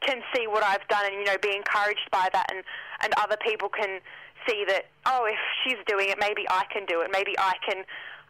can 0.00 0.20
see 0.34 0.46
what 0.46 0.62
I've 0.62 0.86
done 0.88 1.06
and 1.06 1.14
you 1.14 1.24
know 1.24 1.38
be 1.40 1.56
encouraged 1.56 2.10
by 2.10 2.28
that, 2.32 2.46
and 2.52 2.62
and 3.00 3.14
other 3.16 3.36
people 3.40 3.68
can 3.68 4.00
see 4.48 4.64
that, 4.68 4.86
oh, 5.06 5.26
if 5.26 5.38
she's 5.62 5.78
doing 5.86 6.08
it, 6.10 6.18
maybe 6.18 6.46
I 6.48 6.64
can 6.72 6.86
do 6.86 7.00
it. 7.02 7.10
Maybe 7.12 7.34
I 7.38 7.54
can 7.66 7.84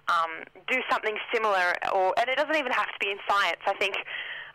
um, 0.09 0.45
do 0.69 0.81
something 0.91 1.17
similar, 1.33 1.75
or 1.93 2.15
and 2.19 2.29
it 2.29 2.37
doesn't 2.37 2.57
even 2.57 2.73
have 2.73 2.87
to 2.87 2.99
be 3.01 3.11
in 3.11 3.19
science. 3.29 3.61
I 3.67 3.75
think. 3.75 3.97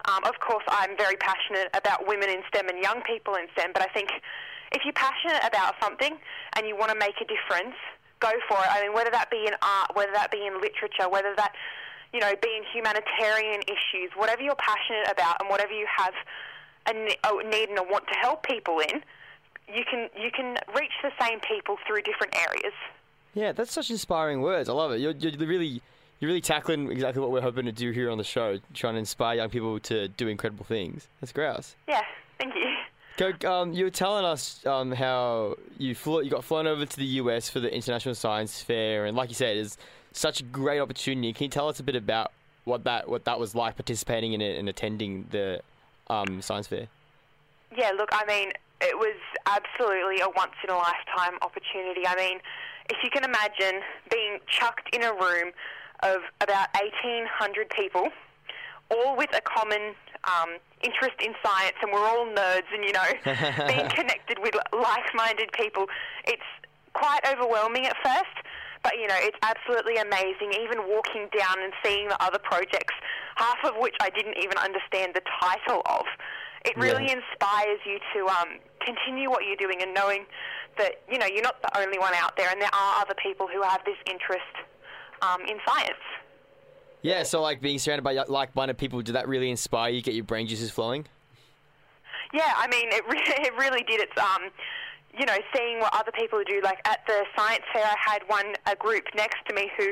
Um, 0.08 0.24
of 0.24 0.40
course, 0.40 0.64
I'm 0.70 0.96
very 0.96 1.18
passionate 1.18 1.68
about 1.76 2.08
women 2.08 2.30
in 2.30 2.40
STEM 2.48 2.70
and 2.70 2.80
young 2.82 3.02
people 3.04 3.36
in 3.36 3.48
STEM, 3.52 3.72
but 3.74 3.84
I 3.84 3.92
think 3.92 4.10
if 4.72 4.82
you're 4.86 4.94
passionate 4.94 5.44
about 5.44 5.76
something 5.84 6.16
and 6.56 6.66
you 6.66 6.78
want 6.78 6.90
to 6.92 6.98
make 6.98 7.20
a 7.20 7.28
difference, 7.28 7.76
go 8.20 8.32
for 8.48 8.58
it. 8.58 8.70
I 8.72 8.82
mean, 8.82 8.94
whether 8.94 9.12
that 9.12 9.30
be 9.30 9.46
in 9.46 9.54
art, 9.62 9.96
whether 9.96 10.12
that 10.14 10.32
be 10.32 10.48
in 10.48 10.62
literature, 10.62 11.10
whether 11.10 11.36
that, 11.36 11.54
you 12.14 12.20
know, 12.20 12.32
be 12.42 12.56
in 12.56 12.64
humanitarian 12.72 13.62
issues, 13.68 14.10
whatever 14.16 14.42
you're 14.42 14.56
passionate 14.56 15.12
about 15.12 15.42
and 15.42 15.50
whatever 15.50 15.74
you 15.74 15.86
have 15.98 16.14
a, 16.88 16.94
need 16.96 17.70
and 17.70 17.78
a 17.78 17.84
want 17.84 18.08
to 18.08 18.16
help 18.20 18.44
people 18.44 18.80
in, 18.80 19.04
you 19.74 19.84
can 19.90 20.10
you 20.20 20.32
can 20.32 20.58
reach 20.76 20.92
the 21.04 21.12
same 21.20 21.40
people 21.40 21.78
through 21.88 22.02
different 22.02 22.36
areas. 22.36 22.74
Yeah, 23.34 23.52
that's 23.52 23.72
such 23.72 23.90
inspiring 23.92 24.42
words. 24.42 24.70
I 24.70 24.74
love 24.74 24.92
it. 24.92 25.00
You're, 25.00 25.12
you're 25.12 25.48
really 25.48 25.82
you're 26.20 26.28
really 26.28 26.42
tackling 26.42 26.92
exactly 26.92 27.22
what 27.22 27.32
we're 27.32 27.42
hoping 27.42 27.66
to 27.66 27.72
do 27.72 27.92
here 27.92 28.10
on 28.10 28.18
the 28.18 28.24
show, 28.24 28.60
trying 28.74 28.96
to 28.96 29.00
inspire 29.00 29.36
young 29.38 29.50
people 29.50 29.80
to 29.82 30.08
do 30.10 30.28
incredible 30.28 30.66
things. 30.66 31.08
That's 31.22 31.32
grouse. 31.32 31.76
Yeah, 31.88 32.02
thank 32.38 32.56
you. 32.56 32.76
Go, 33.18 33.52
um, 33.52 33.74
you 33.74 33.84
were 33.84 33.92
telling 33.92 34.26
us 34.26 34.66
um, 34.66 34.92
how 34.92 35.56
you 35.78 35.94
flew, 35.94 36.24
you 36.24 36.30
got 36.30 36.44
flown 36.44 36.68
over 36.68 36.86
to 36.86 36.98
the 36.98 37.06
US 37.06 37.50
for 37.50 37.60
the 37.60 37.74
International 37.74 38.16
Science 38.16 38.62
Fair, 38.62 39.06
and 39.06 39.16
like 39.16 39.30
you 39.30 39.36
said, 39.36 39.58
it's 39.58 39.78
such 40.14 40.40
a 40.40 40.44
great 40.44 40.80
opportunity. 40.80 41.34
Can 41.34 41.46
you 41.46 41.50
tell 41.50 41.68
us 41.70 41.80
a 41.80 41.84
bit 41.84 41.96
about 41.96 42.32
what 42.66 42.84
that 42.86 43.10
what 43.10 43.26
that 43.26 43.40
was 43.40 43.56
like 43.56 43.76
participating 43.76 44.34
in 44.34 44.42
it 44.42 44.58
and 44.58 44.70
attending 44.70 45.28
the 45.32 45.62
um, 46.10 46.42
science 46.42 46.68
fair? 46.68 46.88
Yeah, 47.78 47.92
look, 47.92 48.10
I 48.12 48.26
mean, 48.26 48.52
it 48.82 48.98
was 48.98 49.16
absolutely 49.46 50.22
a 50.22 50.30
once 50.36 50.54
in 50.64 50.70
a 50.70 50.78
lifetime 50.78 51.38
opportunity. 51.42 52.08
I 52.08 52.16
mean, 52.16 52.40
if 52.90 52.98
you 53.04 53.10
can 53.10 53.24
imagine 53.24 53.82
being 54.12 54.40
chucked 54.48 54.94
in 54.96 55.04
a 55.04 55.12
room 55.14 55.52
of 56.04 56.22
about 56.42 56.68
1,800 56.80 57.70
people, 57.70 58.10
all 58.90 59.16
with 59.18 59.30
a 59.36 59.42
common 59.42 59.94
um, 60.24 60.58
interest 60.82 61.16
in 61.22 61.34
science, 61.44 61.76
and 61.82 61.92
we're 61.92 62.08
all 62.08 62.26
nerds, 62.26 62.68
and 62.74 62.84
you 62.84 62.94
know, 62.94 63.10
being 63.68 63.90
connected 63.90 64.40
with 64.42 64.56
like 64.74 65.14
minded 65.14 65.52
people, 65.54 65.86
it's 66.26 66.42
quite 66.94 67.20
overwhelming 67.32 67.86
at 67.86 67.96
first. 68.04 68.34
But 68.82 68.94
you 68.96 69.08
know, 69.08 69.18
it's 69.20 69.38
absolutely 69.44 69.98
amazing. 69.98 70.54
Even 70.60 70.88
walking 70.88 71.28
down 71.38 71.62
and 71.62 71.74
seeing 71.84 72.08
the 72.08 72.22
other 72.24 72.40
projects, 72.40 72.96
half 73.36 73.58
of 73.66 73.76
which 73.78 73.96
I 74.00 74.10
didn't 74.10 74.38
even 74.42 74.58
understand 74.58 75.14
the 75.14 75.22
title 75.40 75.82
of, 75.86 76.06
it 76.66 76.76
really 76.78 77.06
Yeah. 77.08 77.20
inspires 77.20 77.80
you 77.86 78.00
to 78.16 78.28
um, 78.28 78.60
continue 78.94 79.30
what 79.30 79.46
you're 79.46 79.56
doing 79.56 79.82
and 79.82 79.94
knowing 79.94 80.26
that 80.78 81.02
you 81.12 81.18
know 81.18 81.26
you're 81.26 81.44
not 81.44 81.62
the 81.62 81.80
only 81.80 82.00
one 82.00 82.14
out 82.14 82.36
there, 82.38 82.50
and 82.50 82.62
there 82.62 82.74
are 82.74 83.02
other 83.02 83.16
people 83.22 83.48
who 83.48 83.62
have 83.62 83.82
this 83.86 83.98
interest 84.06 84.54
um, 85.22 85.42
in 85.42 85.58
science. 85.68 86.04
Yeah, 87.02 87.24
so 87.24 87.42
like 87.42 87.62
being 87.62 87.80
surrounded 87.80 88.04
by 88.04 88.14
like-minded 88.14 88.78
people, 88.78 89.02
did 89.02 89.16
that 89.16 89.28
really 89.28 89.50
inspire 89.50 89.90
you? 89.90 90.02
Get 90.02 90.16
your 90.16 90.26
brain 90.26 90.48
juices 90.48 90.70
flowing? 90.70 91.06
Yeah, 92.34 92.54
I 92.58 92.68
mean, 92.68 92.90
it, 92.90 93.04
re- 93.08 93.22
it 93.48 93.54
really 93.58 93.84
did. 93.84 94.02
It's 94.02 94.18
um, 94.18 94.50
you 95.18 95.26
know, 95.26 95.38
seeing 95.56 95.80
what 95.80 95.94
other 95.96 96.12
people 96.12 96.42
do. 96.46 96.62
Like 96.64 96.80
at 96.86 97.00
the 97.08 97.24
science 97.36 97.64
fair, 97.74 97.86
I 97.86 97.96
had 97.98 98.22
one 98.28 98.54
a 98.66 98.76
group 98.76 99.06
next 99.16 99.38
to 99.48 99.56
me 99.56 99.72
who 99.78 99.88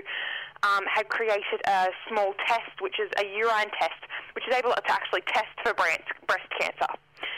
um, 0.63 0.83
had 0.91 1.09
created 1.09 1.61
a 1.65 1.87
small 2.09 2.33
test, 2.47 2.81
which 2.81 2.99
is 2.99 3.09
a 3.19 3.25
urine 3.25 3.71
test, 3.79 4.01
which 4.33 4.47
is 4.47 4.55
able 4.55 4.71
to 4.71 4.81
actually 4.91 5.21
test 5.33 5.53
for 5.63 5.73
breast 5.73 6.01
breast 6.27 6.47
cancer. 6.59 6.93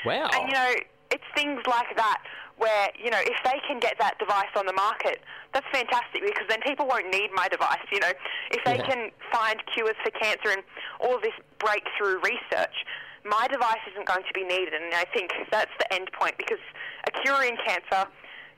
Wow. 0.06 0.30
And 0.34 0.48
you 0.48 0.54
know, 0.54 0.74
it's 1.12 1.24
things 1.36 1.62
like 1.68 1.96
that 1.96 2.22
where 2.58 2.90
you 3.02 3.10
know 3.10 3.20
if 3.22 3.38
they 3.44 3.60
can 3.68 3.80
get 3.80 3.96
that 4.00 4.20
device 4.20 4.52
on 4.58 4.66
the 4.66 4.74
market, 4.74 5.22
that's 5.54 5.66
fantastic 5.72 6.22
because 6.22 6.46
then 6.50 6.60
people 6.62 6.86
won't 6.88 7.10
need 7.12 7.30
my 7.34 7.48
device. 7.48 7.80
You 7.92 8.00
know, 8.00 8.12
if 8.52 8.64
they 8.66 8.78
Yeah. 8.78 8.86
can 8.90 9.12
find 9.32 9.62
cures 9.74 9.96
for 10.04 10.12
cancer 10.12 10.50
and 10.52 10.64
all 11.00 11.20
this 11.22 11.34
breakthrough 11.60 12.20
research, 12.20 12.76
my 13.24 13.48
device 13.48 13.80
isn't 13.92 14.06
going 14.06 14.24
to 14.28 14.34
be 14.34 14.44
needed. 14.44 14.74
And 14.74 14.94
I 14.94 15.06
think 15.14 15.32
that's 15.52 15.72
the 15.80 15.94
end 15.94 16.10
point 16.12 16.38
because 16.38 16.60
a 17.08 17.12
cure 17.22 17.44
in 17.44 17.56
cancer 17.66 18.10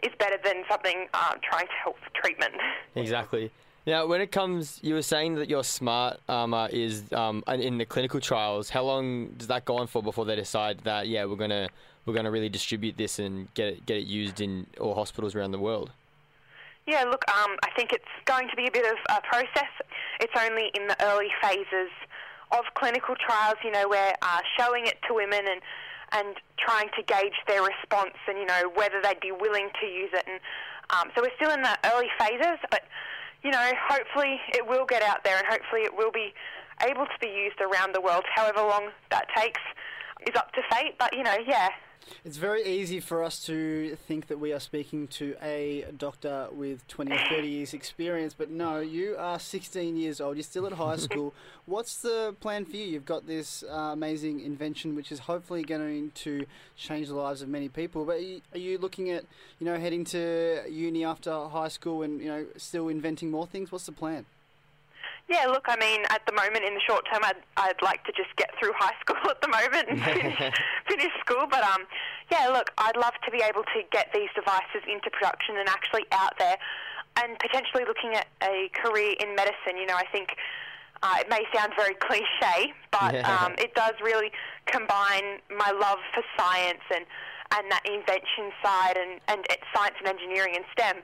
is 0.03 0.09
better 0.17 0.37
than 0.43 0.63
something 0.69 1.07
um, 1.13 1.37
trying 1.43 1.67
to 1.67 1.73
help 1.83 1.97
treatment. 2.15 2.53
Exactly. 2.95 3.51
Now, 3.87 4.05
when 4.05 4.21
it 4.21 4.31
comes, 4.31 4.79
you 4.83 4.93
were 4.95 5.01
saying 5.01 5.35
that 5.35 5.49
your 5.49 5.63
smart 5.63 6.19
armor 6.29 6.67
is 6.71 7.11
um, 7.13 7.43
in- 7.47 7.77
the 7.79 7.85
clinical 7.85 8.19
trials. 8.19 8.69
How 8.69 8.83
long 8.83 9.29
does 9.37 9.47
that 9.47 9.65
go 9.65 9.77
on 9.77 9.87
for 9.87 10.03
before 10.03 10.25
they 10.25 10.35
decide 10.35 10.79
that 10.81 11.07
yeah, 11.07 11.25
we're 11.25 11.35
gonna 11.37 11.69
we're 12.05 12.13
gonna 12.13 12.31
really 12.31 12.49
distribute 12.49 12.97
this 12.97 13.19
and 13.19 13.53
get 13.53 13.67
it 13.67 13.85
get 13.85 13.97
it 13.97 14.07
used 14.07 14.41
in 14.41 14.67
all 14.79 14.95
hospitals 14.95 15.35
around 15.35 15.51
the 15.51 15.59
world? 15.59 15.91
Yeah, 16.87 17.03
look, 17.03 17.23
um, 17.29 17.57
I 17.63 17.69
think 17.75 17.93
it's 17.93 18.03
going 18.25 18.49
to 18.49 18.55
be 18.55 18.65
a 18.65 18.71
bit 18.71 18.85
of 18.85 18.97
a 19.15 19.21
process. 19.21 19.69
It's 20.19 20.33
only 20.37 20.71
in 20.73 20.87
the 20.87 20.97
early 21.05 21.29
phases 21.41 21.91
of 22.51 22.65
clinical 22.73 23.15
trials, 23.15 23.57
you 23.63 23.71
know, 23.71 23.87
where 23.87 24.13
uh, 24.21 24.41
showing 24.57 24.87
it 24.87 24.97
to 25.07 25.13
women 25.13 25.45
and 25.47 25.61
and 26.13 26.35
trying 26.57 26.89
to 26.97 27.01
gauge 27.03 27.39
their 27.47 27.63
response 27.63 28.17
and 28.27 28.37
you 28.37 28.45
know 28.45 28.69
whether 28.75 29.01
they'd 29.01 29.21
be 29.21 29.31
willing 29.31 29.69
to 29.79 29.85
use 29.87 30.09
it. 30.13 30.25
And 30.27 30.39
um, 30.89 31.11
so 31.15 31.21
we're 31.21 31.35
still 31.35 31.51
in 31.51 31.61
the 31.61 31.77
early 31.85 32.09
phases, 32.19 32.59
but 32.69 32.83
you 33.43 33.51
know, 33.51 33.71
hopefully 33.89 34.39
it 34.49 34.67
will 34.67 34.85
get 34.85 35.01
out 35.01 35.23
there 35.23 35.37
and 35.37 35.47
hopefully 35.47 35.81
it 35.81 35.95
will 35.95 36.11
be 36.11 36.33
able 36.81 37.05
to 37.05 37.17
be 37.19 37.27
used 37.27 37.59
around 37.61 37.95
the 37.95 38.01
world. 38.01 38.23
However 38.33 38.59
long 38.59 38.89
that 39.09 39.27
takes 39.35 39.61
is 40.27 40.35
up 40.35 40.51
to 40.53 40.61
fate. 40.71 40.95
But 40.99 41.15
you 41.15 41.23
know, 41.23 41.37
yeah, 41.47 41.69
It's 42.23 42.37
very 42.37 42.63
easy 42.63 42.99
for 42.99 43.23
us 43.23 43.43
to 43.45 43.95
think 44.07 44.27
that 44.27 44.39
we 44.39 44.53
are 44.53 44.59
speaking 44.59 45.07
to 45.07 45.35
a 45.41 45.85
doctor 45.97 46.47
with 46.51 46.87
20 46.87 47.11
or 47.13 47.19
30 47.29 47.47
years 47.47 47.73
experience, 47.73 48.35
but 48.37 48.49
no, 48.49 48.79
you 48.79 49.15
are 49.17 49.39
16 49.39 49.97
years 49.97 50.21
old. 50.21 50.37
You're 50.37 50.43
still 50.43 50.67
at 50.67 50.73
high 50.73 50.95
school. 51.07 51.33
What's 51.65 51.97
the 51.97 52.35
plan 52.39 52.65
for 52.65 52.75
you? 52.75 52.85
You've 52.85 53.05
got 53.05 53.25
this 53.27 53.63
uh, 53.63 53.91
amazing 53.93 54.41
invention, 54.41 54.95
which 54.95 55.11
is 55.11 55.19
hopefully 55.19 55.63
going 55.63 56.11
to 56.15 56.45
change 56.75 57.07
the 57.07 57.15
lives 57.15 57.41
of 57.41 57.49
many 57.49 57.69
people. 57.69 58.05
But 58.05 58.17
are 58.17 58.19
you, 58.19 58.41
are 58.53 58.59
you 58.59 58.77
looking 58.77 59.09
at, 59.09 59.25
you 59.59 59.65
know, 59.65 59.79
heading 59.79 60.03
to 60.05 60.63
uni 60.69 61.03
after 61.03 61.31
high 61.31 61.69
school 61.69 62.03
and 62.03 62.21
you 62.21 62.27
know 62.27 62.45
still 62.57 62.87
inventing 62.87 63.31
more 63.31 63.47
things? 63.47 63.71
What's 63.71 63.85
the 63.85 63.91
plan? 63.91 64.25
Yeah, 65.31 65.47
look, 65.47 65.63
I 65.69 65.77
mean, 65.79 66.03
at 66.09 66.25
the 66.27 66.33
moment, 66.33 66.65
in 66.67 66.73
the 66.73 66.81
short 66.85 67.07
term, 67.07 67.23
I'd, 67.23 67.39
I'd 67.55 67.81
like 67.81 68.03
to 68.03 68.11
just 68.11 68.35
get 68.35 68.51
through 68.59 68.73
high 68.77 68.95
school 68.99 69.15
at 69.31 69.39
the 69.39 69.47
moment 69.47 69.87
and 69.87 70.03
finish, 70.03 70.35
finish 70.91 71.13
school. 71.23 71.47
But 71.49 71.63
um, 71.63 71.87
yeah, 72.29 72.49
look, 72.49 72.71
I'd 72.77 72.97
love 72.97 73.13
to 73.23 73.31
be 73.31 73.39
able 73.39 73.63
to 73.63 73.79
get 73.91 74.11
these 74.13 74.27
devices 74.35 74.83
into 74.91 75.09
production 75.09 75.55
and 75.55 75.69
actually 75.69 76.03
out 76.11 76.35
there, 76.37 76.57
and 77.15 77.39
potentially 77.39 77.85
looking 77.87 78.13
at 78.13 78.27
a 78.43 78.69
career 78.75 79.15
in 79.23 79.33
medicine. 79.35 79.79
You 79.79 79.85
know, 79.87 79.95
I 79.95 80.05
think 80.11 80.35
uh, 81.01 81.15
it 81.23 81.29
may 81.29 81.47
sound 81.55 81.71
very 81.79 81.95
cliche, 81.95 82.75
but 82.91 83.13
Yeah. 83.15 83.23
um, 83.31 83.55
it 83.57 83.73
does 83.73 83.95
really 84.03 84.31
combine 84.67 85.39
my 85.47 85.71
love 85.71 85.99
for 86.13 86.23
science 86.37 86.83
and 86.93 87.05
and 87.55 87.69
that 87.69 87.83
invention 87.85 88.51
side 88.63 88.95
and, 88.95 89.19
and 89.27 89.43
science 89.75 89.95
and 89.99 90.07
engineering 90.07 90.55
and 90.55 90.63
STEM 90.71 91.03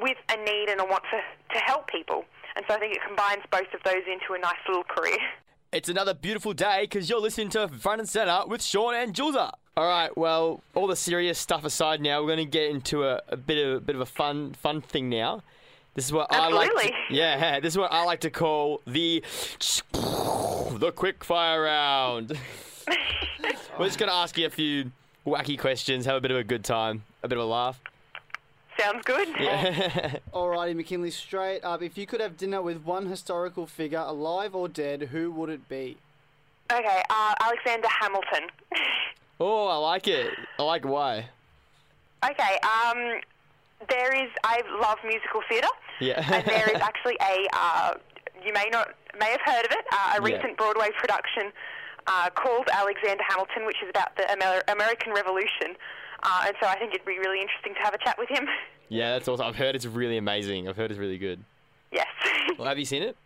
with 0.00 0.16
a 0.30 0.36
need 0.40 0.70
and 0.70 0.80
a 0.80 0.84
want 0.84 1.04
for, 1.10 1.20
to 1.52 1.60
help 1.60 1.86
people. 1.86 2.24
And 2.56 2.64
so 2.68 2.74
I 2.74 2.78
think 2.78 2.94
it 2.94 3.02
combines 3.06 3.42
both 3.50 3.72
of 3.74 3.82
those 3.84 4.02
into 4.06 4.34
a 4.34 4.38
nice 4.38 4.60
little 4.68 4.84
career. 4.84 5.18
It's 5.72 5.88
another 5.88 6.12
beautiful 6.12 6.52
day 6.52 6.82
because 6.82 7.08
you're 7.08 7.18
listening 7.18 7.48
to 7.50 7.66
Front 7.66 8.02
and 8.02 8.06
Center 8.06 8.42
with 8.46 8.62
Sean 8.62 8.94
and 8.94 9.14
Julza. 9.14 9.52
All 9.74 9.86
right, 9.88 10.14
well, 10.18 10.62
all 10.74 10.86
the 10.86 10.96
serious 10.96 11.38
stuff 11.38 11.64
aside 11.64 12.02
now, 12.02 12.20
we're 12.20 12.26
going 12.26 12.40
to 12.40 12.44
get 12.44 12.68
into 12.68 13.04
a, 13.04 13.22
a 13.28 13.38
bit 13.38 13.56
of 13.66 13.76
a 13.76 13.80
bit 13.80 13.96
of 13.96 14.02
a 14.02 14.06
fun 14.06 14.52
fun 14.52 14.82
thing 14.82 15.08
now. 15.08 15.42
This 15.94 16.04
is 16.04 16.12
what 16.12 16.26
I 16.30 16.50
like. 16.50 16.70
To, 16.74 16.90
yeah, 17.10 17.58
this 17.60 17.72
is 17.72 17.78
what 17.78 17.90
I 17.90 18.04
like 18.04 18.20
to 18.20 18.30
call 18.30 18.82
the 18.86 19.24
the 19.92 20.92
quick 20.94 21.24
fire 21.24 21.62
round. 21.62 22.38
we're 23.78 23.86
just 23.86 23.98
going 23.98 24.10
to 24.10 24.14
ask 24.14 24.36
you 24.36 24.44
a 24.44 24.50
few 24.50 24.92
wacky 25.26 25.58
questions, 25.58 26.04
have 26.04 26.16
a 26.16 26.20
bit 26.20 26.32
of 26.32 26.36
a 26.36 26.44
good 26.44 26.64
time, 26.64 27.04
a 27.22 27.28
bit 27.28 27.38
of 27.38 27.44
a 27.44 27.48
laugh. 27.48 27.80
Sounds 28.78 29.02
good. 29.04 29.28
All 30.32 30.48
righty, 30.48 30.74
Macinley, 30.74 31.10
straight 31.10 31.62
up. 31.62 31.82
If 31.82 31.96
you 31.98 32.06
could 32.06 32.20
have 32.20 32.36
dinner 32.36 32.62
with 32.62 32.82
one 32.84 33.06
historical 33.06 33.66
figure, 33.66 33.98
alive 33.98 34.54
or 34.54 34.68
dead, 34.68 35.02
who 35.12 35.30
would 35.32 35.50
it 35.50 35.68
be? 35.68 35.96
Okay, 36.72 37.02
uh, 37.10 37.34
Alexander 37.40 37.88
Hamilton. 38.00 38.48
Oh, 39.40 39.66
I 39.66 39.74
like 39.74 40.06
it. 40.06 40.30
I 40.60 40.62
like 40.62 40.84
why. 40.84 41.28
okay, 42.24 42.58
um, 42.62 43.18
there 43.88 44.12
is, 44.14 44.30
I 44.44 44.62
love 44.80 44.98
musical 45.04 45.40
theatre. 45.48 45.66
Yeah. 46.00 46.22
and 46.32 46.46
there 46.46 46.68
is 46.72 46.80
actually 46.80 47.16
a, 47.20 47.48
uh, 47.52 47.94
you 48.46 48.52
may 48.52 48.68
not, 48.70 48.94
may 49.18 49.30
have 49.32 49.40
heard 49.44 49.64
of 49.64 49.72
it, 49.72 49.84
uh, 49.90 50.14
a 50.16 50.22
Yeah. 50.30 50.36
recent 50.36 50.56
Broadway 50.56 50.90
production 50.96 51.50
uh, 52.06 52.30
called 52.30 52.68
Alexander 52.72 53.24
Hamilton, 53.28 53.66
which 53.66 53.78
is 53.82 53.88
about 53.90 54.14
the 54.16 54.30
Amer- 54.30 54.62
American 54.68 55.12
Revolution. 55.12 55.74
Uh, 56.22 56.44
and 56.46 56.56
so 56.60 56.68
I 56.68 56.78
think 56.78 56.94
it'd 56.94 57.06
be 57.06 57.18
really 57.18 57.40
interesting 57.40 57.74
to 57.74 57.80
have 57.80 57.94
a 57.94 57.98
chat 57.98 58.16
with 58.18 58.28
him. 58.28 58.46
Yeah, 58.88 59.12
that's 59.14 59.26
awesome. 59.26 59.46
I've 59.46 59.56
heard 59.56 59.74
it's 59.74 59.86
really 59.86 60.18
amazing. 60.18 60.68
I've 60.68 60.76
heard 60.76 60.90
it's 60.90 61.00
really 61.00 61.16
good. 61.16 61.42
yes. 61.92 62.06
Well, 62.58 62.68
have 62.68 62.78
you 62.78 62.84
seen 62.84 63.02
it? 63.02 63.16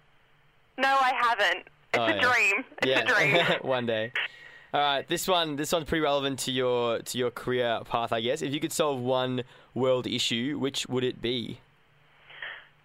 no, 0.79 0.87
I 0.89 1.13
haven't. 1.21 1.67
It's 1.93 1.99
Oh, 1.99 2.05
a 2.05 2.15
yeah. 2.15 2.21
dream. 2.21 2.65
It's 2.83 2.87
yeah, 2.87 3.01
a 3.01 3.07
dream. 3.07 3.59
one 3.63 3.85
day. 3.85 4.13
All 4.73 4.81
right, 4.81 5.09
this 5.09 5.27
one 5.27 5.57
this 5.57 5.73
one's 5.73 5.87
pretty 5.87 6.03
relevant 6.03 6.39
to 6.41 6.53
your 6.53 7.01
to 7.01 7.19
your 7.19 7.33
career 7.33 7.81
path, 7.89 8.13
I 8.13 8.21
guess. 8.21 8.43
If 8.43 8.55
you 8.55 8.61
could 8.61 8.71
solve 8.71 9.01
one 9.01 9.43
world 9.75 10.07
issue, 10.07 10.57
which 10.61 10.87
would 10.89 11.03
it 11.03 11.21
be? 11.21 11.59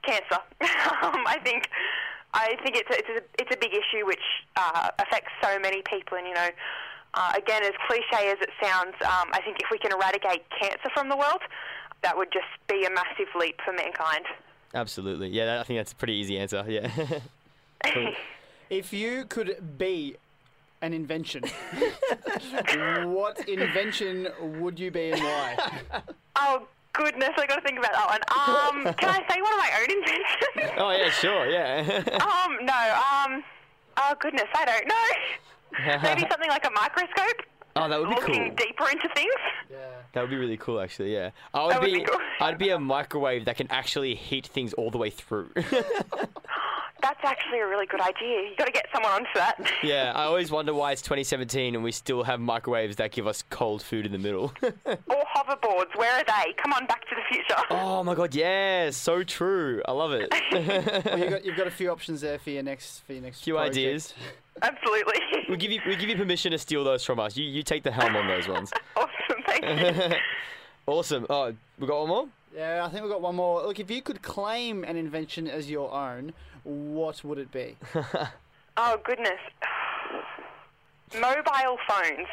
cancer. 0.03 0.39
um, 1.03 1.24
I 1.28 1.38
think 1.43 1.70
I 2.34 2.55
think 2.64 2.78
it's 2.78 2.89
a, 2.89 2.97
it's 2.97 3.09
a, 3.09 3.41
it's 3.41 3.55
a 3.55 3.59
big 3.59 3.74
issue 3.74 4.05
which 4.07 4.24
uh, 4.55 4.89
affects 4.97 5.32
so 5.43 5.59
many 5.59 5.84
people, 5.84 6.18
and 6.18 6.26
you 6.28 6.34
know, 6.34 6.49
uh, 7.14 7.34
again, 7.36 7.64
as 7.64 7.72
cliche 7.88 8.30
as 8.30 8.38
it 8.41 8.49
sounds, 8.62 8.93
um, 9.01 9.30
I 9.34 9.41
think 9.43 9.57
if 9.59 9.68
we 9.72 9.78
can 9.78 9.91
eradicate 9.91 10.43
cancer 10.59 10.89
from 10.93 11.09
the 11.09 11.18
world, 11.18 11.41
that 12.03 12.16
would 12.18 12.32
just 12.32 12.47
be 12.68 12.86
a 12.86 12.89
massive 12.89 13.28
leap 13.38 13.59
for 13.64 13.74
mankind. 13.74 14.26
Absolutely. 14.74 15.30
Yeah, 15.30 15.45
that, 15.45 15.59
I 15.59 15.64
think 15.64 15.80
that's 15.80 15.91
a 15.91 15.95
pretty 15.95 16.14
easy 16.14 16.38
answer. 16.38 16.64
Yeah. 16.68 16.89
Cool. 17.93 18.14
If 18.70 18.93
you 18.93 19.26
could 19.26 19.78
be 19.78 20.16
an 20.82 20.93
invention, 20.93 21.43
what 23.12 23.49
invention 23.49 24.30
would 24.62 24.80
you 24.80 24.91
be 24.91 25.12
and 25.12 25.22
why? 25.22 25.57
Oh 26.38 26.68
goodness, 26.93 27.32
I 27.36 27.47
got 27.47 27.55
to 27.55 27.62
think 27.64 27.80
about 27.80 27.91
that 27.91 28.07
one. 28.07 28.86
Um, 28.88 28.93
can 28.93 29.09
I 29.09 29.28
say 29.28 29.41
one 29.41 29.51
of 29.51 29.59
my 29.59 29.72
own 29.82 29.91
inventions? 29.91 30.78
Oh 30.78 30.91
yeah, 30.91 31.09
sure, 31.09 31.49
yeah. 31.49 31.82
um, 32.22 32.66
no. 32.66 33.34
Um, 33.36 33.43
oh 33.97 34.16
goodness, 34.22 34.47
I 34.55 34.64
don't 34.64 34.88
know. 34.88 35.07
Maybe 36.03 36.22
something 36.30 36.49
like 36.49 36.65
a 36.65 36.72
microscope, 36.72 37.41
oh, 37.76 37.89
that 37.89 37.99
would 37.99 38.09
be 38.09 38.15
looking 38.15 38.36
cool. 38.47 38.55
deeper 38.55 38.89
into 38.89 39.09
things. 39.15 39.34
Yeah. 39.69 39.78
That 40.13 40.22
would 40.22 40.30
be 40.30 40.36
really 40.38 40.57
cool, 40.57 40.80
actually. 40.82 41.13
Yeah, 41.13 41.32
I 41.53 41.63
would 41.65 41.74
That 41.74 41.82
would 41.82 41.91
be. 41.91 41.99
be 41.99 42.05
cool. 42.05 42.19
I'd 42.41 42.57
be 42.57 42.69
a 42.69 42.80
microwave 42.80 43.45
that 43.45 43.55
can 43.57 43.67
actually 43.72 44.15
heat 44.15 44.47
things 44.47 44.74
all 44.74 44.91
the 44.91 44.97
way 44.97 45.09
through. 45.09 45.49
That's 47.01 47.19
actually 47.24 47.59
a 47.59 47.67
really 47.67 47.88
good 47.88 47.99
idea. 48.01 48.41
You 48.41 48.55
got 48.59 48.65
to 48.67 48.72
get 48.72 48.86
someone 48.93 49.11
onto 49.11 49.30
that. 49.34 49.55
yeah, 49.84 50.11
I 50.15 50.26
always 50.26 50.51
wonder 50.51 50.72
why 50.72 50.91
it's 50.91 51.01
2017 51.01 51.74
and 51.74 51.84
we 51.84 51.91
still 51.91 52.22
have 52.24 52.39
microwaves 52.39 52.97
that 52.97 53.11
give 53.11 53.26
us 53.26 53.43
cold 53.49 53.82
food 53.82 54.05
in 54.05 54.11
the 54.11 54.19
middle. 54.19 54.53
Or 54.61 55.24
hoverboards. 55.36 55.95
Where 55.95 56.11
are 56.13 56.24
they? 56.24 56.53
Come 56.61 56.74
on, 56.74 56.86
Back 56.86 57.01
to 57.09 57.15
the 57.15 57.22
Future. 57.34 57.55
oh 57.72 58.03
my 58.03 58.13
god, 58.13 58.36
yeah, 58.36 58.91
so 58.91 59.24
true. 59.24 59.82
I 59.88 59.93
love 59.93 60.11
it. 60.11 60.32
Well, 60.51 61.17
you 61.17 61.30
got, 61.30 61.45
you've 61.45 61.57
got 61.57 61.65
a 61.67 61.72
few 61.72 61.89
options 61.91 62.22
there 62.22 62.38
for 62.38 62.51
your 62.51 62.61
next 62.61 62.99
for 63.07 63.13
your 63.13 63.24
next 63.24 63.41
few 63.41 63.55
project. 63.55 63.78
ideas. 63.78 64.13
Absolutely. 64.61 65.15
We 65.52 65.58
give 65.58 65.72
you 65.74 65.82
we 65.86 65.97
give 65.97 66.08
you 66.10 66.16
permission 66.16 66.54
to 66.54 66.58
steal 66.58 66.86
those 66.86 67.04
from 67.04 67.20
us. 67.20 67.36
You 67.36 67.43
you 67.43 67.62
take 67.62 67.84
the 67.84 67.91
helm 67.91 68.16
on 68.16 68.26
those 68.26 68.47
ones. 68.47 68.72
awesome. 68.95 69.43
Thank 69.45 70.12
you. 70.12 70.16
awesome. 70.88 71.26
Oh, 71.30 71.54
we 71.78 71.88
got 71.88 71.99
one 71.99 72.08
more. 72.08 72.28
Yeah, 72.56 72.86
I 72.86 72.89
think 72.89 73.04
we've 73.04 73.12
got 73.12 73.22
one 73.22 73.36
more. 73.36 73.62
Look, 73.64 73.78
if 73.80 73.91
you 73.91 74.02
could 74.02 74.22
claim 74.22 74.86
an 74.86 74.95
invention 74.95 75.47
as 75.49 75.70
your 75.70 75.91
own, 75.93 76.32
what 76.64 77.22
would 77.26 77.38
it 77.38 77.52
be? 77.52 77.76
oh 78.78 78.97
goodness. 79.04 79.39
Mobile 81.20 81.78
phones. 81.88 82.28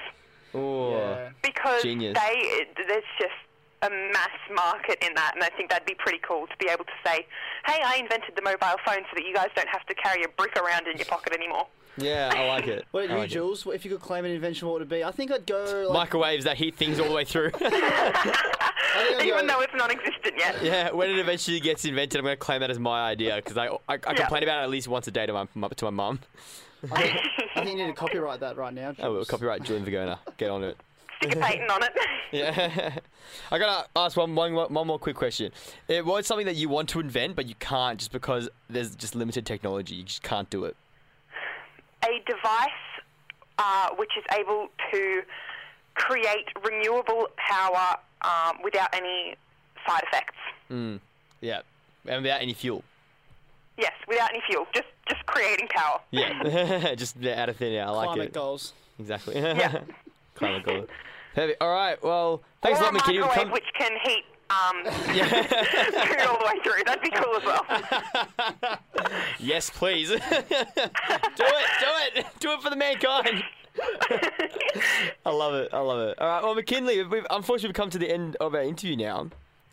Oh, 0.55 0.93
Yeah. 0.93 1.29
because 1.43 1.83
Genius. 1.83 2.16
they 2.16 2.66
there's 2.87 3.03
just 3.21 3.35
a 3.83 3.91
mass 3.91 4.39
market 4.55 4.99
in 5.07 5.14
that, 5.14 5.33
and 5.35 5.43
I 5.45 5.49
think 5.51 5.70
that'd 5.70 5.87
be 5.87 5.95
pretty 5.95 6.18
cool 6.26 6.47
to 6.47 6.57
be 6.59 6.66
able 6.70 6.85
to 6.85 6.97
say, 7.07 7.26
"Hey, 7.66 7.81
I 7.85 7.97
invented 7.97 8.35
the 8.37 8.43
mobile 8.43 8.76
phone 8.85 9.03
so 9.05 9.14
that 9.14 9.24
you 9.26 9.35
guys 9.35 9.49
don't 9.55 9.68
have 9.68 9.85
to 9.87 9.95
carry 9.95 10.22
a 10.24 10.29
brick 10.29 10.57
around 10.57 10.87
in 10.89 10.97
your 10.97 11.07
pocket 11.07 11.33
anymore." 11.33 11.66
yeah, 11.97 12.33
I 12.35 12.47
like 12.47 12.66
it. 12.68 12.85
What 12.93 13.03
I 13.03 13.05
about 13.07 13.14
you, 13.14 13.20
like. 13.20 13.31
Jules? 13.31 13.66
What- 13.66 13.74
If 13.76 13.85
you 13.85 13.91
could 13.91 14.01
claim 14.01 14.24
an 14.24 14.31
invention, 14.31 14.68
what 14.68 14.74
would 14.74 14.83
it 14.83 14.89
be? 14.89 15.03
I 15.05 15.11
think 15.11 15.31
I'd 15.33 15.47
go. 15.47 15.87
Like, 15.89 15.95
Microwaves 16.11 16.45
that 16.45 16.57
heat 16.57 16.76
things 16.76 16.99
all 17.01 17.09
the 17.09 17.14
way 17.14 17.24
through. 17.24 17.51
I 17.55 17.59
think 17.59 19.20
I'd 19.20 19.26
Even 19.26 19.47
go- 19.47 19.55
though 19.55 19.61
it's 19.62 19.72
non-existent 19.74 20.35
yet. 20.39 20.62
yeah, 20.62 20.91
when 20.91 21.11
it 21.11 21.18
eventually 21.18 21.61
gets 21.61 21.85
invented, 21.85 22.18
I'm 22.18 22.24
going 22.24 22.33
to 22.37 22.39
claim 22.39 22.61
that 22.61 22.70
as 22.70 22.79
my 22.79 23.09
idea 23.09 23.37
because 23.37 23.57
I, 23.57 23.66
I, 23.66 23.95
I 23.95 23.97
complain 24.14 24.43
about 24.43 24.61
it 24.61 24.64
at 24.64 24.70
least 24.70 24.89
once 24.89 25.07
a 25.09 25.11
day 25.11 25.26
to 25.26 25.33
my 25.33 25.68
to 25.68 25.85
my 25.87 25.91
mum. 25.91 26.20
I 26.93 27.03
think, 27.03 27.20
I 27.57 27.64
think 27.64 27.70
you 27.79 27.85
need 27.87 27.87
to 27.89 27.93
copyright 28.05 28.41
that 28.41 28.57
right 28.57 28.72
now. 28.72 28.91
Oh, 29.01 29.03
well, 29.03 29.12
Jules. 29.14 29.29
copyright 29.31 29.62
Julian 29.64 29.85
Vergona. 29.85 30.18
Get 30.37 30.51
on 30.51 30.62
it. 30.62 30.76
Stick 31.19 31.37
a 31.37 31.39
patent 31.41 31.71
on 31.71 31.83
it. 31.83 31.93
Yeah. 32.33 32.99
I 33.53 33.59
gotta 33.59 33.89
ask 33.97 34.16
one, 34.16 34.35
one, 34.35 34.55
one 34.55 34.87
more 34.87 34.99
quick 34.99 35.16
question. 35.16 35.53
It 35.87 36.05
was 36.05 36.27
something 36.27 36.47
that 36.47 36.57
you 36.57 36.69
want 36.69 36.89
to 36.91 37.01
invent, 37.01 37.37
but 37.37 37.47
you 37.47 37.55
can't 37.61 37.99
just 37.99 38.12
because 38.12 38.49
there's 38.71 38.97
just 38.97 39.14
limited 39.14 39.45
technology. 39.47 39.97
You 39.97 40.05
just 40.05 40.23
can't 40.23 40.49
do 40.51 40.64
it. 40.64 40.77
a 42.05 42.23
device 42.27 42.71
uh, 43.59 43.91
which 43.97 44.12
is 44.16 44.25
able 44.39 44.69
to 44.93 45.23
create 45.95 46.47
renewable 46.64 47.27
power 47.37 47.97
um, 48.23 48.59
without 48.62 48.89
any 48.95 49.35
side 49.87 50.03
effects. 50.11 50.37
Yeah. 51.41 51.61
And 52.07 52.23
without 52.23 52.41
any 52.41 52.55
fuel. 52.55 52.85
Yes, 53.77 53.93
without 54.09 54.31
any 54.31 54.43
fuel, 54.49 54.66
just 54.75 54.89
just 55.09 55.25
creating 55.27 55.69
power. 55.69 56.01
Yeah. 56.11 56.95
just 56.97 57.16
yeah, 57.19 57.43
out 57.43 57.49
of 57.49 57.57
thin 57.57 57.73
air. 57.73 57.87
I 57.87 57.91
like 57.91 58.07
Climate 58.07 58.27
it. 58.27 58.33
goals. 58.33 58.73
Exactly. 58.99 59.37
Yeah. 59.37 59.83
Climate 60.35 60.64
goal. 60.64 60.87
Perfect. 61.39 61.62
All 61.62 61.72
right. 61.72 62.03
Well, 62.03 62.43
thanks 62.62 62.78
a 62.80 62.82
or 62.82 62.84
lot, 62.86 62.91
a 62.91 62.95
Macinley. 62.95 63.18
We've 63.18 63.26
microwave 63.26 63.45
come- 63.45 63.53
which 63.53 63.64
can 63.78 63.93
heat 64.05 64.24
um, 64.51 64.84
food 64.84 66.20
all 66.28 66.39
the 66.39 66.45
way 66.47 66.59
through. 66.64 66.84
That'd 66.84 67.03
be 67.03 67.11
cool 67.11 67.36
as 67.36 67.45
well. 67.45 68.78
Yes, 69.41 69.70
please. 69.70 70.09
do 70.09 70.16
it. 70.16 70.20
Do 70.26 71.45
it. 71.45 72.26
Do 72.41 72.53
it 72.53 72.62
for 72.62 72.70
the 72.70 72.76
mankind. 72.76 73.43
I 75.24 75.30
love 75.30 75.55
it. 75.55 75.68
I 75.72 75.78
love 75.78 76.01
it. 76.09 76.18
All 76.20 76.26
right. 76.28 76.43
Well, 76.43 76.55
Macinley, 76.57 77.03
we've 77.05 77.24
unfortunately 77.30 77.68
we've 77.68 77.74
come 77.74 77.91
to 77.91 77.99
the 77.99 78.11
end 78.11 78.36
of 78.41 78.55
our 78.55 78.62
interview 78.62 78.97
now. 78.97 79.28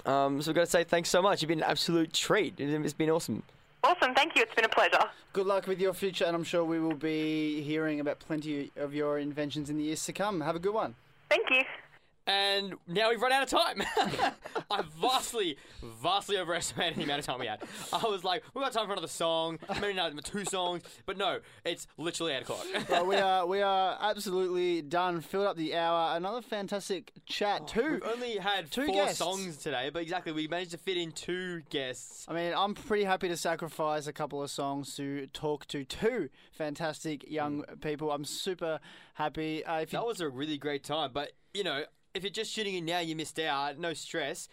Um, 0.05 0.39
so 0.41 0.49
we've 0.51 0.55
got 0.55 0.66
to 0.66 0.68
say 0.72 0.84
thanks 0.84 1.09
so 1.09 1.22
much. 1.22 1.41
You've 1.41 1.49
been 1.49 1.63
an 1.63 1.70
absolute 1.70 2.13
treat. 2.13 2.53
It's 2.59 2.93
been 2.93 3.09
awesome. 3.09 3.41
Awesome, 3.84 4.13
thank 4.16 4.36
you. 4.36 4.43
It's 4.43 4.53
been 4.53 4.66
a 4.66 4.70
pleasure. 4.70 5.09
Good 5.34 5.47
luck 5.47 5.68
with 5.68 5.80
your 5.80 5.93
future, 5.93 6.26
and 6.26 6.36
I'm 6.36 6.43
sure 6.43 6.63
we 6.63 6.80
will 6.80 6.95
be 6.95 7.61
hearing 7.61 7.99
about 7.99 8.20
plenty 8.20 8.72
of 8.78 8.93
your 8.93 9.18
inventions 9.20 9.70
in 9.70 9.78
the 9.78 9.84
years 9.84 10.03
to 10.05 10.13
come. 10.13 10.41
Have 10.41 10.55
a 10.55 10.59
good 10.59 10.74
one. 10.74 10.95
Thank 11.30 11.50
you. 11.50 11.85
And 12.28 12.74
now 12.88 13.10
we've 13.10 13.22
run 13.22 13.32
out 13.32 13.44
of 13.44 13.50
time. 13.50 13.84
I 14.72 14.84
vastly, 15.00 15.58
vastly 16.02 16.40
overestimated 16.40 16.98
the 16.98 17.04
amount 17.04 17.20
of 17.20 17.26
time 17.26 17.40
we 17.40 17.46
had. 17.46 17.62
I 17.94 18.04
was 18.08 18.24
like, 18.24 18.42
we've 18.54 18.64
got 18.64 18.74
time 18.74 18.88
for 18.88 18.94
another 18.94 19.08
song, 19.08 19.60
maybe 19.80 19.94
not 19.94 20.12
two 20.24 20.44
songs, 20.46 20.82
but 21.06 21.18
no, 21.18 21.40
it's 21.66 21.86
literally 21.98 22.34
8 22.34 22.42
o'clock. 22.42 22.66
Well, 22.90 23.06
we 23.06 23.16
are 23.18 23.46
we 23.46 23.62
are 23.62 23.98
absolutely 24.02 24.82
done. 24.82 25.22
Filled 25.22 25.46
up 25.46 25.56
the 25.58 25.76
hour. 25.76 26.16
Another 26.16 26.42
fantastic 26.42 27.12
chat. 27.26 27.68
Two. 27.68 27.82
Oh, 27.82 27.92
We've 27.92 28.04
only 28.04 28.38
had 28.38 28.72
Two 28.72 28.86
four 28.86 28.96
guests. 28.96 29.18
songs 29.20 29.58
today, 29.58 29.90
but 29.92 30.02
exactly, 30.02 30.32
we 30.32 30.48
managed 30.48 30.72
to 30.72 30.78
fit 30.78 30.98
in 30.98 31.12
two 31.12 31.62
guests. 31.70 32.26
I 32.28 32.34
mean, 32.34 32.54
I'm 32.56 32.74
pretty 32.74 33.04
happy 33.04 33.28
to 33.28 33.38
sacrifice 33.38 34.08
a 34.08 34.14
couple 34.14 34.42
of 34.42 34.50
songs 34.50 34.96
to 34.96 35.28
talk 35.28 35.68
to 35.68 35.84
two 35.84 36.30
fantastic 36.54 37.30
young 37.30 37.64
people. 37.82 38.12
I'm 38.12 38.26
super 38.26 38.80
happy. 39.14 39.64
Uh, 39.64 39.80
if 39.82 39.94
you, 39.94 40.00
That 40.00 40.06
was 40.06 40.22
a 40.22 40.30
really 40.30 40.58
great 40.58 40.84
time, 40.84 41.12
but 41.14 41.32
you 41.54 41.64
know, 41.64 41.84
if 42.16 42.24
you're 42.24 42.32
just 42.32 42.55
tuning 42.55 42.76
in 42.76 42.86
now, 42.86 42.99
you 42.99 43.16
missed 43.16 43.39
out. 43.39 43.78
No 43.78 43.93
stress. 43.93 44.47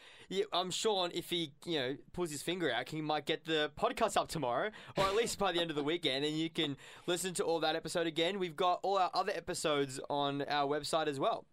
I'm 0.52 0.70
sure 0.70 1.10
If 1.12 1.30
he, 1.30 1.52
you 1.64 1.78
know, 1.78 1.96
pulls 2.12 2.30
his 2.30 2.42
finger 2.42 2.72
out, 2.72 2.88
he 2.88 3.02
might 3.02 3.26
get 3.26 3.44
the 3.44 3.70
podcast 3.78 4.16
up 4.16 4.28
tomorrow, 4.28 4.70
or 4.96 5.04
at 5.04 5.14
least 5.14 5.38
by 5.38 5.52
the 5.52 5.60
end 5.60 5.70
of 5.70 5.76
the 5.76 5.82
weekend, 5.82 6.24
and 6.24 6.36
you 6.36 6.48
can 6.50 6.76
listen 7.06 7.34
to 7.34 7.44
all 7.44 7.60
that 7.60 7.76
episode 7.76 8.06
again. 8.06 8.38
We've 8.38 8.56
got 8.56 8.80
all 8.82 8.98
our 8.98 9.10
other 9.14 9.32
episodes 9.34 10.00
on 10.08 10.42
our 10.42 10.66
website 10.66 11.06
as 11.06 11.20
well. 11.20 11.44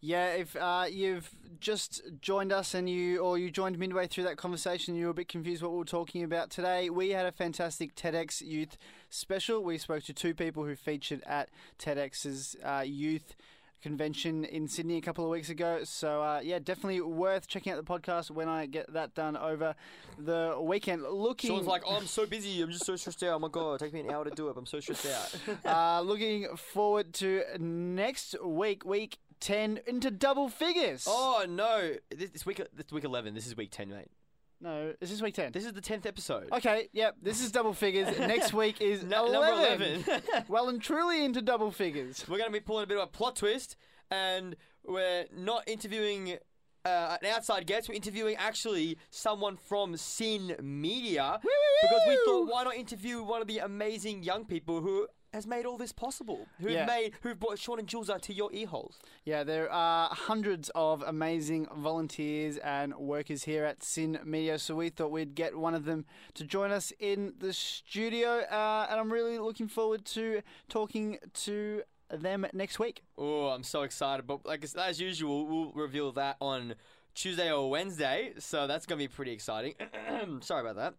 Yeah, 0.00 0.34
if 0.34 0.54
uh, 0.56 0.86
you've 0.88 1.30
just 1.58 2.02
joined 2.20 2.52
us 2.52 2.74
and 2.74 2.88
you 2.88 3.18
or 3.18 3.38
you 3.38 3.50
joined 3.50 3.78
midway 3.78 4.06
through 4.06 4.24
that 4.24 4.36
conversation, 4.36 4.94
you 4.94 5.06
were 5.06 5.10
a 5.10 5.14
bit 5.14 5.28
confused 5.28 5.62
what 5.62 5.72
we 5.72 5.78
were 5.78 5.84
talking 5.84 6.22
about 6.22 6.50
today. 6.50 6.90
We 6.90 7.10
had 7.10 7.26
a 7.26 7.32
fantastic 7.32 7.96
TEDx 7.96 8.40
Youth 8.40 8.76
special. 9.10 9.64
We 9.64 9.78
spoke 9.78 10.04
to 10.04 10.12
two 10.12 10.34
people 10.34 10.64
who 10.64 10.76
featured 10.76 11.22
at 11.26 11.48
TEDx's 11.78 12.56
uh, 12.62 12.84
youth 12.86 13.34
convention 13.86 14.44
in 14.44 14.66
Sydney 14.66 14.96
a 14.96 15.00
couple 15.00 15.24
of 15.24 15.30
weeks 15.30 15.48
ago. 15.48 15.80
So 15.84 16.22
uh, 16.22 16.40
yeah, 16.42 16.58
definitely 16.58 17.00
worth 17.00 17.46
checking 17.46 17.72
out 17.72 17.76
the 17.76 17.84
podcast 17.84 18.30
when 18.30 18.48
I 18.48 18.66
get 18.66 18.92
that 18.92 19.14
done 19.14 19.36
over 19.36 19.74
the 20.18 20.58
weekend. 20.60 21.02
Looking 21.02 21.50
Sean's 21.50 21.66
like, 21.66 21.82
oh, 21.86 21.96
I'm 21.96 22.06
so 22.06 22.26
busy. 22.26 22.60
I'm 22.62 22.70
just 22.70 22.84
so 22.84 22.96
stressed 22.96 23.22
out. 23.22 23.34
Oh 23.34 23.38
my 23.38 23.48
god, 23.48 23.78
take 23.80 23.92
me 23.92 24.00
an 24.00 24.10
hour 24.10 24.24
to 24.24 24.30
do 24.30 24.48
it. 24.48 24.56
I'm 24.56 24.66
so 24.66 24.80
stressed 24.80 25.06
out. 25.06 25.36
uh, 25.64 26.00
looking 26.00 26.48
forward 26.56 27.12
to 27.14 27.42
next 27.58 28.34
week, 28.44 28.84
week 28.84 29.18
ten 29.40 29.80
into 29.86 30.10
double 30.10 30.48
figures. 30.48 31.04
oh 31.08 31.46
no, 31.48 31.94
this, 32.10 32.30
this 32.30 32.46
week, 32.46 32.60
this 32.74 32.90
week 32.90 33.04
11. 33.04 33.34
This 33.34 33.46
is 33.46 33.56
week 33.56 33.70
10, 33.70 33.90
mate. 33.90 34.08
No, 34.60 34.94
is 35.00 35.10
this 35.10 35.20
week 35.20 35.34
ten? 35.34 35.52
This 35.52 35.66
is 35.66 35.72
the 35.74 35.82
10th 35.82 36.06
episode. 36.06 36.48
Okay, 36.50 36.88
yep, 36.92 37.16
this 37.20 37.44
is 37.44 37.52
double 37.52 37.74
figures. 37.74 38.18
Next 38.18 38.54
week 38.54 38.80
is 38.80 39.02
No- 39.04 39.26
11. 39.26 39.68
number 39.68 39.84
11. 39.84 40.22
well 40.48 40.68
and 40.70 40.80
truly 40.80 41.24
into 41.24 41.42
double 41.42 41.70
figures. 41.70 42.24
We're 42.28 42.38
going 42.38 42.48
to 42.48 42.52
be 42.52 42.60
pulling 42.60 42.84
a 42.84 42.86
bit 42.86 42.96
of 42.96 43.04
a 43.04 43.06
plot 43.08 43.36
twist, 43.36 43.76
and 44.10 44.56
we're 44.84 45.26
not 45.36 45.64
interviewing 45.66 46.38
uh, 46.86 47.18
an 47.20 47.28
outside 47.28 47.66
guest. 47.66 47.88
We're 47.88 47.96
interviewing 47.96 48.36
actually 48.36 48.96
someone 49.10 49.56
from 49.56 49.96
SYN 49.96 50.56
Media 50.62 51.38
because 51.82 52.00
we 52.08 52.18
thought, 52.24 52.48
why 52.50 52.64
not 52.64 52.76
interview 52.76 53.22
one 53.22 53.42
of 53.42 53.48
the 53.48 53.58
amazing 53.58 54.22
young 54.22 54.44
people 54.46 54.80
who 54.80 55.06
has 55.36 55.46
made 55.46 55.66
all 55.66 55.76
this 55.76 55.92
possible, 55.92 56.48
who've 56.58 56.70
Yeah. 56.70 56.86
made, 56.86 57.12
who've 57.20 57.38
brought 57.38 57.58
Sean 57.58 57.78
and 57.78 57.86
Jules 57.86 58.08
out 58.08 58.22
to 58.22 58.32
your 58.32 58.50
ear 58.52 58.66
holes. 58.66 58.98
Yeah, 59.24 59.44
there 59.44 59.70
are 59.70 60.08
hundreds 60.08 60.70
of 60.74 61.02
amazing 61.02 61.66
volunteers 61.76 62.56
and 62.58 62.94
workers 62.96 63.44
here 63.44 63.64
at 63.64 63.82
SYN 63.82 64.18
Media, 64.24 64.58
so 64.58 64.74
we 64.74 64.88
thought 64.88 65.10
we'd 65.10 65.34
get 65.34 65.56
one 65.56 65.74
of 65.74 65.84
them 65.84 66.06
to 66.34 66.44
join 66.44 66.70
us 66.70 66.90
in 66.98 67.34
the 67.38 67.52
studio, 67.52 68.40
uh, 68.50 68.86
and 68.90 68.98
I'm 68.98 69.12
really 69.12 69.38
looking 69.38 69.68
forward 69.68 70.04
to 70.06 70.40
talking 70.68 71.18
to 71.44 71.82
them 72.08 72.46
next 72.54 72.78
week. 72.78 73.02
Oh, 73.18 73.48
I'm 73.48 73.62
so 73.62 73.82
excited! 73.82 74.26
But 74.26 74.46
like 74.46 74.64
as 74.64 75.00
usual, 75.00 75.46
we'll 75.46 75.72
reveal 75.72 76.12
that 76.12 76.36
on 76.40 76.74
Tuesday 77.14 77.52
or 77.52 77.68
Wednesday, 77.68 78.32
so 78.38 78.66
that's 78.66 78.86
going 78.86 78.98
to 78.98 79.04
be 79.04 79.08
pretty 79.12 79.32
exciting. 79.32 79.74
Sorry 80.40 80.60
about 80.60 80.76
that. 80.76 80.94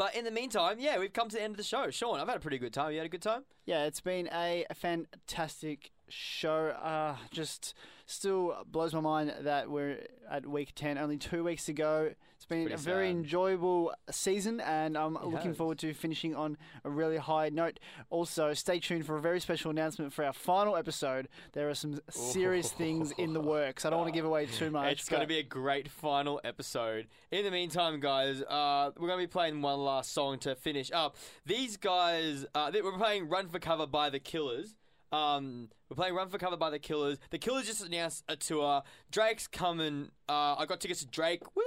But 0.00 0.14
in 0.14 0.24
the 0.24 0.30
meantime, 0.30 0.78
yeah, 0.80 0.98
we've 0.98 1.12
come 1.12 1.28
to 1.28 1.36
the 1.36 1.42
end 1.42 1.50
of 1.50 1.58
the 1.58 1.62
show. 1.62 1.90
Sean, 1.90 2.20
I've 2.20 2.26
had 2.26 2.38
a 2.38 2.40
pretty 2.40 2.56
good 2.56 2.72
time. 2.72 2.92
You 2.92 2.96
had 2.96 3.04
a 3.04 3.10
good 3.10 3.20
time? 3.20 3.42
Yeah, 3.66 3.84
it's 3.84 4.00
been 4.00 4.30
a 4.32 4.64
fantastic 4.74 5.92
show. 6.10 6.68
Uh, 6.68 7.16
just 7.30 7.74
still 8.06 8.56
blows 8.66 8.92
my 8.92 9.00
mind 9.00 9.32
that 9.42 9.70
we're 9.70 9.98
at 10.30 10.46
week 10.46 10.72
10, 10.74 10.98
only 10.98 11.16
two 11.16 11.44
weeks 11.44 11.64
to 11.66 11.72
go. 11.72 12.10
It's 12.36 12.46
been 12.46 12.62
pretty 12.62 12.74
a 12.74 12.78
very 12.78 13.08
sad. 13.08 13.16
enjoyable 13.16 13.92
season, 14.10 14.60
and 14.60 14.96
I'm 14.96 15.12
looking 15.12 15.50
has. 15.50 15.56
forward 15.56 15.78
to 15.80 15.92
finishing 15.92 16.34
on 16.34 16.56
a 16.84 16.90
really 16.90 17.18
high 17.18 17.50
note. 17.50 17.78
Also, 18.08 18.54
stay 18.54 18.80
tuned 18.80 19.04
for 19.04 19.16
a 19.16 19.20
very 19.20 19.40
special 19.40 19.70
announcement 19.70 20.12
for 20.14 20.24
our 20.24 20.32
final 20.32 20.74
episode. 20.74 21.28
There 21.52 21.68
are 21.68 21.74
some 21.74 22.00
serious 22.08 22.72
things 22.78 23.12
in 23.18 23.34
the 23.34 23.40
works. 23.40 23.84
I 23.84 23.90
don't 23.90 23.98
want 23.98 24.08
to 24.08 24.16
give 24.16 24.24
away 24.24 24.46
too 24.46 24.70
much. 24.70 24.92
It's 24.92 25.08
going 25.08 25.20
to 25.20 25.28
be 25.28 25.38
a 25.38 25.42
great 25.42 25.88
final 25.88 26.40
episode. 26.42 27.08
In 27.30 27.44
the 27.44 27.50
meantime, 27.50 28.00
guys, 28.00 28.40
uh, 28.42 28.90
we're 28.98 29.08
going 29.08 29.20
to 29.20 29.26
be 29.26 29.30
playing 29.30 29.60
one 29.60 29.78
last 29.80 30.12
song 30.12 30.38
to 30.38 30.54
finish 30.54 30.90
up. 30.92 31.16
These 31.44 31.76
guys, 31.76 32.46
uh, 32.54 32.70
we're 32.72 32.96
playing 32.96 33.28
"Run 33.28 33.48
for 33.48 33.58
Cover" 33.58 33.86
by 33.86 34.08
the 34.08 34.18
Killers. 34.18 34.76
Um, 35.12 35.68
we're 35.88 35.96
playing 35.96 36.14
"Run 36.14 36.28
for 36.28 36.38
Cover" 36.38 36.56
by 36.56 36.70
the 36.70 36.78
Killers. 36.78 37.18
The 37.30 37.38
Killers 37.38 37.66
just 37.66 37.84
announced 37.84 38.24
a 38.28 38.36
tour. 38.36 38.82
Drake's 39.10 39.48
coming. 39.48 40.10
Uh, 40.28 40.54
I 40.56 40.66
got 40.66 40.80
tickets 40.80 41.00
to 41.00 41.06
Drake. 41.06 41.42
Woo! 41.56 41.62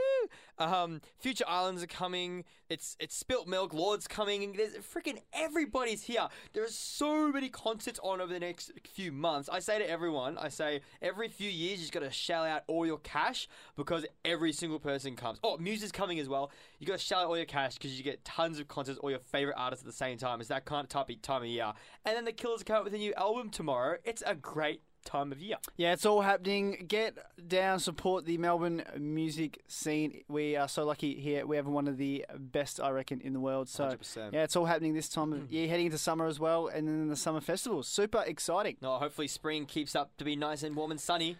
Um, 0.58 1.02
Future 1.20 1.46
Islands 1.48 1.84
are 1.84 1.88
coming. 1.88 2.44
It's 2.70 2.96
it's 3.00 3.16
Spilt 3.16 3.48
Milk. 3.48 3.74
Lorde's 3.74 4.08
coming. 4.08 4.54
There's 4.54 4.74
freaking 4.76 5.20
everybody's 5.34 6.04
here. 6.04 6.28
There 6.54 6.64
are 6.64 6.70
so 6.70 7.32
many 7.32 7.50
concerts 7.50 8.00
on 8.04 8.22
over 8.22 8.32
the 8.32 8.40
next 8.40 8.72
few 8.94 9.12
months. 9.12 9.50
I 9.50 9.60
say 9.60 9.80
to 9.80 9.90
everyone, 9.90 10.38
I 10.38 10.50
say 10.50 10.82
every 11.02 11.30
few 11.30 11.50
years 11.50 11.80
you 11.80 11.84
just 11.84 11.94
got 11.94 12.02
to 12.02 12.12
shell 12.12 12.44
out 12.44 12.64
all 12.68 12.86
your 12.86 13.00
cash 13.00 13.48
because 13.76 14.06
every 14.24 14.54
single 14.54 14.80
person 14.80 15.16
comes. 15.16 15.40
Oh, 15.44 15.58
Muse 15.58 15.84
is 15.84 15.92
coming 15.92 16.20
as 16.20 16.30
well. 16.30 16.52
You 16.80 16.88
got 16.88 17.00
to 17.00 17.06
shell 17.06 17.20
out 17.20 17.28
all 17.28 17.38
your 17.38 17.46
cash 17.46 17.76
because 17.76 17.98
you 17.98 18.04
get 18.04 18.24
tons 18.26 18.60
of 18.60 18.68
concerts, 18.68 19.00
all 19.00 19.10
your 19.10 19.20
favorite 19.20 19.56
artists 19.58 19.84
at 19.84 19.88
the 19.88 19.96
same 19.96 20.18
time. 20.18 20.40
It's 20.40 20.50
that 20.50 20.66
kind 20.66 20.84
of 20.84 20.90
type 20.90 21.10
of 21.10 21.22
time 21.22 21.42
of 21.42 21.48
year. 21.48 21.74
And 22.06 22.16
then 22.16 22.26
the 22.26 22.32
Killers 22.32 22.64
come 22.64 22.78
out 22.78 22.84
with 22.84 22.94
a 22.94 22.98
new 22.98 23.14
album 23.16 23.50
tomorrow. 23.50 23.98
It's 24.04 24.24
a 24.26 24.36
great 24.36 24.82
time 25.04 25.32
of 25.32 25.40
year. 25.42 25.58
Yeah, 25.78 25.94
it's 25.94 26.06
all 26.06 26.22
happening. 26.22 26.86
Get 26.88 27.18
down, 27.48 27.80
support 27.80 28.26
the 28.26 28.38
Melbourne 28.38 28.84
music 28.98 29.62
scene. 29.68 30.24
We 30.28 30.56
are 30.56 30.68
so 30.68 30.86
lucky 30.86 31.20
here. 31.20 31.46
We 31.46 31.56
have 31.56 31.68
one 31.68 31.88
of 31.88 31.98
the 31.98 32.26
best, 32.38 32.80
I 32.80 32.90
reckon, 32.90 33.22
in 33.22 33.34
the 33.34 33.40
world. 33.40 33.70
So 33.70 33.86
100%. 33.86 34.34
yeah, 34.34 34.44
it's 34.44 34.56
all 34.56 34.66
happening 34.66 34.94
this 34.94 35.10
time 35.10 35.34
of 35.34 35.40
mm. 35.40 35.52
year, 35.52 35.68
heading 35.68 35.88
into 35.88 35.98
summer 35.98 36.26
as 36.26 36.40
well, 36.40 36.68
and 36.68 36.88
then 36.88 37.08
the 37.08 37.16
summer 37.16 37.42
festivals. 37.42 37.88
Super 37.88 38.24
exciting. 38.26 38.78
No, 38.82 38.98
hopefully 38.98 39.28
spring 39.28 39.66
keeps 39.66 39.96
up 39.96 40.16
to 40.18 40.24
be 40.24 40.36
nice 40.36 40.64
and 40.64 40.76
warm 40.76 40.92
and 40.92 41.00
sunny. 41.00 41.38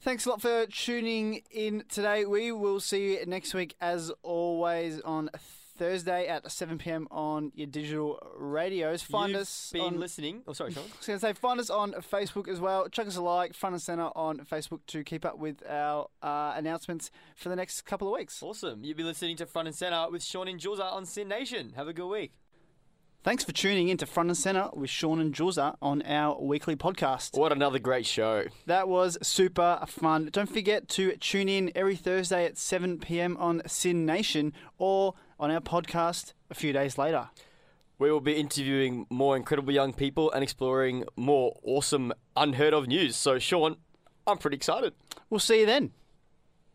Thanks 0.00 0.26
a 0.26 0.30
lot 0.30 0.42
for 0.42 0.66
tuning 0.66 1.42
in 1.50 1.84
today. 1.88 2.24
We 2.26 2.52
will 2.52 2.80
see 2.80 3.14
you 3.14 3.26
next 3.26 3.54
week, 3.54 3.74
as 3.80 4.12
always, 4.22 5.00
on 5.00 5.30
Thursday 5.76 6.26
at 6.26 6.50
7 6.50 6.78
p.m. 6.78 7.06
on 7.10 7.52
your 7.54 7.66
digital 7.66 8.18
radios. 8.36 9.02
Find 9.02 9.32
You've 9.32 9.42
us 9.42 9.70
been 9.72 9.82
on. 9.82 10.00
listening. 10.00 10.42
Oh, 10.46 10.52
sorry, 10.52 10.72
Sean. 10.72 10.84
I 10.94 10.96
was 10.98 11.06
going 11.06 11.18
to 11.18 11.26
say, 11.26 11.32
find 11.32 11.60
us 11.60 11.70
on 11.70 11.92
Facebook 11.92 12.48
as 12.48 12.60
well. 12.60 12.88
Chuck 12.88 13.06
us 13.06 13.16
a 13.16 13.22
like, 13.22 13.54
front 13.54 13.74
and 13.74 13.82
centre 13.82 14.10
on 14.14 14.38
Facebook 14.38 14.80
to 14.88 15.04
keep 15.04 15.24
up 15.24 15.38
with 15.38 15.62
our 15.68 16.08
uh, 16.22 16.54
announcements 16.56 17.10
for 17.34 17.48
the 17.48 17.56
next 17.56 17.82
couple 17.82 18.08
of 18.08 18.14
weeks. 18.18 18.42
Awesome. 18.42 18.84
You've 18.84 18.96
been 18.96 19.06
listening 19.06 19.36
to 19.36 19.46
Front 19.46 19.68
and 19.68 19.76
Center 19.76 20.06
with 20.10 20.22
Sean 20.22 20.48
and 20.48 20.58
Jules 20.58 20.80
on 20.80 21.06
SYN 21.06 21.28
Nation. 21.28 21.72
Have 21.76 21.88
a 21.88 21.92
good 21.92 22.08
week. 22.08 22.32
Thanks 23.26 23.42
for 23.42 23.50
tuning 23.50 23.88
in 23.88 23.96
to 23.96 24.06
Front 24.06 24.28
and 24.28 24.36
Centre 24.36 24.68
with 24.72 24.88
Sean 24.88 25.18
and 25.18 25.34
Julza 25.34 25.74
on 25.82 26.00
our 26.02 26.40
weekly 26.40 26.76
podcast. 26.76 27.36
What 27.36 27.50
another 27.50 27.80
great 27.80 28.06
show. 28.06 28.44
That 28.66 28.86
was 28.86 29.18
super 29.20 29.80
fun. 29.88 30.28
Don't 30.30 30.48
forget 30.48 30.86
to 30.90 31.16
tune 31.16 31.48
in 31.48 31.72
every 31.74 31.96
Thursday 31.96 32.44
at 32.44 32.56
7 32.56 33.00
p.m. 33.00 33.36
on 33.38 33.62
SYN 33.66 34.06
Nation 34.06 34.52
or 34.78 35.14
on 35.38 35.50
our 35.50 35.60
podcast 35.60 36.32
a 36.50 36.54
few 36.54 36.72
days 36.72 36.98
later. 36.98 37.28
We 37.98 38.10
will 38.10 38.20
be 38.20 38.34
interviewing 38.34 39.06
more 39.08 39.36
incredible 39.36 39.72
young 39.72 39.92
people 39.92 40.30
and 40.32 40.42
exploring 40.42 41.04
more 41.16 41.56
awesome, 41.62 42.12
unheard 42.36 42.74
of 42.74 42.86
news. 42.86 43.16
So, 43.16 43.38
Sean, 43.38 43.76
I'm 44.26 44.38
pretty 44.38 44.56
excited. 44.56 44.92
We'll 45.30 45.40
see 45.40 45.60
you 45.60 45.66
then. 45.66 45.92